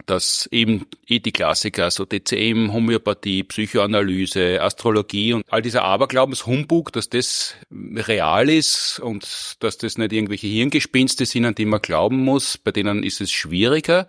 dass 0.07 0.48
eben 0.50 0.86
eh 1.07 1.18
die 1.18 1.32
Klassiker, 1.32 1.90
so 1.90 2.05
DCM, 2.05 2.72
Homöopathie, 2.72 3.44
Psychoanalyse, 3.44 4.61
Astrologie 4.61 5.32
und 5.32 5.44
all 5.48 5.62
dieser 5.62 5.84
Aberglaubenshumbug, 5.84 6.92
dass 6.92 7.09
das 7.09 7.55
real 7.70 8.48
ist 8.48 9.00
und 9.00 9.57
dass 9.61 9.78
das 9.78 9.98
nicht 9.98 10.12
irgendwelche 10.12 10.46
Hirngespinste 10.46 11.26
sind, 11.26 11.44
an 11.44 11.55
die 11.55 11.64
man 11.64 11.80
glauben 11.80 12.24
muss, 12.24 12.59
bei 12.59 12.72
denen 12.72 13.03
ist 13.03 13.20
es 13.20 13.30
schwieriger. 13.30 14.09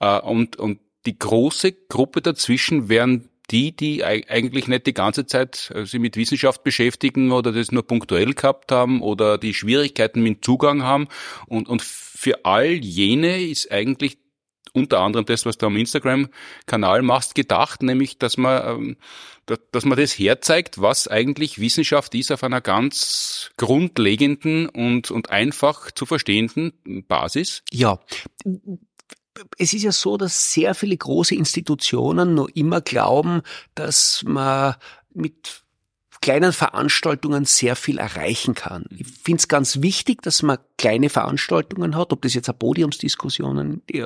Äh, 0.00 0.20
und, 0.20 0.56
und 0.56 0.80
die 1.06 1.18
große 1.18 1.72
Gruppe 1.88 2.20
dazwischen 2.22 2.88
wären 2.88 3.28
die, 3.50 3.72
die 3.74 4.04
eigentlich 4.04 4.68
nicht 4.68 4.86
die 4.86 4.94
ganze 4.94 5.26
Zeit 5.26 5.72
äh, 5.74 5.84
sich 5.84 6.00
mit 6.00 6.16
Wissenschaft 6.16 6.62
beschäftigen 6.62 7.32
oder 7.32 7.52
das 7.52 7.72
nur 7.72 7.86
punktuell 7.86 8.34
gehabt 8.34 8.70
haben 8.70 9.02
oder 9.02 9.38
die 9.38 9.54
Schwierigkeiten 9.54 10.22
mit 10.22 10.44
Zugang 10.44 10.82
haben. 10.82 11.08
Und, 11.46 11.68
und 11.68 11.82
für 11.82 12.44
all 12.44 12.72
jene 12.72 13.42
ist 13.42 13.72
eigentlich 13.72 14.18
unter 14.72 15.00
anderem 15.00 15.26
das, 15.26 15.46
was 15.46 15.58
du 15.58 15.66
am 15.66 15.76
Instagram-Kanal 15.76 17.02
machst, 17.02 17.34
gedacht, 17.34 17.82
nämlich, 17.82 18.18
dass 18.18 18.36
man, 18.36 18.62
ähm, 18.66 18.96
dass 19.72 19.84
man 19.84 19.98
das 19.98 20.12
herzeigt, 20.12 20.80
was 20.80 21.08
eigentlich 21.08 21.60
Wissenschaft 21.60 22.14
ist 22.14 22.30
auf 22.30 22.44
einer 22.44 22.60
ganz 22.60 23.50
grundlegenden 23.56 24.68
und, 24.68 25.10
und 25.10 25.30
einfach 25.30 25.90
zu 25.90 26.06
verstehenden 26.06 26.72
Basis. 27.08 27.62
Ja, 27.72 27.98
es 29.58 29.72
ist 29.72 29.82
ja 29.82 29.92
so, 29.92 30.16
dass 30.16 30.52
sehr 30.52 30.74
viele 30.74 30.96
große 30.96 31.34
Institutionen 31.34 32.34
noch 32.34 32.48
immer 32.48 32.80
glauben, 32.80 33.42
dass 33.74 34.22
man 34.26 34.74
mit 35.12 35.62
kleinen 36.20 36.52
Veranstaltungen 36.52 37.44
sehr 37.46 37.76
viel 37.76 37.98
erreichen 37.98 38.54
kann. 38.54 38.84
Ich 38.90 39.06
finde 39.06 39.38
es 39.38 39.48
ganz 39.48 39.80
wichtig, 39.80 40.22
dass 40.22 40.42
man 40.42 40.58
kleine 40.76 41.08
Veranstaltungen 41.08 41.96
hat, 41.96 42.12
ob 42.12 42.22
das 42.22 42.34
jetzt 42.34 42.48
eine 42.48 42.58
Podiumsdiskussion, 42.58 43.82
äh, 43.88 44.04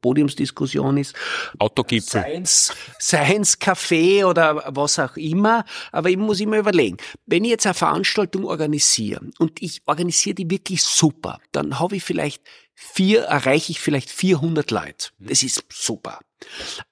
Podiumsdiskussion 0.00 0.96
ist, 0.96 1.14
Autogipfel, 1.58 2.22
Science, 2.22 2.72
Science 3.00 3.60
Café 3.60 4.24
oder 4.24 4.62
was 4.68 4.98
auch 4.98 5.16
immer. 5.16 5.64
Aber 5.90 6.08
ich 6.08 6.16
muss 6.16 6.40
immer 6.40 6.58
überlegen, 6.58 6.98
wenn 7.26 7.44
ich 7.44 7.50
jetzt 7.50 7.66
eine 7.66 7.74
Veranstaltung 7.74 8.44
organisiere 8.44 9.20
und 9.38 9.60
ich 9.60 9.82
organisiere 9.86 10.34
die 10.34 10.50
wirklich 10.50 10.82
super, 10.82 11.40
dann 11.52 11.80
habe 11.80 11.96
ich 11.96 12.04
vielleicht 12.04 12.42
vier, 12.74 13.22
erreiche 13.22 13.72
ich 13.72 13.80
vielleicht 13.80 14.10
400 14.10 14.70
Leute. 14.70 15.08
Das 15.18 15.42
ist 15.42 15.64
super. 15.72 16.20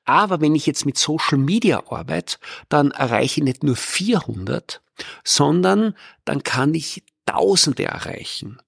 Aber 0.05 0.41
wenn 0.41 0.55
ich 0.55 0.67
jetzt 0.67 0.87
mit 0.87 0.99
Social 0.99 1.39
Media 1.39 1.83
arbeite, 1.91 2.39
dann 2.69 2.91
erreiche 2.91 3.41
ich 3.41 3.45
nicht 3.45 3.63
nur 3.63 3.77
400, 3.77 4.83
sondern 5.25 5.95
dann 6.25 6.43
kann 6.43 6.75
ich 6.75 7.03
Tausende 7.27 7.85
erreichen. 7.85 8.59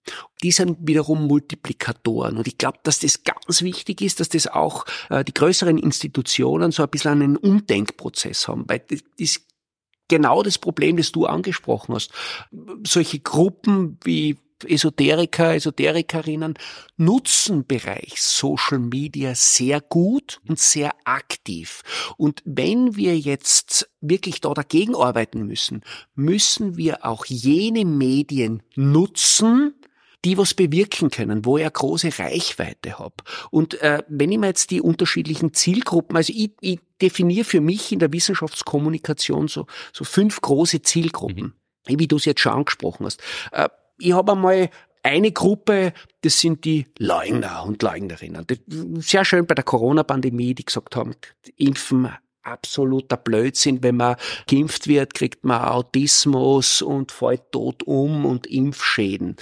Die 0.42 0.50
sind 0.50 0.78
wiederum 0.80 1.26
Multiplikatoren. 1.26 2.38
Und 2.38 2.48
ich 2.48 2.56
glaube, 2.56 2.78
dass 2.84 3.00
das 3.00 3.22
ganz 3.22 3.60
wichtig 3.60 4.00
ist, 4.00 4.18
dass 4.18 4.30
das 4.30 4.46
auch 4.46 4.86
äh, 5.10 5.24
die 5.24 5.34
größeren 5.34 5.76
Institutionen 5.76 6.72
so 6.72 6.82
ein 6.82 6.88
bisschen 6.88 7.12
einen 7.12 7.36
Umdenkprozess 7.36 8.48
haben. 8.48 8.64
Weil 8.66 8.78
das 8.88 9.00
ist 9.18 9.42
genau 10.08 10.42
das 10.42 10.56
Problem, 10.56 10.96
das 10.96 11.12
du 11.12 11.26
angesprochen 11.26 11.94
hast. 11.94 12.12
Solche 12.86 13.18
Gruppen 13.18 13.98
wie 14.04 14.38
Esoteriker, 14.64 15.54
Esoterikerinnen 15.54 16.54
nutzen 16.96 17.66
Bereich 17.66 18.22
Social 18.22 18.78
Media 18.78 19.34
sehr 19.34 19.80
gut 19.80 20.40
und 20.48 20.58
sehr 20.58 20.94
aktiv. 21.04 21.82
Und 22.16 22.42
wenn 22.44 22.96
wir 22.96 23.18
jetzt 23.18 23.90
wirklich 24.00 24.40
da 24.40 24.54
dagegen 24.54 24.94
arbeiten 24.94 25.46
müssen, 25.46 25.82
müssen 26.14 26.76
wir 26.76 27.04
auch 27.04 27.26
jene 27.26 27.84
Medien 27.84 28.62
nutzen, 28.74 29.74
die 30.24 30.38
was 30.38 30.54
bewirken 30.54 31.10
können, 31.10 31.44
wo 31.44 31.56
ich 31.56 31.62
eine 31.62 31.70
große 31.70 32.18
Reichweite 32.18 32.98
habe. 32.98 33.14
Und 33.50 33.80
äh, 33.80 34.02
wenn 34.08 34.32
ich 34.32 34.38
mir 34.38 34.48
jetzt 34.48 34.72
die 34.72 34.80
unterschiedlichen 34.80 35.54
Zielgruppen, 35.54 36.16
also 36.16 36.32
ich, 36.34 36.50
ich 36.60 36.80
definiere 37.00 37.44
für 37.44 37.60
mich 37.60 37.92
in 37.92 38.00
der 38.00 38.12
Wissenschaftskommunikation 38.12 39.46
so, 39.46 39.66
so 39.92 40.04
fünf 40.04 40.40
große 40.40 40.82
Zielgruppen, 40.82 41.54
mhm. 41.88 41.98
wie 42.00 42.08
du 42.08 42.16
es 42.16 42.24
jetzt 42.24 42.40
schon 42.40 42.54
angesprochen 42.54 43.06
hast. 43.06 43.22
Äh, 43.52 43.68
ich 43.98 44.12
habe 44.12 44.32
einmal 44.32 44.70
eine 45.02 45.30
Gruppe, 45.30 45.92
das 46.22 46.40
sind 46.40 46.64
die 46.64 46.86
Leugner 46.98 47.64
und 47.64 47.82
Leugnerinnen. 47.82 48.44
Sehr 48.98 49.24
schön 49.24 49.46
bei 49.46 49.54
der 49.54 49.64
Corona-Pandemie, 49.64 50.54
die 50.54 50.64
gesagt 50.64 50.96
haben, 50.96 51.14
Impfen 51.56 52.10
absoluter 52.46 53.16
Blödsinn. 53.16 53.82
Wenn 53.82 53.96
man 53.96 54.16
geimpft 54.48 54.86
wird, 54.86 55.14
kriegt 55.14 55.44
man 55.44 55.62
Autismus 55.62 56.80
und 56.80 57.12
fällt 57.12 57.52
tot 57.52 57.82
um 57.82 58.24
und 58.24 58.46
Impfschäden. 58.46 59.36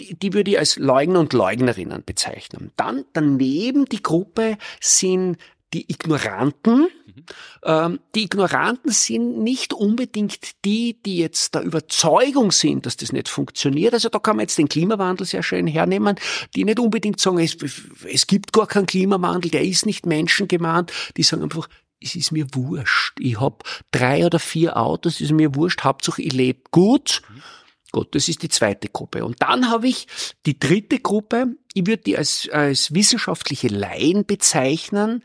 Die, 0.00 0.14
die 0.14 0.32
würde 0.32 0.52
ich 0.52 0.58
als 0.58 0.76
Leugner 0.76 1.20
und 1.20 1.32
Leugnerinnen 1.32 2.04
bezeichnen. 2.04 2.72
Dann 2.76 3.04
daneben 3.12 3.86
die 3.86 4.02
Gruppe 4.02 4.58
sind 4.80 5.38
die 5.72 5.90
Ignoranten. 5.90 6.88
Mhm. 7.16 7.24
Ähm, 7.64 8.00
die 8.14 8.24
Ignoranten 8.24 8.92
sind 8.92 9.38
nicht 9.38 9.72
unbedingt 9.72 10.64
die, 10.64 11.00
die 11.02 11.18
jetzt 11.18 11.54
der 11.54 11.62
Überzeugung 11.62 12.52
sind, 12.52 12.86
dass 12.86 12.96
das 12.96 13.12
nicht 13.12 13.28
funktioniert. 13.28 13.94
Also 13.94 14.08
da 14.08 14.18
kann 14.18 14.36
man 14.36 14.44
jetzt 14.44 14.58
den 14.58 14.68
Klimawandel 14.68 15.26
sehr 15.26 15.42
schön 15.42 15.66
hernehmen, 15.66 16.16
die 16.54 16.64
nicht 16.64 16.78
unbedingt 16.78 17.20
sagen, 17.20 17.38
es, 17.38 17.56
es 18.04 18.26
gibt 18.26 18.52
gar 18.52 18.66
keinen 18.66 18.86
Klimawandel, 18.86 19.50
der 19.50 19.64
ist 19.64 19.86
nicht 19.86 20.06
menschengemahnt. 20.06 20.92
Die 21.16 21.22
sagen 21.22 21.42
einfach, 21.42 21.68
es 22.00 22.14
ist 22.14 22.32
mir 22.32 22.46
wurscht. 22.52 23.18
Ich 23.18 23.40
hab 23.40 23.64
drei 23.90 24.26
oder 24.26 24.38
vier 24.38 24.76
Autos, 24.76 25.14
es 25.14 25.22
ist 25.22 25.32
mir 25.32 25.54
wurscht, 25.54 25.82
Hauptsache 25.82 26.22
ich 26.22 26.32
lebe 26.32 26.60
gut. 26.70 27.22
Mhm. 27.28 27.42
Gut, 27.92 28.14
das 28.14 28.28
ist 28.28 28.42
die 28.42 28.48
zweite 28.48 28.88
Gruppe. 28.88 29.24
Und 29.24 29.40
dann 29.40 29.70
habe 29.70 29.88
ich 29.88 30.06
die 30.44 30.58
dritte 30.58 30.98
Gruppe, 30.98 31.56
ich 31.72 31.86
würde 31.86 32.02
die 32.02 32.18
als, 32.18 32.48
als 32.52 32.92
wissenschaftliche 32.92 33.68
Laien 33.68 34.26
bezeichnen, 34.26 35.22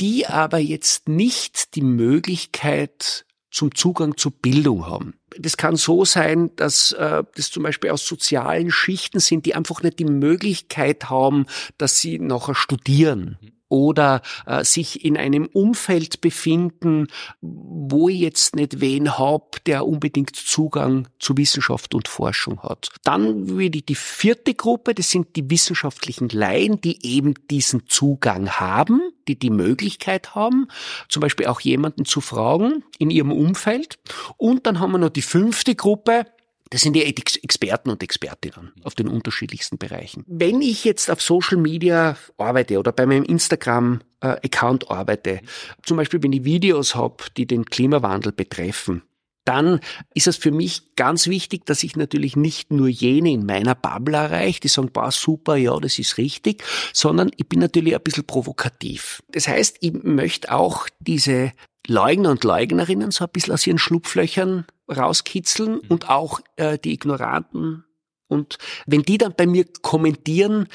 die 0.00 0.26
aber 0.26 0.58
jetzt 0.58 1.08
nicht 1.08 1.74
die 1.74 1.82
Möglichkeit 1.82 3.24
zum 3.50 3.74
Zugang 3.74 4.16
zu 4.16 4.30
Bildung 4.30 4.86
haben. 4.86 5.14
Das 5.38 5.56
kann 5.56 5.76
so 5.76 6.04
sein, 6.04 6.54
dass 6.56 6.92
äh, 6.92 7.24
das 7.34 7.50
zum 7.50 7.62
Beispiel 7.62 7.90
aus 7.90 8.06
sozialen 8.06 8.70
Schichten 8.70 9.20
sind, 9.20 9.46
die 9.46 9.54
einfach 9.54 9.82
nicht 9.82 9.98
die 9.98 10.04
Möglichkeit 10.04 11.10
haben, 11.10 11.46
dass 11.76 11.98
sie 12.00 12.18
nachher 12.18 12.54
studieren 12.54 13.38
oder 13.68 14.22
äh, 14.46 14.64
sich 14.64 15.04
in 15.04 15.16
einem 15.16 15.46
Umfeld 15.46 16.20
befinden, 16.20 17.08
wo 17.40 18.08
ich 18.08 18.20
jetzt 18.20 18.56
nicht 18.56 18.80
wen 18.80 19.18
hab, 19.18 19.62
der 19.64 19.86
unbedingt 19.86 20.36
Zugang 20.36 21.08
zu 21.18 21.36
Wissenschaft 21.36 21.94
und 21.94 22.08
Forschung 22.08 22.62
hat. 22.62 22.90
Dann 23.04 23.48
würde 23.48 23.78
ich 23.78 23.86
die 23.86 23.94
vierte 23.94 24.54
Gruppe, 24.54 24.94
das 24.94 25.10
sind 25.10 25.36
die 25.36 25.50
wissenschaftlichen 25.50 26.28
Laien, 26.28 26.80
die 26.80 27.04
eben 27.06 27.34
diesen 27.50 27.86
Zugang 27.86 28.50
haben, 28.50 29.00
die 29.26 29.38
die 29.38 29.50
Möglichkeit 29.50 30.34
haben, 30.34 30.68
zum 31.08 31.20
Beispiel 31.20 31.46
auch 31.46 31.60
jemanden 31.60 32.04
zu 32.04 32.20
fragen 32.20 32.84
in 32.98 33.10
ihrem 33.10 33.32
Umfeld. 33.32 33.98
Und 34.36 34.66
dann 34.66 34.80
haben 34.80 34.92
wir 34.92 34.98
noch 34.98 35.10
die 35.10 35.22
fünfte 35.22 35.74
Gruppe, 35.74 36.26
das 36.70 36.82
sind 36.82 36.94
die 36.94 37.04
Experten 37.04 37.90
und 37.90 38.02
Expertinnen 38.02 38.72
auf 38.84 38.94
den 38.94 39.08
unterschiedlichsten 39.08 39.78
Bereichen. 39.78 40.24
Wenn 40.26 40.60
ich 40.60 40.84
jetzt 40.84 41.10
auf 41.10 41.22
Social 41.22 41.58
Media 41.58 42.16
arbeite 42.36 42.78
oder 42.78 42.92
bei 42.92 43.06
meinem 43.06 43.24
Instagram-Account 43.24 44.84
äh, 44.84 44.92
arbeite, 44.92 45.40
zum 45.82 45.96
Beispiel 45.96 46.22
wenn 46.22 46.32
ich 46.32 46.44
Videos 46.44 46.94
habe, 46.94 47.24
die 47.36 47.46
den 47.46 47.64
Klimawandel 47.64 48.32
betreffen, 48.32 49.02
dann 49.48 49.80
ist 50.12 50.26
es 50.26 50.36
für 50.36 50.50
mich 50.50 50.94
ganz 50.94 51.26
wichtig, 51.26 51.64
dass 51.64 51.82
ich 51.82 51.96
natürlich 51.96 52.36
nicht 52.36 52.70
nur 52.70 52.88
jene 52.88 53.30
in 53.30 53.46
meiner 53.46 53.74
Bubble 53.74 54.14
erreiche, 54.14 54.60
die 54.60 54.68
sagen, 54.68 54.90
bah, 54.92 55.10
super, 55.10 55.56
ja, 55.56 55.74
das 55.80 55.98
ist 55.98 56.18
richtig, 56.18 56.62
sondern 56.92 57.30
ich 57.34 57.48
bin 57.48 57.58
natürlich 57.58 57.94
ein 57.94 58.02
bisschen 58.02 58.26
provokativ. 58.26 59.22
Das 59.32 59.48
heißt, 59.48 59.78
ich 59.80 59.94
möchte 59.94 60.52
auch 60.52 60.86
diese 61.00 61.52
Leugner 61.88 62.30
und 62.30 62.44
Leugnerinnen 62.44 63.10
so 63.10 63.24
ein 63.24 63.30
bisschen 63.30 63.54
aus 63.54 63.66
ihren 63.66 63.78
Schlupflöchern 63.78 64.66
rauskitzeln 64.88 65.74
mhm. 65.74 65.82
und 65.88 66.08
auch 66.08 66.40
äh, 66.56 66.78
die 66.78 66.92
Ignoranten. 66.92 67.84
Und 68.28 68.58
wenn 68.86 69.02
die 69.02 69.18
dann 69.18 69.34
bei 69.34 69.46
mir 69.46 69.64
kommentieren, 69.82 70.68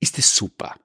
ist 0.00 0.18
es 0.18 0.36
super. 0.36 0.76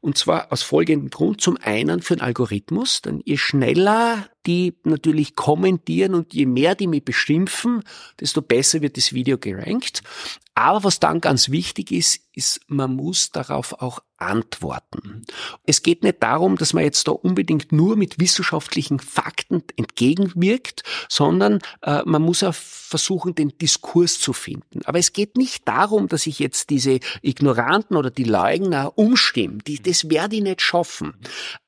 Und 0.00 0.16
zwar 0.16 0.52
aus 0.52 0.62
folgendem 0.62 1.10
Grund. 1.10 1.40
Zum 1.40 1.58
einen 1.58 2.00
für 2.00 2.16
den 2.16 2.22
Algorithmus, 2.22 3.02
denn 3.02 3.20
je 3.24 3.36
schneller 3.36 4.28
die 4.46 4.74
natürlich 4.84 5.36
kommentieren 5.36 6.14
und 6.14 6.32
je 6.32 6.46
mehr 6.46 6.74
die 6.74 6.86
mich 6.86 7.04
beschimpfen, 7.04 7.82
desto 8.20 8.42
besser 8.42 8.80
wird 8.80 8.96
das 8.96 9.12
Video 9.12 9.38
gerankt. 9.38 10.02
Aber 10.58 10.82
was 10.82 10.98
dann 10.98 11.20
ganz 11.20 11.50
wichtig 11.50 11.92
ist, 11.92 12.20
ist, 12.32 12.60
man 12.66 12.96
muss 12.96 13.30
darauf 13.30 13.74
auch 13.80 14.00
antworten. 14.16 15.24
Es 15.64 15.82
geht 15.84 16.02
nicht 16.02 16.20
darum, 16.20 16.56
dass 16.56 16.72
man 16.72 16.82
jetzt 16.82 17.06
da 17.06 17.12
unbedingt 17.12 17.70
nur 17.70 17.96
mit 17.96 18.18
wissenschaftlichen 18.18 18.98
Fakten 18.98 19.62
entgegenwirkt, 19.76 20.82
sondern 21.08 21.60
äh, 21.82 22.02
man 22.04 22.22
muss 22.22 22.42
auch 22.42 22.54
versuchen, 22.54 23.36
den 23.36 23.56
Diskurs 23.58 24.18
zu 24.18 24.32
finden. 24.32 24.80
Aber 24.84 24.98
es 24.98 25.12
geht 25.12 25.36
nicht 25.36 25.68
darum, 25.68 26.08
dass 26.08 26.26
ich 26.26 26.40
jetzt 26.40 26.70
diese 26.70 26.98
Ignoranten 27.22 27.96
oder 27.96 28.10
die 28.10 28.24
Leugner 28.24 28.98
umstimme. 28.98 29.58
Die, 29.58 29.80
das 29.80 30.10
werde 30.10 30.36
ich 30.36 30.42
nicht 30.42 30.60
schaffen. 30.60 31.14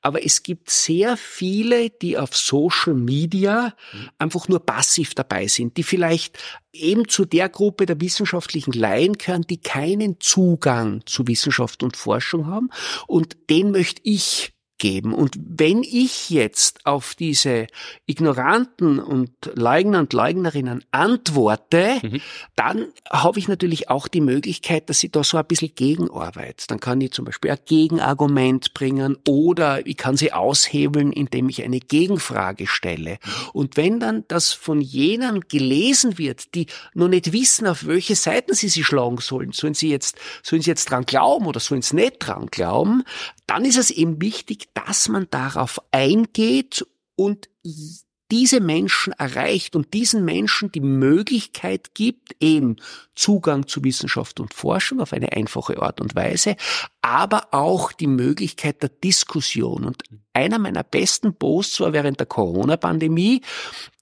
Aber 0.01 0.25
es 0.25 0.43
gibt 0.43 0.69
sehr 0.69 1.15
viele, 1.15 1.89
die 1.89 2.17
auf 2.17 2.35
Social 2.35 2.70
Media 2.93 3.73
einfach 4.17 4.47
nur 4.47 4.65
passiv 4.65 5.13
dabei 5.13 5.47
sind, 5.47 5.77
die 5.77 5.83
vielleicht 5.83 6.37
eben 6.73 7.07
zu 7.07 7.25
der 7.25 7.49
Gruppe 7.49 7.85
der 7.85 7.99
wissenschaftlichen 7.99 8.73
Laien 8.73 9.13
gehören, 9.13 9.43
die 9.43 9.61
keinen 9.61 10.19
Zugang 10.19 11.01
zu 11.05 11.27
Wissenschaft 11.27 11.83
und 11.83 11.97
Forschung 11.97 12.47
haben. 12.47 12.69
Und 13.07 13.37
den 13.49 13.71
möchte 13.71 14.01
ich 14.03 14.53
geben. 14.81 15.13
Und 15.13 15.35
wenn 15.39 15.83
ich 15.83 16.31
jetzt 16.31 16.85
auf 16.87 17.13
diese 17.13 17.67
Ignoranten 18.07 18.99
und 18.99 19.31
Leugner 19.53 19.99
und 19.99 20.11
Leugnerinnen 20.11 20.83
antworte, 20.89 21.99
mhm. 22.01 22.19
dann 22.55 22.87
habe 23.09 23.37
ich 23.37 23.47
natürlich 23.47 23.91
auch 23.91 24.07
die 24.07 24.21
Möglichkeit, 24.21 24.89
dass 24.89 25.03
ich 25.03 25.11
da 25.11 25.23
so 25.23 25.37
ein 25.37 25.45
bisschen 25.45 25.75
gegenarbeite. 25.75 26.65
Dann 26.67 26.79
kann 26.79 26.99
ich 26.99 27.11
zum 27.11 27.25
Beispiel 27.25 27.51
ein 27.51 27.59
Gegenargument 27.63 28.73
bringen 28.73 29.17
oder 29.27 29.85
ich 29.85 29.97
kann 29.97 30.17
sie 30.17 30.33
aushebeln, 30.33 31.13
indem 31.13 31.47
ich 31.47 31.63
eine 31.63 31.79
Gegenfrage 31.79 32.65
stelle. 32.65 33.19
Und 33.53 33.77
wenn 33.77 33.99
dann 33.99 34.25
das 34.29 34.51
von 34.51 34.81
jenen 34.81 35.41
gelesen 35.41 36.17
wird, 36.17 36.55
die 36.55 36.65
noch 36.95 37.07
nicht 37.07 37.31
wissen, 37.33 37.67
auf 37.67 37.85
welche 37.85 38.15
Seiten 38.15 38.55
sie 38.55 38.69
sich 38.69 38.87
schlagen 38.87 39.19
sollen, 39.19 39.51
sollen 39.51 39.75
sie 39.75 39.91
jetzt, 39.91 40.17
sollen 40.41 40.63
sie 40.63 40.71
jetzt 40.71 40.89
dran 40.89 41.05
glauben 41.05 41.45
oder 41.45 41.59
sollen 41.59 41.83
sie 41.83 41.97
nicht 41.97 42.15
dran 42.17 42.47
glauben, 42.49 43.03
dann 43.51 43.65
ist 43.65 43.77
es 43.77 43.91
eben 43.91 44.21
wichtig, 44.21 44.69
dass 44.73 45.09
man 45.09 45.27
darauf 45.29 45.81
eingeht 45.91 46.87
und 47.17 47.49
diese 48.31 48.61
Menschen 48.61 49.11
erreicht 49.11 49.75
und 49.75 49.93
diesen 49.93 50.23
Menschen 50.23 50.71
die 50.71 50.79
Möglichkeit 50.79 51.93
gibt, 51.93 52.33
eben 52.39 52.77
Zugang 53.13 53.67
zu 53.67 53.83
Wissenschaft 53.83 54.39
und 54.39 54.53
Forschung 54.53 55.01
auf 55.01 55.11
eine 55.11 55.33
einfache 55.33 55.81
Art 55.81 55.99
und 55.99 56.15
Weise, 56.15 56.55
aber 57.01 57.49
auch 57.51 57.91
die 57.91 58.07
Möglichkeit 58.07 58.81
der 58.83 58.89
Diskussion. 58.89 59.83
Und 59.83 60.01
einer 60.31 60.57
meiner 60.57 60.83
besten 60.83 61.35
Posts 61.35 61.81
war 61.81 61.91
während 61.91 62.21
der 62.21 62.27
Corona-Pandemie. 62.27 63.41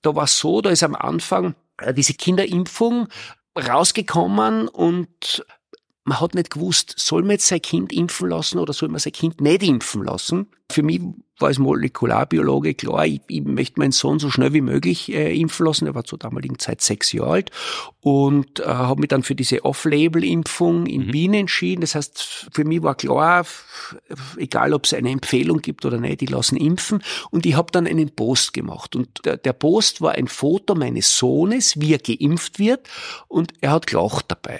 Da 0.03 0.13
war 0.13 0.25
es 0.25 0.37
so, 0.37 0.61
da 0.61 0.69
ist 0.69 0.83
am 0.83 0.93
Anfang 0.93 1.55
äh, 1.79 1.91
diese 1.91 2.13
Kinderimpfung 2.13 3.07
rausgekommen 3.57 4.67
und 4.67 5.43
man 6.09 6.19
hat 6.19 6.33
nicht 6.33 6.49
gewusst, 6.49 6.95
soll 6.97 7.21
man 7.21 7.31
jetzt 7.31 7.47
sein 7.47 7.61
Kind 7.61 7.93
impfen 7.93 8.29
lassen 8.29 8.57
oder 8.57 8.73
soll 8.73 8.89
man 8.89 8.99
sein 8.99 9.13
Kind 9.13 9.41
nicht 9.41 9.61
impfen 9.61 10.03
lassen. 10.03 10.47
Für 10.71 10.81
mich 10.83 11.01
war 11.37 11.49
als 11.49 11.59
Molekularbiologe 11.59 12.73
klar, 12.73 13.05
ich, 13.05 13.21
ich 13.27 13.43
möchte 13.43 13.79
meinen 13.79 13.91
Sohn 13.91 14.19
so 14.19 14.29
schnell 14.29 14.53
wie 14.53 14.61
möglich 14.61 15.11
äh, 15.11 15.39
impfen 15.39 15.67
lassen. 15.67 15.85
Er 15.85 15.95
war 15.95 16.03
zur 16.03 16.17
damaligen 16.17 16.57
Zeit 16.57 16.81
sechs 16.81 17.11
Jahre 17.11 17.31
alt 17.31 17.51
und 18.01 18.59
äh, 18.59 18.65
habe 18.65 19.01
mich 19.01 19.09
dann 19.09 19.21
für 19.21 19.35
diese 19.35 19.63
Off-Label-Impfung 19.63 20.87
in 20.87 21.07
mhm. 21.07 21.13
Wien 21.13 21.33
entschieden. 21.35 21.81
Das 21.81 21.93
heißt, 21.93 22.49
für 22.51 22.65
mich 22.65 22.81
war 22.81 22.95
klar, 22.95 23.45
egal 24.37 24.73
ob 24.73 24.85
es 24.85 24.93
eine 24.93 25.11
Empfehlung 25.11 25.61
gibt 25.61 25.85
oder 25.85 25.99
nicht, 25.99 26.21
die 26.21 26.25
lassen 26.25 26.57
impfen. 26.57 27.03
Und 27.29 27.45
ich 27.45 27.55
habe 27.55 27.71
dann 27.71 27.85
einen 27.85 28.09
Post 28.09 28.53
gemacht. 28.53 28.95
Und 28.95 29.25
der, 29.25 29.37
der 29.37 29.53
Post 29.53 30.01
war 30.01 30.13
ein 30.13 30.27
Foto 30.27 30.73
meines 30.73 31.17
Sohnes, 31.17 31.79
wie 31.79 31.93
er 31.93 31.99
geimpft 31.99 32.57
wird 32.57 32.89
und 33.27 33.53
er 33.61 33.71
hat 33.71 33.87
gelacht 33.87 34.25
dabei. 34.27 34.59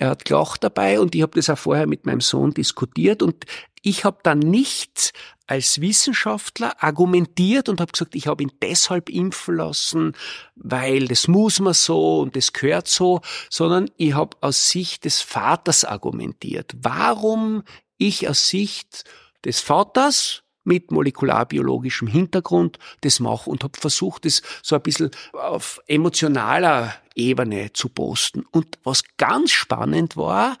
Er 0.00 0.08
hat 0.08 0.24
gelacht 0.24 0.64
dabei 0.64 0.98
und 0.98 1.14
ich 1.14 1.20
habe 1.20 1.34
das 1.34 1.50
auch 1.50 1.58
vorher 1.58 1.86
mit 1.86 2.06
meinem 2.06 2.22
Sohn 2.22 2.54
diskutiert 2.54 3.22
und 3.22 3.44
ich 3.82 4.06
habe 4.06 4.16
dann 4.22 4.38
nicht 4.38 5.12
als 5.46 5.82
Wissenschaftler 5.82 6.82
argumentiert 6.82 7.68
und 7.68 7.82
habe 7.82 7.92
gesagt, 7.92 8.14
ich 8.14 8.26
habe 8.26 8.42
ihn 8.42 8.52
deshalb 8.62 9.10
impfen 9.10 9.56
lassen, 9.56 10.16
weil 10.54 11.06
das 11.06 11.28
muss 11.28 11.60
man 11.60 11.74
so 11.74 12.20
und 12.20 12.34
das 12.34 12.54
gehört 12.54 12.88
so, 12.88 13.20
sondern 13.50 13.90
ich 13.98 14.14
habe 14.14 14.38
aus 14.40 14.70
Sicht 14.70 15.04
des 15.04 15.20
Vaters 15.20 15.84
argumentiert. 15.84 16.72
Warum 16.80 17.62
ich 17.98 18.26
aus 18.26 18.48
Sicht 18.48 19.04
des 19.44 19.60
Vaters 19.60 20.44
mit 20.70 20.92
molekularbiologischem 20.92 22.06
Hintergrund 22.06 22.78
das 23.00 23.18
mache 23.18 23.50
und 23.50 23.64
habe 23.64 23.76
versucht, 23.76 24.24
das 24.24 24.40
so 24.62 24.76
ein 24.76 24.82
bisschen 24.82 25.10
auf 25.32 25.80
emotionaler 25.88 26.94
Ebene 27.16 27.72
zu 27.72 27.88
posten. 27.88 28.44
Und 28.52 28.78
was 28.84 29.02
ganz 29.16 29.50
spannend 29.50 30.16
war, 30.16 30.58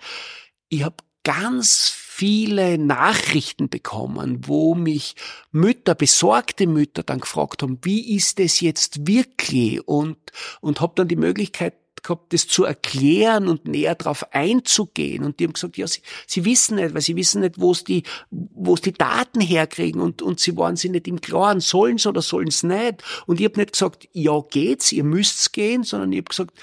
ich 0.68 0.82
habe 0.82 0.96
ganz 1.22 1.94
viele 1.94 2.76
Nachrichten 2.76 3.68
bekommen, 3.68 4.48
wo 4.48 4.74
mich 4.74 5.14
Mütter, 5.52 5.94
besorgte 5.94 6.66
Mütter 6.66 7.04
dann 7.04 7.20
gefragt 7.20 7.62
haben, 7.62 7.78
wie 7.82 8.16
ist 8.16 8.40
es 8.40 8.60
jetzt 8.60 9.06
wirklich? 9.06 9.86
Und, 9.86 10.18
und 10.60 10.80
habe 10.80 10.94
dann 10.96 11.06
die 11.06 11.16
Möglichkeit 11.16 11.74
gehabt, 12.02 12.32
das 12.32 12.46
zu 12.48 12.64
erklären 12.64 13.48
und 13.48 13.66
näher 13.66 13.94
darauf 13.94 14.32
einzugehen. 14.32 15.24
Und 15.24 15.40
die 15.40 15.44
haben 15.44 15.52
gesagt, 15.52 15.76
ja, 15.76 15.86
sie, 15.86 16.02
sie 16.26 16.44
wissen 16.44 16.76
nicht, 16.76 16.94
weil 16.94 17.00
sie 17.00 17.16
wissen 17.16 17.40
nicht, 17.40 17.60
wo 17.60 17.72
es 17.72 17.84
die, 17.84 18.02
wo 18.30 18.74
es 18.74 18.80
die 18.80 18.92
Daten 18.92 19.40
herkriegen 19.40 20.00
und, 20.00 20.22
und 20.22 20.40
sie 20.40 20.56
waren 20.56 20.76
sich 20.76 20.90
nicht 20.90 21.08
im 21.08 21.20
Klaren, 21.20 21.60
sollen 21.60 21.98
sie 21.98 22.08
oder 22.08 22.22
sollen 22.22 22.50
sie 22.50 22.66
nicht. 22.66 23.02
Und 23.26 23.40
ich 23.40 23.46
habe 23.46 23.58
nicht 23.58 23.72
gesagt, 23.72 24.08
ja, 24.12 24.40
geht's, 24.50 24.92
ihr 24.92 25.04
müsst's 25.04 25.52
gehen, 25.52 25.82
sondern 25.82 26.12
ich 26.12 26.18
habe 26.18 26.28
gesagt, 26.28 26.58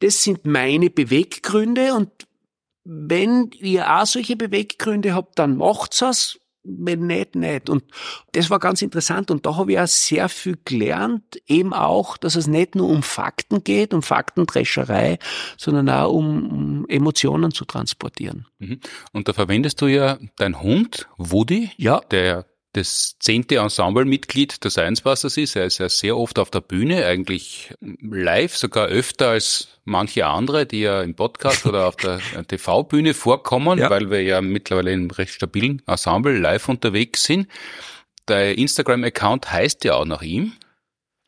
das 0.00 0.22
sind 0.22 0.46
meine 0.46 0.90
Beweggründe 0.90 1.94
und 1.94 2.10
wenn 2.84 3.50
ihr 3.58 3.92
auch 3.92 4.06
solche 4.06 4.36
Beweggründe 4.36 5.14
habt, 5.14 5.38
dann 5.38 5.56
macht's 5.56 6.00
es 6.00 6.40
wenn 6.68 7.06
nicht, 7.06 7.34
nicht. 7.34 7.70
Und 7.70 7.84
das 8.32 8.50
war 8.50 8.58
ganz 8.58 8.82
interessant 8.82 9.30
und 9.30 9.46
da 9.46 9.56
habe 9.56 9.72
ich 9.72 9.80
auch 9.80 9.86
sehr 9.86 10.28
viel 10.28 10.58
gelernt, 10.64 11.40
eben 11.46 11.72
auch, 11.72 12.16
dass 12.16 12.36
es 12.36 12.46
nicht 12.46 12.74
nur 12.74 12.88
um 12.88 13.02
Fakten 13.02 13.64
geht, 13.64 13.94
um 13.94 14.02
Faktendrescherei, 14.02 15.18
sondern 15.56 15.88
auch 15.88 16.12
um, 16.12 16.50
um 16.50 16.86
Emotionen 16.88 17.52
zu 17.52 17.64
transportieren. 17.64 18.46
Mhm. 18.58 18.80
Und 19.12 19.28
da 19.28 19.32
verwendest 19.32 19.80
du 19.80 19.86
ja 19.86 20.18
dein 20.36 20.60
Hund, 20.60 21.08
Woody, 21.16 21.70
ja. 21.76 22.00
der 22.10 22.46
das 22.78 23.16
zehnte 23.18 23.56
Ensemblemitglied 23.56 24.62
der 24.62 24.70
Science 24.70 25.02
ist. 25.36 25.56
Er 25.56 25.66
ist 25.66 25.78
ja 25.78 25.88
sehr 25.88 26.16
oft 26.16 26.38
auf 26.38 26.50
der 26.50 26.60
Bühne, 26.60 27.04
eigentlich 27.04 27.74
live, 27.80 28.56
sogar 28.56 28.86
öfter 28.86 29.30
als 29.30 29.80
manche 29.84 30.26
andere, 30.26 30.66
die 30.66 30.80
ja 30.80 31.02
im 31.02 31.14
Podcast 31.14 31.66
oder 31.66 31.86
auf 31.86 31.96
der 31.96 32.20
TV-Bühne 32.48 33.14
vorkommen, 33.14 33.78
ja. 33.78 33.90
weil 33.90 34.10
wir 34.10 34.22
ja 34.22 34.40
mittlerweile 34.40 34.92
in 34.92 35.00
einem 35.00 35.10
recht 35.10 35.34
stabilen 35.34 35.82
Ensemble 35.86 36.38
live 36.38 36.68
unterwegs 36.68 37.24
sind. 37.24 37.48
Der 38.28 38.56
Instagram-Account 38.56 39.50
heißt 39.50 39.84
ja 39.84 39.94
auch 39.94 40.04
nach 40.04 40.22
ihm. 40.22 40.52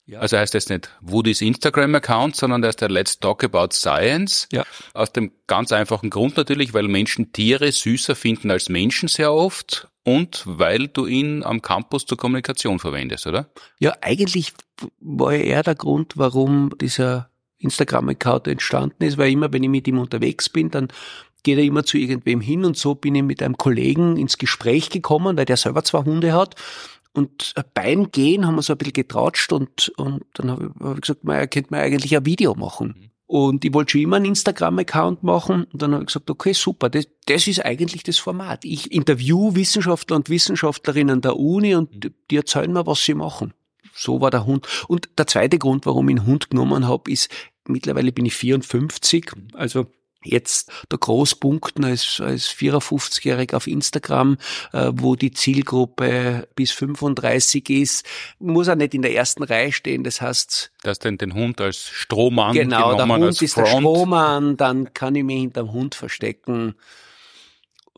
Ja. 0.07 0.21
Also 0.21 0.39
heißt 0.39 0.55
das 0.55 0.69
nicht 0.69 0.91
Woody's 1.01 1.41
Instagram-Account, 1.41 2.37
sondern 2.37 2.63
der 2.63 2.71
ist 2.71 2.81
der 2.81 2.91
Let's 2.91 3.19
Talk 3.19 3.45
About 3.45 3.69
Science. 3.73 4.49
Ja. 4.53 4.65
Aus 4.93 5.13
dem 5.13 5.33
ganz 5.47 5.73
einfachen 5.73 6.11
Grund 6.11 6.37
natürlich, 6.37 6.75
weil 6.75 6.89
Menschen 6.89 7.33
Tiere 7.33 7.71
süßer 7.71 8.15
finden 8.15 8.51
als 8.51 8.69
Menschen 8.69 9.09
sehr 9.09 9.33
oft 9.33 9.90
und 10.05 10.43
weil 10.47 10.89
du 10.89 11.07
ihn 11.07 11.43
am 11.43 11.63
Campus 11.63 12.07
zur 12.07 12.19
Kommunikation 12.19 12.79
verwendest, 12.79 13.27
oder? 13.27 13.51
Ja, 13.79 13.95
eigentlich 14.01 14.53
war 15.01 15.35
ja 15.35 15.41
eher 15.41 15.63
der 15.63 15.75
Grund, 15.75 16.15
warum 16.17 16.73
dieser 16.81 17.31
Instagram-Account 17.59 18.49
entstanden 18.49 19.05
ist, 19.05 19.19
weil 19.19 19.31
immer, 19.31 19.53
wenn 19.53 19.63
ich 19.63 19.69
mit 19.69 19.87
ihm 19.87 19.99
unterwegs 19.99 20.49
bin, 20.49 20.71
dann 20.71 20.89
geht 21.43 21.59
er 21.59 21.65
immer 21.65 21.85
zu 21.85 21.99
irgendwem 21.99 22.41
hin 22.41 22.65
und 22.65 22.77
so 22.77 22.95
bin 22.95 23.15
ich 23.15 23.23
mit 23.23 23.43
einem 23.43 23.57
Kollegen 23.57 24.17
ins 24.17 24.39
Gespräch 24.39 24.91
gekommen, 24.91 25.37
weil 25.37 25.45
der 25.45 25.57
selber 25.57 25.85
zwei 25.85 26.05
Hunde 26.05 26.33
hat 26.33 26.57
und 27.13 27.55
beim 27.75 28.11
Gehen 28.11 28.47
haben 28.47 28.57
wir 28.57 28.63
so 28.63 28.75
ein 28.75 28.79
bisschen 28.79 28.93
getratscht 28.93 29.53
und, 29.53 29.89
und 29.97 30.25
dann 30.35 30.51
habe 30.51 30.71
ich, 30.75 30.85
hab 30.85 30.95
ich 30.95 31.01
gesagt, 31.01 31.25
man, 31.25 31.51
könnte 31.51 31.71
man 31.71 31.81
eigentlich 31.81 32.17
ein 32.17 32.27
Video 32.27 32.55
machen. 32.55 33.11
Mhm. 33.31 33.37
Und 33.37 33.65
ich 33.65 33.73
wollte 33.73 33.93
schon 33.93 34.01
immer 34.03 34.17
einen 34.17 34.27
Instagram-Account 34.27 35.23
machen. 35.23 35.65
Und 35.65 35.83
dann 35.83 35.93
habe 35.93 36.03
ich 36.03 36.09
gesagt, 36.09 36.31
okay, 36.31 36.53
super, 36.53 36.91
das, 36.91 37.07
das 37.27 37.47
ist 37.47 37.65
eigentlich 37.65 38.03
das 38.03 38.19
Format. 38.19 38.65
Ich 38.65 38.93
interview 38.93 39.55
Wissenschaftler 39.55 40.17
und 40.17 40.29
Wissenschaftlerinnen 40.29 41.21
der 41.21 41.37
Uni 41.37 41.75
und 41.75 42.11
die 42.31 42.37
erzählen 42.37 42.73
mir, 42.73 42.87
was 42.87 43.05
sie 43.05 43.15
machen. 43.15 43.55
So 43.95 44.21
war 44.21 44.31
der 44.31 44.47
Hund. 44.47 44.67
Und 44.89 45.09
der 45.19 45.27
zweite 45.27 45.59
Grund, 45.59 45.87
warum 45.87 46.09
ich 46.09 46.17
einen 46.17 46.27
Hund 46.27 46.51
genommen 46.51 46.89
habe, 46.89 47.11
ist, 47.11 47.29
mittlerweile 47.67 48.13
bin 48.13 48.27
ich 48.27 48.35
54, 48.35 49.33
also 49.55 49.87
jetzt 50.23 50.71
der 50.91 50.99
Großpunkten 50.99 51.85
als, 51.85 52.21
als 52.21 52.49
54-Jährig 52.49 53.55
auf 53.55 53.67
Instagram, 53.67 54.37
äh, 54.73 54.91
wo 54.95 55.17
die 55.17 55.33
Zielgruppe 55.33 56.49
bis 56.55 56.73
35 56.73 57.71
ist, 57.71 58.07
muss 58.39 58.69
er 58.69 58.77
nicht 58.77 58.95
in 58.95 59.03
der 59.03 59.15
ersten 59.15 59.43
Reihe 59.43 59.73
stehen. 59.73 60.05
Das 60.05 60.21
heißt, 60.21 60.73
dass 60.83 60.99
denn 60.99 61.19
den 61.19 61.35
Hund 61.35 61.61
als 61.61 61.79
Strohmann 61.89 62.55
genau, 62.55 62.95
der 62.97 63.07
Hund 63.07 63.43
ist 63.43 63.55
Front. 63.55 63.67
der 63.67 63.79
Strohmann, 63.79 64.57
dann 64.57 64.93
kann 64.95 65.15
ich 65.15 65.25
mich 65.25 65.41
hinterm 65.41 65.73
Hund 65.73 65.95
verstecken. 65.95 66.75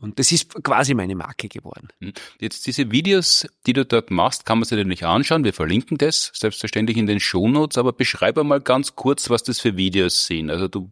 Und 0.03 0.19
das 0.19 0.33
ist 0.33 0.61
quasi 0.63 0.95
meine 0.95 1.15
Marke 1.15 1.47
geworden. 1.47 1.87
Hm. 1.99 2.11
Jetzt 2.41 2.67
diese 2.67 2.91
Videos, 2.91 3.47
die 3.65 3.71
du 3.71 3.85
dort 3.85 4.11
machst, 4.11 4.45
kann 4.45 4.59
man 4.59 4.65
sich 4.65 4.77
natürlich 4.77 5.05
anschauen. 5.05 5.45
Wir 5.45 5.53
verlinken 5.53 5.97
das 5.97 6.29
selbstverständlich 6.33 6.97
in 6.97 7.07
den 7.07 7.21
Shownotes, 7.21 7.77
aber 7.77 7.93
beschreib 7.93 8.37
einmal 8.37 8.59
ganz 8.59 8.97
kurz, 8.97 9.29
was 9.29 9.43
das 9.43 9.61
für 9.61 9.77
Videos 9.77 10.25
sind. 10.25 10.49
Also 10.49 10.67
du 10.67 10.91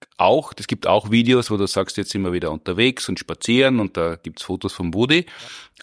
auch, 0.21 0.53
es 0.57 0.67
gibt 0.67 0.87
auch 0.87 1.11
Videos, 1.11 1.51
wo 1.51 1.57
du 1.57 1.67
sagst, 1.67 1.97
jetzt 1.97 2.11
sind 2.11 2.21
wir 2.21 2.33
wieder 2.33 2.51
unterwegs 2.51 3.09
und 3.09 3.19
spazieren 3.19 3.79
und 3.79 3.97
da 3.97 4.15
gibt's 4.15 4.43
Fotos 4.43 4.73
vom 4.73 4.93
Woody. 4.93 5.25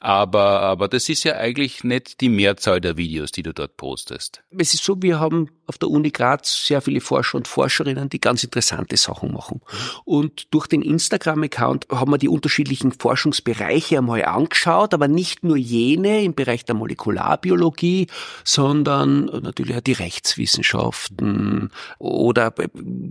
Aber, 0.00 0.60
aber 0.60 0.86
das 0.86 1.08
ist 1.08 1.24
ja 1.24 1.36
eigentlich 1.36 1.82
nicht 1.82 2.20
die 2.20 2.28
Mehrzahl 2.28 2.80
der 2.80 2.96
Videos, 2.96 3.32
die 3.32 3.42
du 3.42 3.52
dort 3.52 3.76
postest. 3.76 4.42
Es 4.56 4.72
ist 4.72 4.84
so, 4.84 5.02
wir 5.02 5.18
haben 5.18 5.50
auf 5.66 5.76
der 5.76 5.90
Uni 5.90 6.10
Graz 6.10 6.66
sehr 6.66 6.80
viele 6.80 7.00
Forscher 7.00 7.36
und 7.36 7.48
Forscherinnen, 7.48 8.08
die 8.08 8.20
ganz 8.20 8.44
interessante 8.44 8.96
Sachen 8.96 9.32
machen. 9.32 9.60
Und 10.04 10.54
durch 10.54 10.68
den 10.68 10.82
Instagram-Account 10.82 11.88
haben 11.90 12.12
wir 12.12 12.18
die 12.18 12.28
unterschiedlichen 12.28 12.92
Forschungsbereiche 12.92 13.98
einmal 13.98 14.24
angeschaut, 14.24 14.94
aber 14.94 15.08
nicht 15.08 15.42
nur 15.42 15.56
jene 15.56 16.22
im 16.22 16.34
Bereich 16.34 16.64
der 16.64 16.76
Molekularbiologie, 16.76 18.06
sondern 18.44 19.26
natürlich 19.26 19.76
auch 19.76 19.80
die 19.80 19.92
Rechtswissenschaften 19.92 21.70
oder 21.98 22.54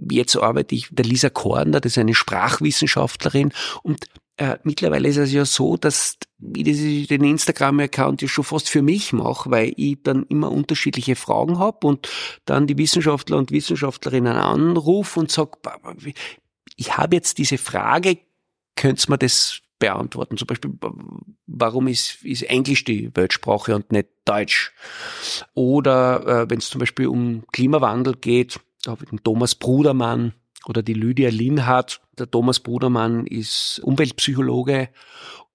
jetzt 0.10 0.38
arbeite 0.38 0.74
ich, 0.74 0.88
der 0.90 1.06
Lisa 1.18 1.32
Korner, 1.32 1.82
das 1.82 1.94
ist 1.94 1.98
eine 1.98 2.14
Sprachwissenschaftlerin 2.14 3.52
und 3.82 4.06
äh, 4.38 4.58
mittlerweile 4.62 5.10
ist 5.10 5.18
es 5.18 5.34
ja 5.34 5.46
so, 5.46 5.78
dass 5.78 6.18
ich 6.54 7.08
den 7.08 7.24
Instagram-Account 7.24 8.22
ja 8.22 8.28
schon 8.28 8.44
fast 8.44 8.70
für 8.70 8.84
mich 8.84 9.12
mache, 9.12 9.50
weil 9.50 9.74
ich 9.78 9.98
dann 10.04 10.28
immer 10.30 10.52
unterschiedliche 10.52 11.16
Fragen 11.16 11.58
habe 11.58 11.88
und 11.88 12.08
dann 12.46 12.68
die 12.68 12.78
Wissenschaftler 12.78 13.38
und 13.38 13.50
Wissenschaftlerinnen 13.50 14.38
anrufe 14.38 15.20
und 15.20 15.32
sage, 15.32 15.58
ich 16.76 16.98
habe 16.98 17.16
jetzt 17.16 17.40
diese 17.40 17.58
Frage, 17.58 18.20
könnt's 18.76 19.10
mir 19.10 19.18
das 19.18 19.62
beantworten? 19.80 20.38
Zum 20.38 20.46
Beispiel, 20.46 20.72
warum 21.48 21.88
ist, 21.88 22.24
ist 22.24 22.44
Englisch 22.44 22.84
die 22.84 23.10
Weltsprache 23.16 23.76
und 23.76 23.92
nicht 23.92 24.10
Deutsch? 24.24 24.72
Oder 25.56 26.44
äh, 26.44 26.50
wenn 26.52 26.60
es 26.60 26.70
zum 26.70 26.78
Beispiel 26.78 27.08
um 27.08 27.44
Klimawandel 27.52 28.16
geht, 28.16 28.60
da 28.84 28.92
habe 28.92 29.04
ich 29.04 29.10
den 29.10 29.24
Thomas 29.24 29.56
Brudermann 29.56 30.34
oder 30.66 30.82
die 30.82 30.94
Lydia 30.94 31.30
Linhardt. 31.30 32.02
Der 32.18 32.30
Thomas 32.30 32.60
Brudermann 32.60 33.26
ist 33.28 33.80
Umweltpsychologe 33.84 34.90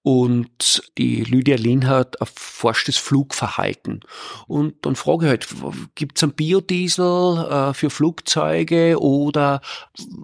und 0.03 0.83
die 0.97 1.23
Lydia 1.23 1.55
Linhardt 1.55 2.15
erforscht 2.15 2.89
das 2.89 2.97
Flugverhalten. 2.97 4.01
Und 4.47 4.85
dann 4.85 4.95
frage 4.95 5.25
ich 5.25 5.29
halt, 5.29 5.47
gibt 5.95 6.17
es 6.17 6.23
einen 6.23 6.33
Biodiesel 6.33 7.47
äh, 7.49 7.73
für 7.73 7.89
Flugzeuge 7.89 8.99
oder 8.99 9.61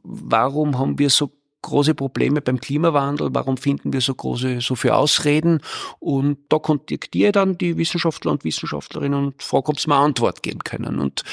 warum 0.03 0.77
haben 0.77 0.99
wir 0.99 1.09
so 1.09 1.31
große 1.61 1.93
Probleme 1.93 2.41
beim 2.41 2.59
Klimawandel, 2.59 3.29
warum 3.31 3.57
finden 3.57 3.91
wir 3.93 4.01
so 4.01 4.15
große, 4.15 4.61
so 4.61 4.75
viele 4.75 4.95
Ausreden? 4.95 5.61
Und 5.99 6.39
da 6.49 6.59
kontaktiere 6.59 7.29
ich 7.29 7.33
dann 7.33 7.57
die 7.57 7.77
Wissenschaftler 7.77 8.31
und 8.31 8.43
Wissenschaftlerinnen 8.43 9.27
und 9.27 9.43
frage, 9.43 9.69
ob 9.69 9.79
sie 9.79 9.89
mir 9.89 9.95
eine 9.95 10.05
Antwort 10.05 10.43
geben 10.43 10.59
können. 10.59 10.99
Und 10.99 11.23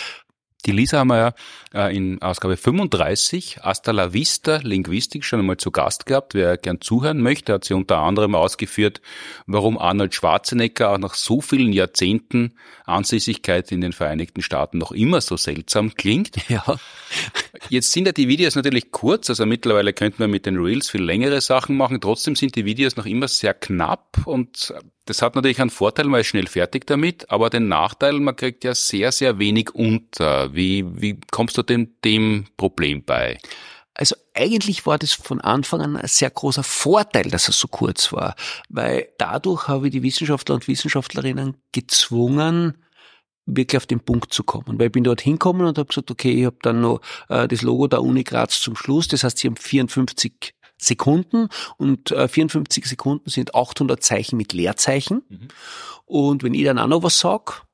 die 0.67 0.73
Lisa 0.73 0.99
haben 0.99 1.09
wir 1.09 1.17
ja 1.17 1.87
äh, 1.87 1.97
in 1.97 2.21
Ausgabe 2.21 2.57
35, 2.57 3.59
Hasta 3.63 3.93
la 3.93 4.13
Vista, 4.13 4.59
Linguistik, 4.63 5.25
schon 5.25 5.41
einmal 5.41 5.57
zu 5.57 5.71
Gast 5.71 6.07
gehabt. 6.07 6.35
Wer 6.35 6.57
gern 6.59 6.81
zuhören 6.81 7.23
möchte, 7.23 7.53
hat 7.53 7.65
sie 7.65 7.75
unter 7.75 7.99
anderem 7.99 8.35
ausgeführt, 8.35 9.01
warum 9.47 9.79
Arnold 9.79 10.15
Schwarzenegger 10.15 10.91
auch 10.91 10.99
nach 10.99 11.15
so 11.15 11.41
vielen 11.41 11.73
Jahrzehnten 11.73 12.55
Ansässigkeit 12.85 13.71
in 13.71 13.81
den 13.81 13.93
Vereinigten 13.93 14.43
Staaten 14.43 14.79
noch 14.79 14.93
immer 14.93 15.21
so 15.21 15.37
seltsam 15.37 15.95
klingt. 15.95 16.37
Ja. 16.49 16.63
Jetzt 17.71 17.93
sind 17.93 18.07
ja 18.07 18.13
die 18.13 18.29
Videos 18.29 18.55
natürlich 18.55 18.93
kurz, 18.93 19.29
also 19.31 19.47
mittlerweile 19.47 19.93
könnte 19.93 20.23
man 20.23 20.31
mit 20.31 20.47
den 20.47 20.57
Reels 20.57 20.89
viel 20.89 21.03
längere 21.03 21.41
Sachen 21.41 21.77
machen. 21.77 22.01
Trotzdem 22.01 22.37
sind 22.37 22.55
die 22.55 22.65
Videos 22.65 22.97
noch 22.97 23.05
immer 23.05 23.27
sehr 23.27 23.53
knapp 23.53 24.23
und 24.27 24.73
das 25.07 25.23
hat 25.23 25.35
natürlich 25.37 25.61
einen 25.61 25.71
Vorteil, 25.71 26.07
man 26.07 26.21
ist 26.21 26.27
schnell 26.27 26.49
fertig 26.49 26.87
damit, 26.87 27.31
aber 27.31 27.49
den 27.49 27.69
Nachteil, 27.69 28.15
man 28.15 28.37
kriegt 28.37 28.65
ja 28.65 28.75
sehr, 28.75 29.13
sehr 29.13 29.39
wenig 29.39 29.75
unter. 29.75 30.53
Wie, 30.55 30.85
wie 31.01 31.19
kommst 31.31 31.57
du 31.57 31.63
dem, 31.63 31.95
dem 32.05 32.47
Problem 32.57 33.05
bei? 33.05 33.39
Also 33.95 34.15
eigentlich 34.35 34.85
war 34.85 34.99
das 34.99 35.13
von 35.13 35.41
Anfang 35.41 35.81
an 35.81 35.97
ein 35.97 36.09
sehr 36.09 36.29
großer 36.29 36.63
Vorteil, 36.63 37.31
dass 37.31 37.49
er 37.49 37.55
so 37.55 37.69
kurz 37.69 38.13
war, 38.13 38.35
weil 38.69 39.09
dadurch 39.17 39.69
habe 39.69 39.87
ich 39.87 39.93
die 39.93 40.03
Wissenschaftler 40.03 40.57
und 40.57 40.69
Wissenschaftlerinnen 40.69 41.57
gezwungen, 41.73 42.75
wirklich 43.47 43.77
auf 43.79 43.87
den 43.87 44.01
Punkt 44.01 44.35
zu 44.35 44.43
kommen. 44.43 44.79
Weil 44.79 44.87
ich 44.87 44.93
bin 44.93 45.05
dort 45.05 45.21
hingekommen 45.21 45.67
und 45.67 45.79
habe 45.79 45.89
gesagt, 45.89 46.11
okay, 46.11 46.33
ich 46.33 46.45
habe 46.45 46.59
dann 46.63 46.81
noch 46.81 47.01
äh, 47.29 47.49
das 47.49 47.63
Logo 47.63 47.87
der 47.87 48.03
Uni 48.03 48.25
Graz 48.25 48.61
zum 48.61 48.77
Schluss, 48.77 49.09
das 49.09 49.25
heißt, 49.25 49.39
sie 49.39 49.47
haben 49.47 49.57
54 49.57 50.53
Sekunden 50.79 51.49
und 51.77 52.11
äh, 52.11 52.29
54 52.29 52.87
Sekunden 52.87 53.31
sind 53.31 53.55
800 53.55 54.03
Zeichen 54.03 54.37
mit 54.37 54.53
Leerzeichen. 54.53 55.23
Mhm. 55.29 55.49
Und 56.05 56.43
wenn 56.43 56.55
ich 56.55 56.65
dann 56.65 56.79
auch 56.79 56.87
noch 56.87 57.03
was 57.03 57.19
sag, 57.19 57.66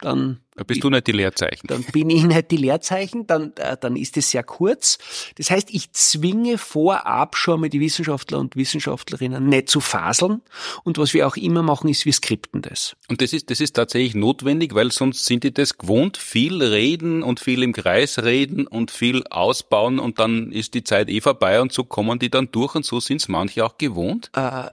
dann 0.00 0.40
da 0.58 0.64
bist 0.64 0.82
du 0.82 0.90
nicht 0.90 1.06
die 1.06 1.12
Leerzeichen. 1.12 1.68
Dann 1.68 1.84
bin 1.84 2.10
ich 2.10 2.24
nicht 2.24 2.50
die 2.50 2.56
Leerzeichen, 2.56 3.28
dann, 3.28 3.52
äh, 3.56 3.76
dann 3.80 3.94
ist 3.94 4.16
es 4.16 4.32
sehr 4.32 4.42
kurz. 4.42 4.98
Das 5.36 5.52
heißt, 5.52 5.68
ich 5.70 5.92
zwinge 5.92 6.58
vorab 6.58 7.36
schon 7.36 7.60
mal 7.60 7.68
die 7.68 7.78
Wissenschaftler 7.78 8.40
und 8.40 8.56
Wissenschaftlerinnen 8.56 9.48
nicht 9.48 9.68
zu 9.68 9.80
faseln. 9.80 10.42
Und 10.82 10.98
was 10.98 11.14
wir 11.14 11.28
auch 11.28 11.36
immer 11.36 11.62
machen, 11.62 11.88
ist, 11.88 12.04
wir 12.06 12.12
skripten 12.12 12.62
das. 12.62 12.96
Und 13.08 13.22
das 13.22 13.32
ist, 13.32 13.50
das 13.50 13.60
ist 13.60 13.76
tatsächlich 13.76 14.16
notwendig, 14.16 14.74
weil 14.74 14.90
sonst 14.90 15.26
sind 15.26 15.44
die 15.44 15.54
das 15.54 15.78
gewohnt, 15.78 16.16
viel 16.16 16.60
reden 16.60 17.22
und 17.22 17.38
viel 17.38 17.62
im 17.62 17.72
Kreis 17.72 18.18
reden 18.18 18.66
und 18.66 18.90
viel 18.90 19.22
ausbauen 19.30 20.00
und 20.00 20.18
dann 20.18 20.50
ist 20.50 20.74
die 20.74 20.82
Zeit 20.82 21.08
eh 21.08 21.20
vorbei 21.20 21.60
und 21.60 21.72
so 21.72 21.84
kommen 21.84 22.18
die 22.18 22.30
dann 22.30 22.50
durch 22.50 22.74
und 22.74 22.84
so 22.84 22.98
sind 22.98 23.20
es 23.20 23.28
manche 23.28 23.64
auch 23.64 23.78
gewohnt. 23.78 24.32
Äh, 24.34 24.70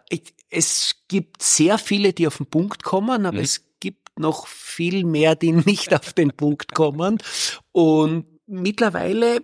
es 0.50 0.96
gibt 1.08 1.44
sehr 1.44 1.78
viele, 1.78 2.14
die 2.14 2.28
auf 2.28 2.38
den 2.38 2.46
Punkt 2.48 2.84
kommen, 2.84 3.26
aber 3.26 3.38
mhm. 3.38 3.44
es 3.44 3.66
noch 4.18 4.48
viel 4.48 5.04
mehr, 5.04 5.36
die 5.36 5.52
nicht 5.66 5.94
auf 5.94 6.14
den 6.14 6.32
Punkt 6.32 6.74
kommen. 6.74 7.18
Und 7.72 8.26
mittlerweile 8.48 9.38
äh, 9.38 9.42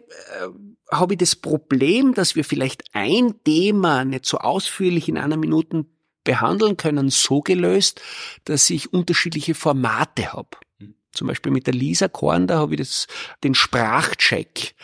habe 0.91 1.13
ich 1.13 1.19
das 1.19 1.35
Problem, 1.35 2.13
dass 2.13 2.35
wir 2.35 2.43
vielleicht 2.43 2.83
ein 2.93 3.43
Thema 3.43 4.05
nicht 4.05 4.25
so 4.25 4.37
ausführlich 4.37 5.07
in 5.07 5.17
einer 5.17 5.37
Minute 5.37 5.85
behandeln 6.23 6.77
können, 6.77 7.09
so 7.09 7.41
gelöst, 7.41 8.01
dass 8.45 8.69
ich 8.69 8.93
unterschiedliche 8.93 9.55
Formate 9.55 10.33
habe. 10.33 10.49
Mhm. 10.79 10.95
Zum 11.11 11.27
Beispiel 11.27 11.51
mit 11.51 11.67
der 11.67 11.73
Lisa 11.73 12.07
Korn, 12.07 12.47
da 12.47 12.59
habe 12.59 12.75
ich 12.75 12.79
das, 12.79 13.07
den 13.43 13.55
Sprachcheck. 13.55 14.75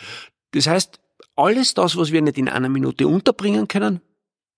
Das 0.52 0.66
heißt, 0.66 0.98
alles 1.36 1.74
das, 1.74 1.96
was 1.96 2.10
wir 2.10 2.22
nicht 2.22 2.38
in 2.38 2.48
einer 2.48 2.68
Minute 2.68 3.06
unterbringen 3.06 3.68
können, 3.68 4.00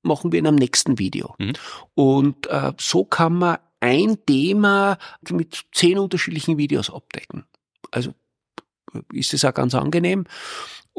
machen 0.02 0.32
wir 0.32 0.38
in 0.38 0.46
einem 0.46 0.56
nächsten 0.56 0.98
Video. 0.98 1.34
Mhm. 1.38 1.52
Und 1.94 2.46
äh, 2.46 2.72
so 2.78 3.04
kann 3.04 3.34
man 3.34 3.58
ein 3.80 4.24
Thema 4.26 4.98
mit 5.28 5.66
zehn 5.72 5.98
unterschiedlichen 5.98 6.58
Videos 6.58 6.90
abdecken. 6.90 7.44
Also 7.90 8.14
ist 9.12 9.34
es 9.34 9.44
auch 9.44 9.54
ganz 9.54 9.74
angenehm. 9.74 10.24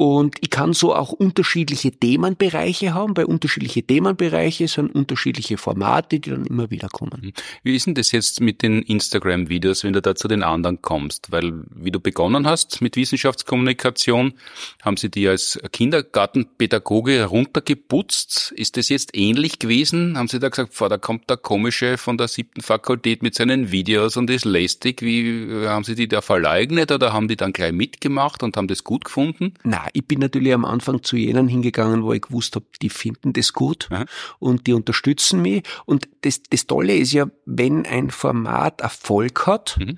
Und 0.02 0.38
ich 0.42 0.50
kann 0.50 0.74
so 0.74 0.96
auch 0.96 1.12
unterschiedliche 1.12 1.92
Themenbereiche 1.92 2.96
haben. 2.96 3.14
Bei 3.14 3.24
unterschiedliche 3.24 3.84
Themenbereiche 3.84 4.68
sind 4.68 4.96
unterschiedliche 4.96 5.60
Formate, 5.60 6.20
die 6.20 6.32
dann 6.32 6.48
immer 6.48 6.72
wieder 6.72 6.88
kommen. 6.88 7.22
Mhm. 7.22 7.34
Wie 7.62 7.76
ist 7.76 7.86
denn 7.86 7.94
das 7.94 8.12
jetzt 8.12 8.42
mit 8.42 8.64
den 8.64 8.82
Instagram-Videos, 8.82 9.84
wenn 9.84 9.94
du 9.94 10.02
da 10.02 10.16
zu 10.16 10.28
den 10.28 10.42
anderen 10.42 10.82
kommst? 10.82 11.32
Weil, 11.32 11.54
wie 11.76 11.92
du 11.92 12.00
begonnen 12.00 12.48
hast 12.48 12.82
mit 12.82 12.96
Wissenschaftskommunikation, 12.96 14.34
haben 14.82 14.98
sie 14.98 15.12
die 15.12 15.28
als 15.28 15.60
Kindergartenpädagoge 15.72 17.12
heruntergeputzt. 17.12 18.54
Ist 18.56 18.78
das 18.78 18.90
jetzt 18.90 19.16
ähnlich 19.16 19.60
gewesen? 19.60 20.18
Haben 20.18 20.30
sie 20.30 20.40
da 20.40 20.50
gesagt, 20.50 20.82
da 20.82 20.98
kommt 20.98 21.30
der 21.30 21.38
komische 21.38 22.00
von 22.00 22.18
der 22.18 22.28
siebten 22.28 22.62
Fakultät 22.62 23.22
mit 23.22 23.36
seinen 23.36 23.72
Videos 23.72 24.18
und 24.18 24.32
ist 24.32 24.46
lästig. 24.46 25.04
Wie 25.04 25.68
haben 25.68 25.84
sie 25.84 25.94
die 25.94 26.08
da 26.08 26.22
verleugnet 26.22 26.92
oder 26.92 27.14
haben 27.14 27.28
die 27.28 27.38
dann 27.38 27.54
gleich 27.54 27.72
mitgemacht 27.72 28.42
und 28.42 28.58
haben 28.58 28.68
das 28.68 28.84
gut 28.84 29.06
gefunden? 29.06 29.54
Nein, 29.62 29.91
ich 29.94 30.08
bin 30.08 30.20
natürlich 30.20 30.54
am 30.54 30.66
Anfang 30.66 31.04
zu 31.04 31.16
jenen 31.16 31.48
hingegangen, 31.48 32.04
wo 32.04 32.14
ich 32.14 32.22
gewusst 32.22 32.56
habe, 32.56 32.66
die 32.82 32.90
finden 32.90 33.34
das 33.34 33.54
gut 33.54 33.88
Aha. 33.92 34.06
und 34.40 34.68
die 34.68 34.74
unterstützen 34.74 35.42
mich. 35.42 35.64
Und 35.86 36.08
das, 36.22 36.42
das 36.44 36.68
Tolle 36.68 36.96
ist 36.96 37.12
ja, 37.12 37.28
wenn 37.46 37.86
ein 37.86 38.10
Format 38.10 38.82
Erfolg 38.82 39.48
hat, 39.48 39.78
mhm. 39.80 39.98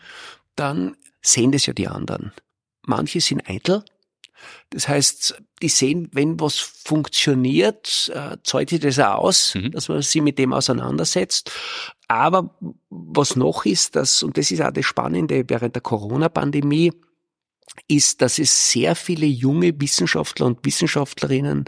dann 0.55 0.95
sehen 1.21 1.51
das 1.51 1.65
ja 1.65 1.73
die 1.73 1.87
anderen. 1.87 2.33
Manche 2.85 3.21
sind 3.21 3.49
eitel. 3.49 3.83
Das 4.69 4.87
heißt, 4.87 5.41
die 5.61 5.69
sehen, 5.69 6.09
wenn 6.11 6.39
was 6.39 6.57
funktioniert, 6.57 8.11
äh, 8.13 8.37
zahlt 8.43 8.69
sich 8.69 8.81
das 8.81 8.99
auch 8.99 9.19
aus, 9.19 9.55
mhm. 9.55 9.71
dass 9.71 9.87
man 9.87 10.01
sich 10.01 10.21
mit 10.21 10.37
dem 10.37 10.51
auseinandersetzt. 10.51 11.51
Aber 12.07 12.53
was 12.89 13.35
noch 13.35 13.65
ist, 13.65 13.95
dass, 13.95 14.21
und 14.23 14.37
das 14.37 14.51
ist 14.51 14.61
auch 14.61 14.71
das 14.71 14.85
Spannende 14.85 15.45
während 15.47 15.75
der 15.75 15.81
Corona-Pandemie, 15.81 16.91
ist, 17.88 18.22
dass 18.22 18.39
es 18.39 18.72
sehr 18.72 18.95
viele 18.95 19.26
junge 19.26 19.80
Wissenschaftler 19.80 20.45
und 20.45 20.66
Wissenschaftlerinnen 20.66 21.66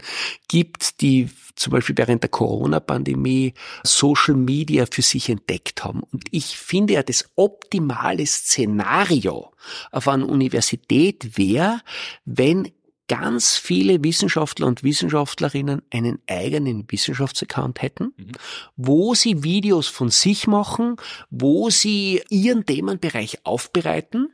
gibt, 0.48 1.00
die 1.00 1.28
zum 1.56 1.72
Beispiel 1.72 1.96
während 1.96 2.22
der 2.22 2.30
Corona-Pandemie 2.30 3.54
Social 3.82 4.36
Media 4.36 4.86
für 4.90 5.02
sich 5.02 5.28
entdeckt 5.28 5.84
haben. 5.84 6.02
Und 6.12 6.24
ich 6.30 6.58
finde 6.58 6.94
ja, 6.94 7.02
das 7.02 7.30
optimale 7.34 8.26
Szenario 8.26 9.52
auf 9.90 10.08
einer 10.08 10.28
Universität 10.28 11.36
wäre, 11.38 11.80
wenn 12.24 12.70
ganz 13.08 13.56
viele 13.56 14.02
Wissenschaftler 14.02 14.66
und 14.66 14.82
Wissenschaftlerinnen 14.82 15.82
einen 15.90 16.18
eigenen 16.26 16.90
Wissenschaftsaccount 16.90 17.80
hätten, 17.80 18.12
mhm. 18.16 18.32
wo 18.76 19.14
sie 19.14 19.44
Videos 19.44 19.86
von 19.86 20.10
sich 20.10 20.46
machen, 20.46 20.96
wo 21.30 21.70
sie 21.70 22.22
ihren 22.28 22.66
Themenbereich 22.66 23.44
aufbereiten 23.44 24.32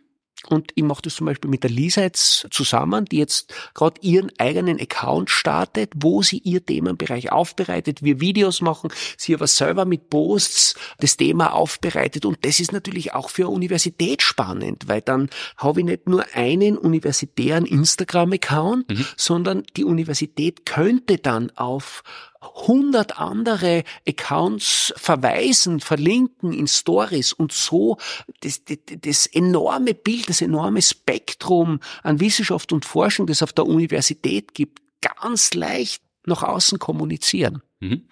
und 0.48 0.72
ich 0.74 0.82
mache 0.82 1.02
das 1.02 1.14
zum 1.14 1.26
Beispiel 1.26 1.50
mit 1.50 1.62
der 1.62 1.70
Lisa 1.70 2.02
jetzt 2.02 2.48
zusammen, 2.50 3.04
die 3.04 3.18
jetzt 3.18 3.54
gerade 3.74 4.00
ihren 4.00 4.30
eigenen 4.38 4.80
Account 4.80 5.30
startet, 5.30 5.92
wo 5.96 6.22
sie 6.22 6.38
ihr 6.38 6.64
Themenbereich 6.64 7.30
aufbereitet, 7.30 8.02
wir 8.02 8.20
Videos 8.20 8.60
machen, 8.60 8.90
sie 9.16 9.34
aber 9.34 9.46
selber 9.46 9.84
mit 9.84 10.10
Posts 10.10 10.74
das 10.98 11.16
Thema 11.16 11.52
aufbereitet. 11.52 12.24
Und 12.24 12.44
das 12.44 12.60
ist 12.60 12.72
natürlich 12.72 13.14
auch 13.14 13.30
für 13.30 13.42
eine 13.42 13.50
Universität 13.50 14.22
spannend, 14.22 14.88
weil 14.88 15.00
dann 15.00 15.30
habe 15.56 15.80
ich 15.80 15.86
nicht 15.86 16.08
nur 16.08 16.24
einen 16.34 16.76
universitären 16.76 17.64
Instagram-Account, 17.64 18.90
mhm. 18.90 19.06
sondern 19.16 19.62
die 19.76 19.84
Universität 19.84 20.66
könnte 20.66 21.18
dann 21.18 21.50
auf 21.56 22.02
100 22.42 23.18
andere 23.18 23.84
Accounts 24.06 24.92
verweisen, 24.96 25.80
verlinken 25.80 26.52
in 26.52 26.66
Stories 26.66 27.32
und 27.32 27.52
so 27.52 27.98
das, 28.40 28.64
das, 28.64 28.78
das 28.86 29.26
enorme 29.26 29.94
Bild, 29.94 30.28
das 30.28 30.42
enorme 30.42 30.82
Spektrum 30.82 31.80
an 32.02 32.20
Wissenschaft 32.20 32.72
und 32.72 32.84
Forschung, 32.84 33.26
das 33.26 33.42
auf 33.42 33.52
der 33.52 33.66
Universität 33.66 34.54
gibt, 34.54 34.80
ganz 35.00 35.54
leicht 35.54 36.02
nach 36.26 36.42
außen 36.42 36.78
kommunizieren. 36.78 37.62
Mhm. 37.80 38.08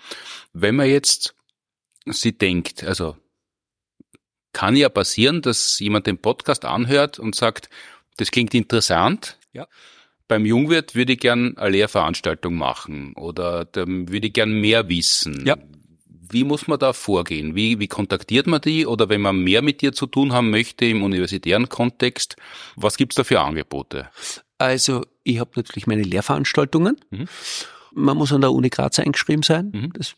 Wenn 0.52 0.76
man 0.76 0.88
jetzt 0.88 1.34
sie 2.06 2.36
denkt, 2.36 2.82
also 2.84 3.16
kann 4.52 4.76
ja 4.76 4.88
passieren, 4.88 5.42
dass 5.42 5.78
jemand 5.78 6.06
den 6.06 6.18
Podcast 6.18 6.64
anhört 6.64 7.18
und 7.18 7.34
sagt, 7.34 7.68
das 8.16 8.30
klingt 8.30 8.52
interessant. 8.54 9.38
Ja. 9.52 9.66
Beim 10.30 10.46
Jungwirt 10.46 10.94
würde 10.94 11.14
ich 11.14 11.18
gern 11.18 11.58
eine 11.58 11.70
Lehrveranstaltung 11.70 12.54
machen 12.54 13.14
oder 13.14 13.66
würde 13.74 14.28
ich 14.28 14.32
gern 14.32 14.52
mehr 14.52 14.88
wissen. 14.88 15.44
Ja. 15.44 15.56
Wie 16.06 16.44
muss 16.44 16.68
man 16.68 16.78
da 16.78 16.92
vorgehen? 16.92 17.56
Wie, 17.56 17.80
wie 17.80 17.88
kontaktiert 17.88 18.46
man 18.46 18.60
die? 18.60 18.86
Oder 18.86 19.08
wenn 19.08 19.22
man 19.22 19.42
mehr 19.42 19.60
mit 19.60 19.80
dir 19.80 19.92
zu 19.92 20.06
tun 20.06 20.32
haben 20.32 20.50
möchte 20.50 20.84
im 20.84 21.02
universitären 21.02 21.68
Kontext, 21.68 22.36
was 22.76 22.96
gibt's 22.96 23.16
da 23.16 23.24
für 23.24 23.40
Angebote? 23.40 24.08
Also 24.56 25.04
ich 25.24 25.40
habe 25.40 25.50
natürlich 25.56 25.88
meine 25.88 26.04
Lehrveranstaltungen. 26.04 27.00
Mhm. 27.10 27.26
Man 27.92 28.16
muss 28.16 28.32
an 28.32 28.42
der 28.42 28.52
Uni 28.52 28.68
Graz 28.68 29.00
eingeschrieben 29.00 29.42
sein. 29.42 29.72
Mhm. 29.74 29.92
Das 29.94 30.14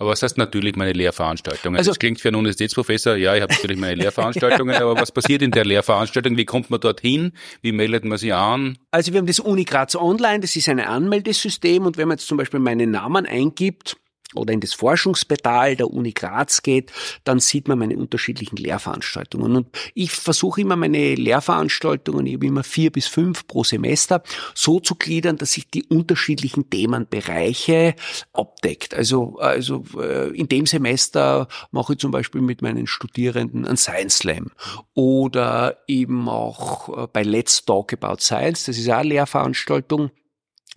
Aber 0.00 0.10
was 0.10 0.22
heißt 0.22 0.38
natürlich 0.38 0.76
meine 0.76 0.92
Lehrveranstaltungen? 0.92 1.76
Also- 1.76 1.90
das 1.90 1.98
klingt 1.98 2.20
für 2.20 2.28
einen 2.28 2.36
Universitätsprofessor, 2.36 3.16
ja, 3.16 3.34
ich 3.34 3.42
habe 3.42 3.52
natürlich 3.52 3.78
meine 3.78 3.96
Lehrveranstaltungen, 3.96 4.76
aber 4.76 4.94
was 4.96 5.10
passiert 5.10 5.42
in 5.42 5.50
der 5.50 5.64
Lehrveranstaltung? 5.64 6.36
Wie 6.36 6.44
kommt 6.44 6.70
man 6.70 6.80
dorthin? 6.80 7.32
Wie 7.62 7.72
meldet 7.72 8.04
man 8.04 8.16
sie 8.16 8.32
an? 8.32 8.78
Also 8.92 9.12
wir 9.12 9.18
haben 9.18 9.26
das 9.26 9.40
Uni 9.40 9.64
Graz 9.64 9.96
Online, 9.96 10.40
das 10.40 10.54
ist 10.54 10.68
ein 10.68 10.78
Anmeldesystem 10.78 11.84
und 11.84 11.96
wenn 11.96 12.06
man 12.08 12.16
jetzt 12.16 12.28
zum 12.28 12.38
Beispiel 12.38 12.60
meinen 12.60 12.92
Namen 12.92 13.26
eingibt 13.26 13.96
oder 14.34 14.52
in 14.52 14.60
das 14.60 14.74
Forschungsportal 14.74 15.76
der 15.76 15.90
Uni 15.90 16.12
Graz 16.12 16.62
geht, 16.62 16.92
dann 17.24 17.40
sieht 17.40 17.66
man 17.66 17.78
meine 17.78 17.96
unterschiedlichen 17.96 18.56
Lehrveranstaltungen. 18.56 19.56
Und 19.56 19.68
ich 19.94 20.12
versuche 20.12 20.60
immer 20.60 20.76
meine 20.76 21.14
Lehrveranstaltungen, 21.14 22.26
ich 22.26 22.34
habe 22.34 22.46
immer 22.46 22.62
vier 22.62 22.92
bis 22.92 23.06
fünf 23.06 23.46
pro 23.46 23.64
Semester, 23.64 24.22
so 24.54 24.80
zu 24.80 24.96
gliedern, 24.96 25.36
dass 25.36 25.52
sich 25.52 25.70
die 25.70 25.84
unterschiedlichen 25.84 26.68
Themenbereiche 26.68 27.94
abdeckt. 28.32 28.94
Also, 28.94 29.38
also 29.38 29.84
äh, 29.98 30.28
in 30.36 30.48
dem 30.48 30.66
Semester 30.66 31.48
mache 31.70 31.94
ich 31.94 31.98
zum 31.98 32.10
Beispiel 32.10 32.42
mit 32.42 32.60
meinen 32.60 32.86
Studierenden 32.86 33.66
einen 33.66 33.76
Science 33.76 34.18
Slam 34.18 34.50
oder 34.94 35.78
eben 35.86 36.28
auch 36.28 37.04
äh, 37.04 37.06
bei 37.10 37.22
Let's 37.22 37.64
Talk 37.64 37.94
About 37.94 38.20
Science, 38.20 38.64
das 38.64 38.78
ist 38.78 38.90
auch 38.90 38.98
eine 38.98 39.08
Lehrveranstaltung. 39.08 40.10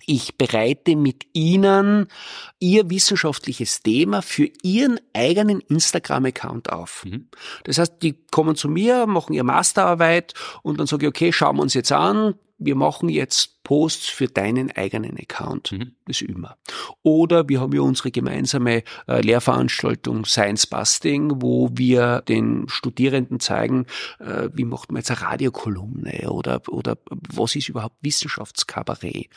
Ich 0.06 0.38
bereite 0.38 0.96
mit 0.96 1.26
Ihnen 1.34 2.08
Ihr 2.60 2.90
wissenschaftliches 2.90 3.82
Thema 3.82 4.22
für 4.22 4.50
Ihren 4.64 5.00
eigenen 5.14 5.62
Instagram-Account 5.62 6.72
auf. 6.72 7.06
Mhm. 7.06 7.28
Das 7.64 7.78
heißt, 7.78 8.02
die 8.02 8.16
kommen 8.32 8.56
zu 8.56 8.70
mir, 8.70 9.06
machen 9.08 9.34
ihre 9.34 9.46
Masterarbeit 9.46 10.34
und 10.64 10.80
dann 10.80 10.88
sage 10.88 11.06
ich, 11.06 11.10
okay, 11.10 11.32
schauen 11.32 11.58
wir 11.58 11.64
uns 11.64 11.74
jetzt 11.74 11.92
an. 11.92 12.36
Wir 12.58 12.76
machen 12.76 13.10
jetzt 13.10 13.61
Posts 13.72 14.10
für 14.10 14.28
deinen 14.28 14.70
eigenen 14.72 15.18
Account. 15.18 15.72
Mhm. 15.72 15.94
Das 16.06 16.20
üben 16.20 16.42
wir. 16.42 16.58
Oder 17.04 17.48
wir 17.48 17.62
haben 17.62 17.72
ja 17.72 17.80
unsere 17.80 18.12
gemeinsame 18.12 18.84
äh, 19.08 19.22
Lehrveranstaltung 19.22 20.26
Science 20.26 20.68
Busting, 20.68 21.42
wo 21.42 21.70
wir 21.72 22.22
den 22.28 22.68
Studierenden 22.68 23.40
zeigen, 23.40 23.86
äh, 24.20 24.50
wie 24.52 24.66
macht 24.66 24.92
man 24.92 25.00
jetzt 25.00 25.10
eine 25.12 25.22
Radiokolumne 25.22 26.30
oder, 26.30 26.62
oder 26.68 26.98
was 27.34 27.56
ist 27.56 27.70
überhaupt 27.70 27.96
Wissenschaftskabarett. 28.02 29.30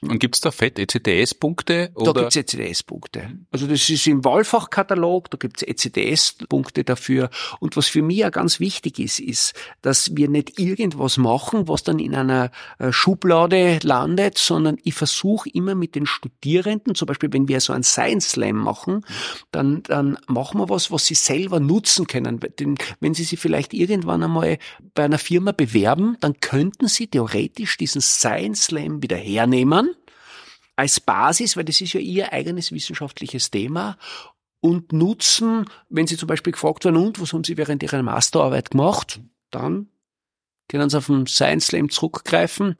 Und 0.00 0.18
gibt's 0.20 0.40
da 0.40 0.52
fett 0.52 0.78
ECTS-Punkte? 0.78 1.92
Da 1.94 2.12
gibt's 2.12 2.36
ECDS-Punkte. 2.36 3.40
Also 3.50 3.66
das 3.66 3.90
ist 3.90 4.06
im 4.06 4.24
Wahlfachkatalog, 4.24 5.30
da 5.30 5.36
gibt's 5.36 5.62
ECDS-Punkte 5.62 6.84
dafür. 6.84 7.28
Und 7.58 7.76
was 7.76 7.88
für 7.88 8.00
mich 8.00 8.16
ja 8.16 8.30
ganz 8.30 8.58
wichtig 8.58 8.98
ist, 8.98 9.20
ist, 9.20 9.52
dass 9.82 10.16
wir 10.16 10.30
nicht 10.30 10.58
irgendwas 10.58 11.18
machen, 11.18 11.68
was 11.68 11.82
dann 11.82 11.98
in 11.98 12.14
einer 12.14 12.50
äh, 12.78 12.90
Schublade 12.90 13.49
landet, 13.50 14.38
sondern 14.38 14.78
ich 14.84 14.94
versuche 14.94 15.48
immer 15.50 15.74
mit 15.74 15.94
den 15.94 16.06
Studierenden, 16.06 16.94
zum 16.94 17.06
Beispiel 17.06 17.32
wenn 17.32 17.48
wir 17.48 17.60
so 17.60 17.72
einen 17.72 17.82
Science 17.82 18.30
Slam 18.30 18.56
machen, 18.56 19.04
dann, 19.50 19.82
dann 19.84 20.18
machen 20.26 20.60
wir 20.60 20.68
was, 20.68 20.90
was 20.90 21.06
sie 21.06 21.14
selber 21.14 21.60
nutzen 21.60 22.06
können. 22.06 22.40
Denn 22.58 22.76
wenn 23.00 23.14
sie 23.14 23.24
sich 23.24 23.38
vielleicht 23.38 23.74
irgendwann 23.74 24.22
einmal 24.22 24.58
bei 24.94 25.04
einer 25.04 25.18
Firma 25.18 25.52
bewerben, 25.52 26.16
dann 26.20 26.40
könnten 26.40 26.88
sie 26.88 27.08
theoretisch 27.08 27.76
diesen 27.76 28.00
Science 28.00 28.64
Slam 28.64 29.02
wieder 29.02 29.16
hernehmen 29.16 29.94
als 30.76 30.98
Basis, 30.98 31.56
weil 31.56 31.64
das 31.64 31.80
ist 31.80 31.92
ja 31.92 32.00
ihr 32.00 32.32
eigenes 32.32 32.72
wissenschaftliches 32.72 33.50
Thema 33.50 33.98
und 34.60 34.92
nutzen, 34.92 35.66
wenn 35.88 36.06
sie 36.06 36.16
zum 36.16 36.26
Beispiel 36.26 36.52
gefragt 36.52 36.84
werden, 36.84 36.96
und 36.96 37.20
was 37.20 37.32
haben 37.32 37.44
sie 37.44 37.56
während 37.56 37.82
ihrer 37.82 38.02
Masterarbeit 38.02 38.70
gemacht, 38.70 39.20
dann 39.50 39.88
können 40.68 40.88
sie 40.88 40.98
auf 40.98 41.06
den 41.06 41.26
Science 41.26 41.66
Slam 41.66 41.90
zurückgreifen 41.90 42.76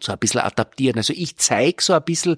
so 0.00 0.12
ein 0.12 0.18
bisschen 0.18 0.40
adaptieren. 0.40 0.98
Also 0.98 1.12
ich 1.12 1.36
zeige 1.36 1.82
so 1.82 1.92
ein 1.92 2.04
bisschen 2.04 2.36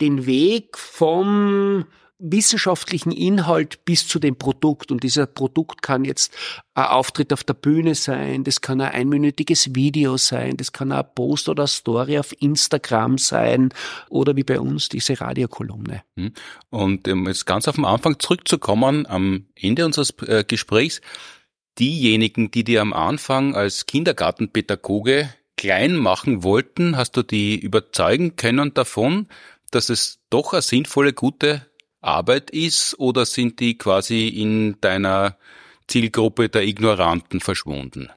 den 0.00 0.26
Weg 0.26 0.78
vom 0.78 1.86
wissenschaftlichen 2.22 3.10
Inhalt 3.10 3.84
bis 3.84 4.06
zu 4.06 4.20
dem 4.20 4.36
Produkt. 4.36 4.92
Und 4.92 5.02
dieser 5.02 5.26
Produkt 5.26 5.82
kann 5.82 6.04
jetzt 6.04 6.32
ein 6.74 6.86
Auftritt 6.86 7.32
auf 7.32 7.42
der 7.42 7.54
Bühne 7.54 7.94
sein, 7.94 8.44
das 8.44 8.60
kann 8.60 8.80
ein 8.80 8.92
einminütiges 8.92 9.74
Video 9.74 10.16
sein, 10.16 10.56
das 10.56 10.72
kann 10.72 10.92
ein 10.92 11.04
Post 11.14 11.48
oder 11.48 11.64
eine 11.64 11.68
Story 11.68 12.18
auf 12.18 12.32
Instagram 12.40 13.18
sein 13.18 13.70
oder 14.08 14.36
wie 14.36 14.44
bei 14.44 14.60
uns 14.60 14.88
diese 14.88 15.20
Radiokolumne. 15.20 16.02
Hm. 16.16 16.32
Und 16.70 17.08
um 17.08 17.26
jetzt 17.26 17.44
ganz 17.44 17.66
auf 17.66 17.74
den 17.74 17.84
Anfang 17.84 18.18
zurückzukommen, 18.20 19.06
am 19.06 19.46
Ende 19.56 19.84
unseres 19.84 20.14
äh, 20.26 20.44
Gesprächs, 20.46 21.00
diejenigen, 21.78 22.50
die 22.50 22.64
dir 22.64 22.82
am 22.82 22.92
Anfang 22.92 23.56
als 23.56 23.86
Kindergartenpädagoge 23.86 25.34
klein 25.62 25.94
machen 25.94 26.42
wollten, 26.42 26.96
hast 26.96 27.16
du 27.16 27.22
die 27.22 27.56
überzeugen 27.56 28.34
können 28.34 28.74
davon, 28.74 29.28
dass 29.70 29.90
es 29.90 30.18
doch 30.28 30.54
eine 30.54 30.62
sinnvolle, 30.62 31.12
gute 31.12 31.64
Arbeit 32.00 32.50
ist 32.50 32.98
oder 32.98 33.24
sind 33.26 33.60
die 33.60 33.78
quasi 33.78 34.26
in 34.26 34.80
deiner 34.80 35.38
Zielgruppe 35.86 36.48
der 36.48 36.64
Ignoranten 36.64 37.38
verschwunden? 37.38 38.10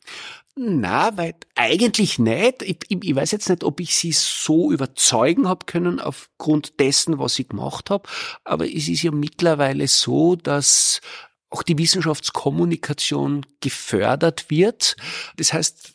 Na, 0.56 1.16
weil 1.18 1.36
eigentlich 1.54 2.18
nicht. 2.18 2.64
Ich, 2.64 2.80
ich, 2.88 3.04
ich 3.04 3.16
weiß 3.16 3.30
jetzt 3.30 3.50
nicht, 3.50 3.64
ob 3.64 3.80
ich 3.80 3.96
sie 3.96 4.12
so 4.12 4.72
überzeugen 4.72 5.48
habe 5.48 5.68
können 5.68 6.00
aufgrund 6.00 6.80
dessen, 6.80 7.20
was 7.20 7.38
ich 7.38 7.50
gemacht 7.50 7.91
habe. 7.91 8.10
Aber 8.43 8.66
es 8.66 8.88
ist 8.88 9.04
ja 9.04 9.12
mittlerweile 9.12 9.88
so, 9.88 10.36
dass 10.36 11.00
auch 11.52 11.62
die 11.62 11.78
Wissenschaftskommunikation 11.78 13.46
gefördert 13.62 14.50
wird. 14.50 14.96
Das 15.38 15.54
heißt, 15.54 15.95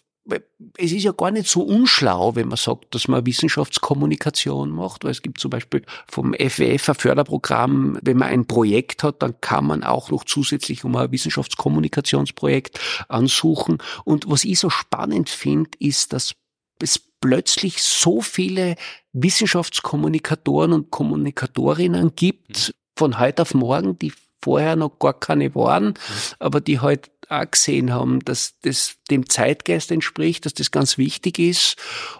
es 0.76 0.92
ist 0.92 1.02
ja 1.02 1.12
gar 1.12 1.30
nicht 1.30 1.48
so 1.48 1.62
unschlau, 1.62 2.34
wenn 2.34 2.48
man 2.48 2.56
sagt, 2.56 2.94
dass 2.94 3.08
man 3.08 3.26
Wissenschaftskommunikation 3.26 4.70
macht, 4.70 5.04
weil 5.04 5.10
es 5.10 5.22
gibt 5.22 5.40
zum 5.40 5.50
Beispiel 5.50 5.82
vom 6.08 6.34
FWF 6.34 6.88
ein 6.88 6.94
Förderprogramm, 6.94 7.98
wenn 8.02 8.18
man 8.18 8.28
ein 8.28 8.46
Projekt 8.46 9.02
hat, 9.02 9.22
dann 9.22 9.40
kann 9.40 9.66
man 9.66 9.84
auch 9.84 10.10
noch 10.10 10.24
zusätzlich 10.24 10.84
um 10.84 10.96
ein 10.96 11.10
Wissenschaftskommunikationsprojekt 11.12 12.80
ansuchen. 13.08 13.78
Und 14.04 14.28
was 14.28 14.44
ich 14.44 14.58
so 14.58 14.70
spannend 14.70 15.28
finde, 15.28 15.70
ist, 15.78 16.12
dass 16.12 16.34
es 16.82 16.98
plötzlich 17.20 17.82
so 17.82 18.20
viele 18.20 18.76
Wissenschaftskommunikatoren 19.12 20.72
und 20.72 20.90
Kommunikatorinnen 20.90 22.14
gibt, 22.16 22.72
von 22.96 23.18
heute 23.18 23.42
auf 23.42 23.54
morgen, 23.54 23.98
die 23.98 24.12
vorher 24.42 24.76
noch 24.76 24.98
gar 24.98 25.18
keine 25.18 25.54
waren, 25.54 25.94
aber 26.38 26.60
die 26.60 26.80
halt 26.80 27.10
auch 27.30 27.50
gesehen 27.50 27.92
haben, 27.92 28.20
dass 28.20 28.58
das 28.62 28.96
dem 29.10 29.28
Zeitgeist 29.28 29.90
entspricht, 29.90 30.46
dass 30.46 30.54
das 30.54 30.70
ganz 30.70 30.98
wichtig 30.98 31.38
ist 31.38 31.76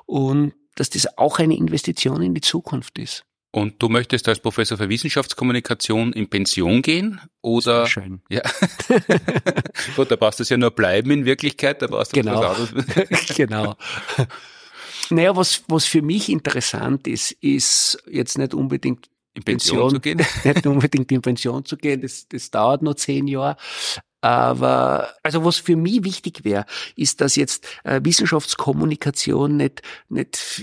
und 0.07 0.53
dass 0.77 0.91
das 0.91 1.19
auch 1.19 1.39
eine 1.39 1.57
Investition 1.57 2.23
in 2.23 2.35
die 2.35 2.41
Zukunft 2.41 2.99
ist. 2.99 3.25
Und 3.53 3.83
du 3.83 3.89
möchtest 3.89 4.29
als 4.29 4.39
Professor 4.39 4.79
für 4.79 4.89
Wissenschaftskommunikation 4.89 6.13
in 6.13 6.31
Pension 6.31 6.83
gehen? 6.83 7.21
Oder? 7.43 7.87
Schön. 7.87 8.23
Ja. 8.31 8.43
Gut, 9.97 10.09
da 10.11 10.15
brauchst 10.15 10.39
du 10.39 10.45
es 10.45 10.49
ja 10.51 10.57
nur 10.57 10.71
bleiben 10.71 11.11
in 11.11 11.25
Wirklichkeit, 11.25 11.83
da 11.83 11.89
brauchst 11.89 12.13
du 12.15 12.21
Genau. 12.21 12.41
was 12.41 12.73
anderes. 12.73 13.27
genau. 13.37 13.75
Naja, 15.11 15.35
was, 15.35 15.65
was 15.67 15.85
für 15.85 16.03
mich 16.03 16.29
interessant 16.29 17.09
ist, 17.09 17.33
ist 17.33 18.01
jetzt 18.09 18.39
nicht 18.39 18.55
unbedingt 18.55 19.11
In 19.35 19.43
Pension, 19.43 19.91
zu 19.91 20.01
gehen. 20.01 20.25
nicht 20.45 20.67
unbedingt 20.67 21.11
in 21.11 21.21
Pension 21.21 21.65
zu 21.65 21.77
gehen, 21.77 22.03
das, 22.03 22.29
das 22.29 22.53
dauert 22.53 22.83
noch 22.83 22.95
zehn 22.95 23.27
Jahre. 23.27 23.57
Aber 24.23 25.09
also 25.23 25.45
was 25.45 25.57
für 25.57 25.77
mich 25.77 26.05
wichtig 26.05 26.45
wäre, 26.45 26.67
ist, 26.95 27.21
dass 27.21 27.37
jetzt 27.37 27.67
äh, 27.85 28.01
Wissenschaftskommunikation 28.03 29.57
nicht, 29.57 29.83
nicht 30.11 30.63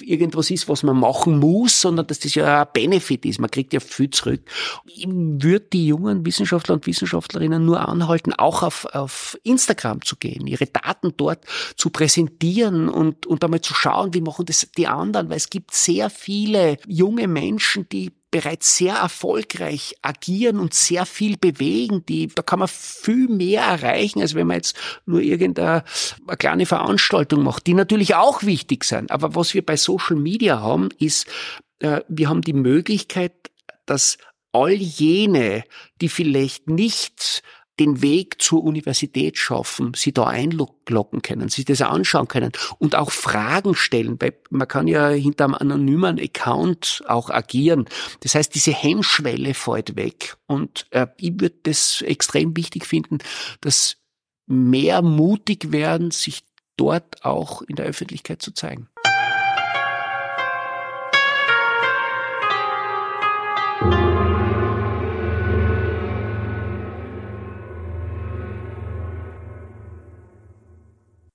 irgendwas 0.00 0.50
ist, 0.50 0.68
was 0.68 0.84
man 0.84 0.98
machen 0.98 1.38
muss, 1.40 1.80
sondern 1.80 2.06
dass 2.06 2.20
das 2.20 2.34
ja 2.34 2.62
ein 2.62 2.68
Benefit 2.72 3.24
ist. 3.24 3.40
Man 3.40 3.50
kriegt 3.50 3.72
ja 3.72 3.80
viel 3.80 4.10
zurück. 4.10 4.42
Ich 4.86 5.06
würde 5.08 5.66
die 5.72 5.88
jungen 5.88 6.24
Wissenschaftler 6.24 6.74
und 6.74 6.86
Wissenschaftlerinnen 6.86 7.64
nur 7.64 7.88
anhalten, 7.88 8.32
auch 8.32 8.62
auf, 8.62 8.84
auf 8.86 9.36
Instagram 9.42 10.02
zu 10.02 10.16
gehen, 10.16 10.46
ihre 10.46 10.66
Daten 10.66 11.14
dort 11.16 11.44
zu 11.76 11.90
präsentieren 11.90 12.88
und, 12.88 13.26
und 13.26 13.42
einmal 13.42 13.60
zu 13.60 13.74
schauen, 13.74 14.14
wie 14.14 14.20
machen 14.20 14.46
das 14.46 14.68
die 14.76 14.86
anderen, 14.86 15.30
weil 15.30 15.36
es 15.36 15.50
gibt 15.50 15.74
sehr 15.74 16.10
viele 16.10 16.78
junge 16.86 17.26
Menschen, 17.26 17.88
die 17.88 18.12
bereits 18.32 18.76
sehr 18.76 18.96
erfolgreich 18.96 19.94
agieren 20.02 20.58
und 20.58 20.74
sehr 20.74 21.06
viel 21.06 21.36
bewegen. 21.36 22.04
Die, 22.06 22.26
da 22.26 22.42
kann 22.42 22.58
man 22.58 22.66
viel 22.66 23.28
mehr 23.28 23.62
erreichen, 23.62 24.20
als 24.20 24.34
wenn 24.34 24.48
man 24.48 24.56
jetzt 24.56 24.76
nur 25.06 25.20
irgendeine 25.20 25.84
eine 26.26 26.36
kleine 26.36 26.66
Veranstaltung 26.66 27.44
macht, 27.44 27.68
die 27.68 27.74
natürlich 27.74 28.16
auch 28.16 28.42
wichtig 28.42 28.82
sind. 28.82 29.12
Aber 29.12 29.36
was 29.36 29.54
wir 29.54 29.64
bei 29.64 29.76
Social 29.76 30.16
Media 30.16 30.60
haben, 30.60 30.88
ist 30.98 31.28
äh, 31.78 32.00
wir 32.08 32.28
haben 32.28 32.42
die 32.42 32.54
Möglichkeit, 32.54 33.34
dass 33.86 34.18
all 34.50 34.72
jene, 34.72 35.64
die 36.00 36.08
vielleicht 36.08 36.68
nicht 36.68 37.42
den 37.80 38.02
Weg 38.02 38.40
zur 38.42 38.62
Universität 38.62 39.38
schaffen, 39.38 39.92
sie 39.94 40.12
da 40.12 40.26
einloggen 40.26 41.22
können, 41.22 41.48
sich 41.48 41.64
das 41.64 41.80
anschauen 41.80 42.28
können 42.28 42.52
und 42.78 42.94
auch 42.94 43.10
Fragen 43.10 43.74
stellen, 43.74 44.20
weil 44.20 44.34
man 44.50 44.68
kann 44.68 44.88
ja 44.88 45.08
hinter 45.08 45.46
einem 45.46 45.54
anonymen 45.54 46.20
Account 46.20 47.02
auch 47.06 47.30
agieren. 47.30 47.86
Das 48.20 48.34
heißt, 48.34 48.54
diese 48.54 48.72
Hemmschwelle 48.72 49.54
fällt 49.54 49.96
weg 49.96 50.36
und 50.46 50.86
äh, 50.90 51.06
ich 51.16 51.32
würde 51.40 51.56
das 51.62 52.02
extrem 52.02 52.56
wichtig 52.56 52.86
finden, 52.86 53.18
dass 53.60 53.96
mehr 54.46 55.02
mutig 55.02 55.72
werden, 55.72 56.10
sich 56.10 56.44
dort 56.76 57.24
auch 57.24 57.62
in 57.62 57.76
der 57.76 57.86
Öffentlichkeit 57.86 58.42
zu 58.42 58.52
zeigen. 58.52 58.88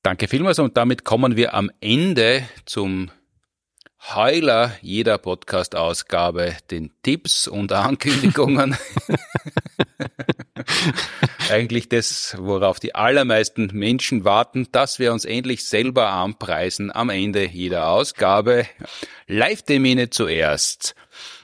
Danke 0.07 0.29
vielmals 0.29 0.57
und 0.59 0.77
damit 0.77 1.03
kommen 1.03 1.35
wir 1.35 1.53
am 1.53 1.69
Ende 1.81 2.47
zum 2.63 3.11
Heuler 4.15 4.71
jeder 4.81 5.17
Podcast-Ausgabe, 5.17 6.55
den 6.71 6.91
Tipps 7.03 7.45
und 7.45 7.73
Ankündigungen. 7.73 8.77
Eigentlich 11.51 11.89
das, 11.89 12.37
worauf 12.39 12.79
die 12.79 12.95
allermeisten 12.95 13.69
Menschen 13.73 14.23
warten, 14.23 14.69
dass 14.71 14.97
wir 14.97 15.11
uns 15.11 15.25
endlich 15.25 15.65
selber 15.65 16.07
anpreisen 16.07 16.89
am 16.89 17.09
Ende 17.09 17.45
jeder 17.45 17.89
Ausgabe. 17.89 18.65
Live-Termine 19.27 20.09
zuerst. 20.09 20.95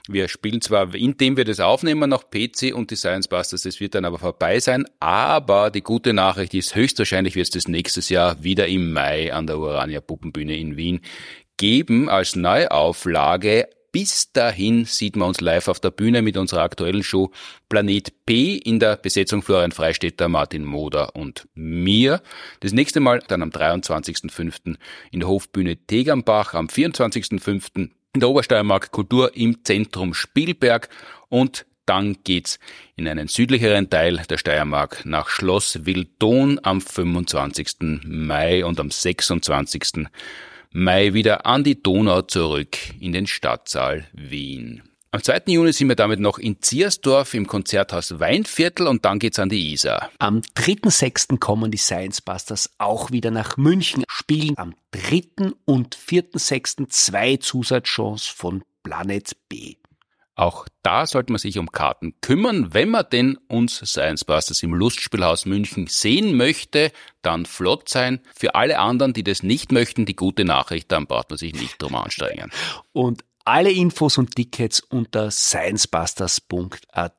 Wir 0.09 0.27
spielen 0.27 0.59
zwar, 0.59 0.93
indem 0.95 1.37
wir 1.37 1.45
das 1.45 1.61
aufnehmen, 1.61 2.09
noch 2.09 2.29
PC 2.29 2.73
und 2.75 2.91
die 2.91 2.97
Science 2.97 3.29
Busters, 3.29 3.61
das 3.61 3.79
wird 3.79 3.95
dann 3.95 4.03
aber 4.03 4.19
vorbei 4.19 4.59
sein, 4.59 4.85
aber 4.99 5.71
die 5.71 5.81
gute 5.81 6.11
Nachricht 6.11 6.53
ist, 6.53 6.75
höchstwahrscheinlich 6.75 7.35
wird 7.35 7.47
es 7.47 7.51
das 7.51 7.69
nächstes 7.69 8.09
Jahr 8.09 8.43
wieder 8.43 8.67
im 8.67 8.91
Mai 8.91 9.33
an 9.33 9.47
der 9.47 9.59
Urania 9.59 10.01
Puppenbühne 10.01 10.57
in 10.57 10.75
Wien 10.75 10.99
geben 11.55 12.09
als 12.09 12.35
Neuauflage. 12.35 13.69
Bis 13.93 14.33
dahin 14.33 14.83
sieht 14.83 15.15
man 15.15 15.29
uns 15.29 15.39
live 15.39 15.69
auf 15.69 15.79
der 15.79 15.91
Bühne 15.91 16.21
mit 16.21 16.35
unserer 16.35 16.63
aktuellen 16.63 17.03
Show 17.03 17.31
Planet 17.69 18.25
P 18.25 18.55
in 18.57 18.79
der 18.79 18.97
Besetzung 18.97 19.41
Florian 19.41 19.71
Freistetter, 19.71 20.27
Martin 20.27 20.65
Moder 20.65 21.15
und 21.15 21.47
mir. 21.53 22.21
Das 22.59 22.73
nächste 22.73 22.99
Mal 22.99 23.19
dann 23.27 23.41
am 23.41 23.51
23.05. 23.51 24.75
in 25.11 25.19
der 25.21 25.29
Hofbühne 25.29 25.77
Tegambach, 25.77 26.55
am 26.55 26.67
24.05 26.67 27.91
in 28.13 28.19
der 28.19 28.29
Obersteiermark 28.29 28.91
Kultur 28.91 29.35
im 29.35 29.63
Zentrum 29.63 30.13
Spielberg 30.13 30.89
und 31.29 31.65
dann 31.85 32.17
geht's 32.23 32.59
in 32.95 33.07
einen 33.07 33.27
südlicheren 33.27 33.89
Teil 33.89 34.17
der 34.29 34.37
Steiermark 34.37 35.03
nach 35.05 35.29
Schloss 35.29 35.85
Wildon 35.85 36.59
am 36.63 36.79
25. 36.79 38.03
Mai 38.05 38.63
und 38.63 38.79
am 38.79 38.91
26. 38.91 40.05
Mai 40.71 41.13
wieder 41.13 41.45
an 41.45 41.63
die 41.63 41.81
Donau 41.81 42.21
zurück 42.21 42.77
in 42.99 43.13
den 43.13 43.27
Stadtsaal 43.27 44.05
Wien. 44.13 44.83
Am 45.13 45.21
2. 45.21 45.43
Juni 45.45 45.71
sind 45.73 45.89
wir 45.89 45.95
damit 45.95 46.19
noch 46.19 46.39
in 46.39 46.59
Ziersdorf 46.59 47.35
im 47.35 47.45
Konzerthaus 47.45 48.19
Weinviertel 48.19 48.87
und 48.87 49.05
dann 49.05 49.19
geht's 49.19 49.37
an 49.37 49.47
die 49.47 49.71
Isar. 49.71 50.09
Am 50.17 50.39
3.6. 50.39 51.37
kommen 51.37 51.69
die 51.69 51.77
Science 51.77 52.19
Busters 52.19 52.71
auch 52.79 53.11
wieder 53.11 53.29
nach 53.29 53.55
München, 53.55 54.05
spielen 54.07 54.57
am 54.57 54.73
3. 54.89 55.51
und 55.65 55.95
4.6. 55.95 56.89
zwei 56.89 57.37
Zusatzshows 57.37 58.25
von 58.25 58.63
Planet 58.81 59.37
B. 59.49 59.75
Auch 60.35 60.65
da 60.81 61.05
sollte 61.05 61.31
man 61.31 61.37
sich 61.37 61.59
um 61.59 61.71
Karten 61.71 62.15
kümmern. 62.21 62.73
Wenn 62.73 62.89
man 62.89 63.05
denn 63.11 63.37
uns 63.47 63.77
Science 63.85 64.25
Busters 64.25 64.63
im 64.63 64.73
Lustspielhaus 64.73 65.45
München 65.45 65.85
sehen 65.85 66.35
möchte, 66.35 66.91
dann 67.21 67.45
flott 67.45 67.87
sein. 67.87 68.19
Für 68.35 68.55
alle 68.55 68.79
anderen, 68.79 69.13
die 69.13 69.23
das 69.23 69.43
nicht 69.43 69.71
möchten, 69.71 70.07
die 70.07 70.15
gute 70.15 70.43
Nachricht, 70.43 70.91
dann 70.91 71.05
braucht 71.05 71.29
man 71.29 71.37
sich 71.37 71.53
nicht 71.53 71.79
drum 71.79 71.93
anstrengen. 71.93 72.49
Und 72.93 73.23
alle 73.45 73.71
Infos 73.71 74.17
und 74.17 74.35
Tickets 74.35 74.79
unter 74.79 75.31
sciencebusters.at. 75.31 77.13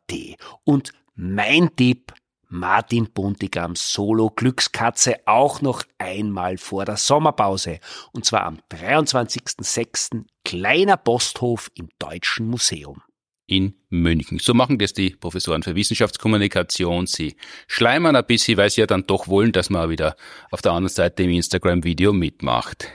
Und 0.65 0.93
mein 1.15 1.75
Tipp, 1.77 2.13
Martin 2.49 3.11
Buntigams 3.13 3.93
Solo 3.93 4.31
Glückskatze 4.31 5.17
auch 5.27 5.61
noch 5.61 5.85
einmal 5.99 6.59
vor 6.59 6.85
der 6.85 6.97
Sommerpause. 6.97 7.81
Und 8.13 8.25
zwar 8.25 8.45
am 8.45 8.59
23.06. 8.71 10.25
Kleiner 10.45 10.97
Posthof 10.97 11.71
im 11.75 11.89
Deutschen 11.99 12.47
Museum 12.47 13.03
in 13.47 13.75
München. 13.91 14.39
So 14.39 14.55
machen 14.55 14.79
das 14.79 14.95
die 14.95 15.11
Professoren 15.11 15.63
für 15.63 15.75
Wissenschaftskommunikation. 15.75 17.07
Sie 17.07 17.37
schleimern 17.67 18.17
ein 18.17 18.27
bisschen, 18.27 18.57
weil 18.57 18.71
sie 18.71 18.81
ja 18.81 18.87
dann 18.87 19.07
doch 19.07 19.29
wollen, 19.29 19.53
dass 19.53 19.71
man 19.71 19.91
wieder 19.91 20.17
auf 20.51 20.63
der 20.63 20.73
anderen 20.73 20.95
Seite 20.95 21.25
im 21.25 21.31
Instagram-Video 21.31 22.13
mitmacht. 22.13 22.89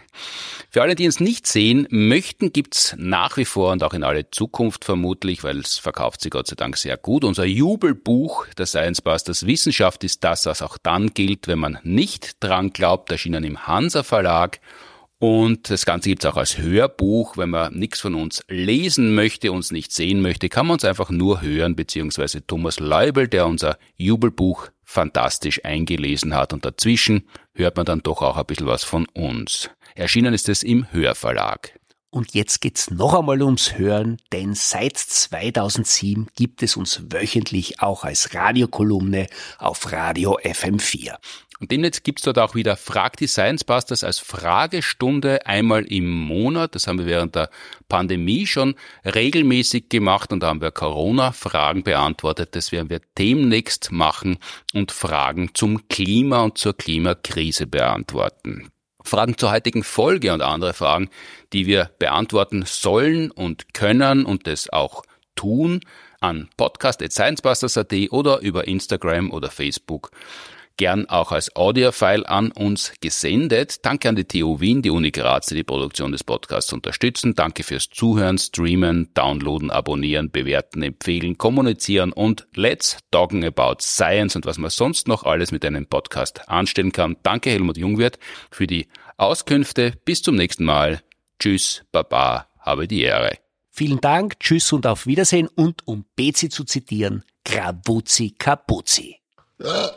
Für 0.71 0.83
alle, 0.83 0.93
die 0.93 1.07
uns 1.07 1.19
nicht 1.19 1.47
sehen 1.47 1.87
möchten, 1.89 2.53
gibt's 2.53 2.95
nach 2.97 3.37
wie 3.37 3.45
vor 3.45 3.71
und 3.71 3.83
auch 3.83 3.95
in 3.95 4.03
alle 4.03 4.29
Zukunft 4.29 4.85
vermutlich, 4.85 5.43
weil 5.43 5.57
es 5.57 5.79
verkauft 5.79 6.21
sich 6.21 6.29
Gott 6.29 6.45
sei 6.45 6.55
Dank 6.55 6.77
sehr 6.77 6.95
gut, 6.95 7.23
unser 7.23 7.45
Jubelbuch 7.45 8.45
der 8.55 8.67
Science 8.67 9.01
Busters 9.01 9.47
Wissenschaft 9.47 10.03
ist 10.03 10.23
das, 10.23 10.45
was 10.45 10.61
auch 10.61 10.77
dann 10.77 11.07
gilt, 11.15 11.47
wenn 11.47 11.57
man 11.57 11.79
nicht 11.81 12.43
dran 12.43 12.69
glaubt, 12.69 13.09
erschienen 13.09 13.43
im 13.43 13.65
Hansa 13.65 14.03
Verlag 14.03 14.59
und 15.19 15.69
das 15.69 15.85
Ganze 15.85 16.09
gibt's 16.09 16.25
auch 16.25 16.37
als 16.37 16.57
Hörbuch. 16.57 17.35
Wenn 17.35 17.49
man 17.49 17.73
nichts 17.73 17.99
von 17.99 18.15
uns 18.15 18.41
lesen 18.47 19.13
möchte, 19.15 19.51
uns 19.51 19.69
nicht 19.69 19.91
sehen 19.91 20.21
möchte, 20.21 20.47
kann 20.47 20.65
man 20.65 20.75
uns 20.75 20.85
einfach 20.85 21.09
nur 21.09 21.41
hören, 21.41 21.75
beziehungsweise 21.75 22.45
Thomas 22.47 22.79
Leubel, 22.79 23.27
der 23.27 23.45
unser 23.45 23.77
Jubelbuch 23.97 24.69
fantastisch 24.81 25.65
eingelesen 25.65 26.33
hat. 26.33 26.53
Und 26.53 26.63
dazwischen 26.63 27.27
hört 27.53 27.75
man 27.75 27.85
dann 27.85 28.01
doch 28.01 28.21
auch 28.21 28.37
ein 28.37 28.45
bisschen 28.45 28.67
was 28.67 28.85
von 28.85 29.07
uns. 29.07 29.69
Erschienen 29.99 30.33
ist 30.33 30.47
es 30.47 30.63
im 30.63 30.89
Hörverlag. 30.93 31.77
Und 32.09 32.33
jetzt 32.33 32.61
geht's 32.61 32.89
noch 32.89 33.13
einmal 33.13 33.43
ums 33.43 33.77
Hören, 33.77 34.15
denn 34.31 34.55
seit 34.55 34.97
2007 34.97 36.27
gibt 36.37 36.63
es 36.63 36.77
uns 36.77 37.11
wöchentlich 37.11 37.81
auch 37.81 38.05
als 38.05 38.33
Radiokolumne 38.33 39.27
auf 39.57 39.91
Radio 39.91 40.39
FM4. 40.39 41.17
Und 41.59 41.71
demnächst 41.71 42.05
gibt's 42.05 42.21
dort 42.21 42.39
auch 42.39 42.55
wieder 42.55 42.77
Frag 42.77 43.17
die 43.17 43.27
Science 43.27 43.65
Busters 43.65 44.05
als 44.05 44.19
Fragestunde 44.19 45.45
einmal 45.45 45.83
im 45.83 46.09
Monat. 46.09 46.75
Das 46.75 46.87
haben 46.87 46.99
wir 46.99 47.05
während 47.05 47.35
der 47.35 47.49
Pandemie 47.89 48.47
schon 48.47 48.75
regelmäßig 49.03 49.89
gemacht 49.89 50.31
und 50.31 50.43
da 50.43 50.47
haben 50.47 50.61
wir 50.61 50.71
Corona-Fragen 50.71 51.83
beantwortet. 51.83 52.55
Das 52.55 52.71
werden 52.71 52.89
wir 52.89 53.01
demnächst 53.17 53.91
machen 53.91 54.37
und 54.73 54.93
Fragen 54.93 55.49
zum 55.53 55.89
Klima 55.89 56.43
und 56.43 56.57
zur 56.57 56.77
Klimakrise 56.77 57.67
beantworten. 57.67 58.71
Fragen 59.09 59.37
zur 59.37 59.51
heutigen 59.51 59.83
Folge 59.83 60.33
und 60.33 60.41
andere 60.41 60.73
Fragen, 60.73 61.09
die 61.51 61.65
wir 61.65 61.89
beantworten 61.99 62.63
sollen 62.65 63.31
und 63.31 63.73
können 63.73 64.25
und 64.25 64.47
das 64.47 64.71
auch 64.71 65.03
tun, 65.35 65.81
an 66.21 66.49
podcast.sciencebusters.at 66.57 67.93
oder 68.11 68.39
über 68.39 68.67
Instagram 68.67 69.31
oder 69.31 69.49
Facebook 69.49 70.11
gern 70.79 71.09
auch 71.09 71.33
als 71.33 71.53
Audiofile 71.57 72.27
an 72.27 72.53
uns 72.53 72.93
gesendet. 73.01 73.85
Danke 73.85 74.07
an 74.07 74.15
die 74.15 74.23
TU 74.23 74.61
Wien, 74.61 74.81
die 74.81 74.89
Uni 74.89 75.11
Graz, 75.11 75.47
die 75.47 75.55
die 75.55 75.63
Produktion 75.65 76.13
des 76.13 76.23
Podcasts 76.23 76.71
unterstützen. 76.71 77.35
Danke 77.35 77.63
fürs 77.63 77.89
Zuhören, 77.89 78.37
Streamen, 78.37 79.13
Downloaden, 79.13 79.71
Abonnieren, 79.71 80.31
Bewerten, 80.31 80.81
Empfehlen, 80.81 81.37
Kommunizieren 81.37 82.13
und 82.13 82.47
Let's 82.55 82.97
Talking 83.11 83.43
About 83.43 83.81
Science 83.81 84.37
und 84.37 84.45
was 84.45 84.57
man 84.57 84.69
sonst 84.69 85.09
noch 85.09 85.23
alles 85.23 85.51
mit 85.51 85.65
einem 85.65 85.85
Podcast 85.85 86.47
anstellen 86.47 86.93
kann. 86.93 87.17
Danke 87.23 87.49
Helmut 87.49 87.77
Jungwirth 87.77 88.17
für 88.49 88.65
die 88.65 88.87
Auskünfte. 89.17 89.95
Bis 90.05 90.21
zum 90.21 90.37
nächsten 90.37 90.63
Mal. 90.63 91.01
Tschüss, 91.39 91.83
Baba, 91.91 92.47
habe 92.61 92.87
die 92.87 93.01
Ehre. 93.01 93.37
Vielen 93.69 93.99
Dank, 93.99 94.39
tschüss 94.39 94.71
und 94.71 94.87
auf 94.87 95.07
Wiedersehen 95.07 95.49
und 95.49 95.85
um 95.85 96.05
Bezi 96.15 96.47
zu 96.47 96.63
zitieren, 96.63 97.25
Gravuzzi 97.43 98.33
Capuzzi. 98.39 99.17
Ja. 99.61 99.91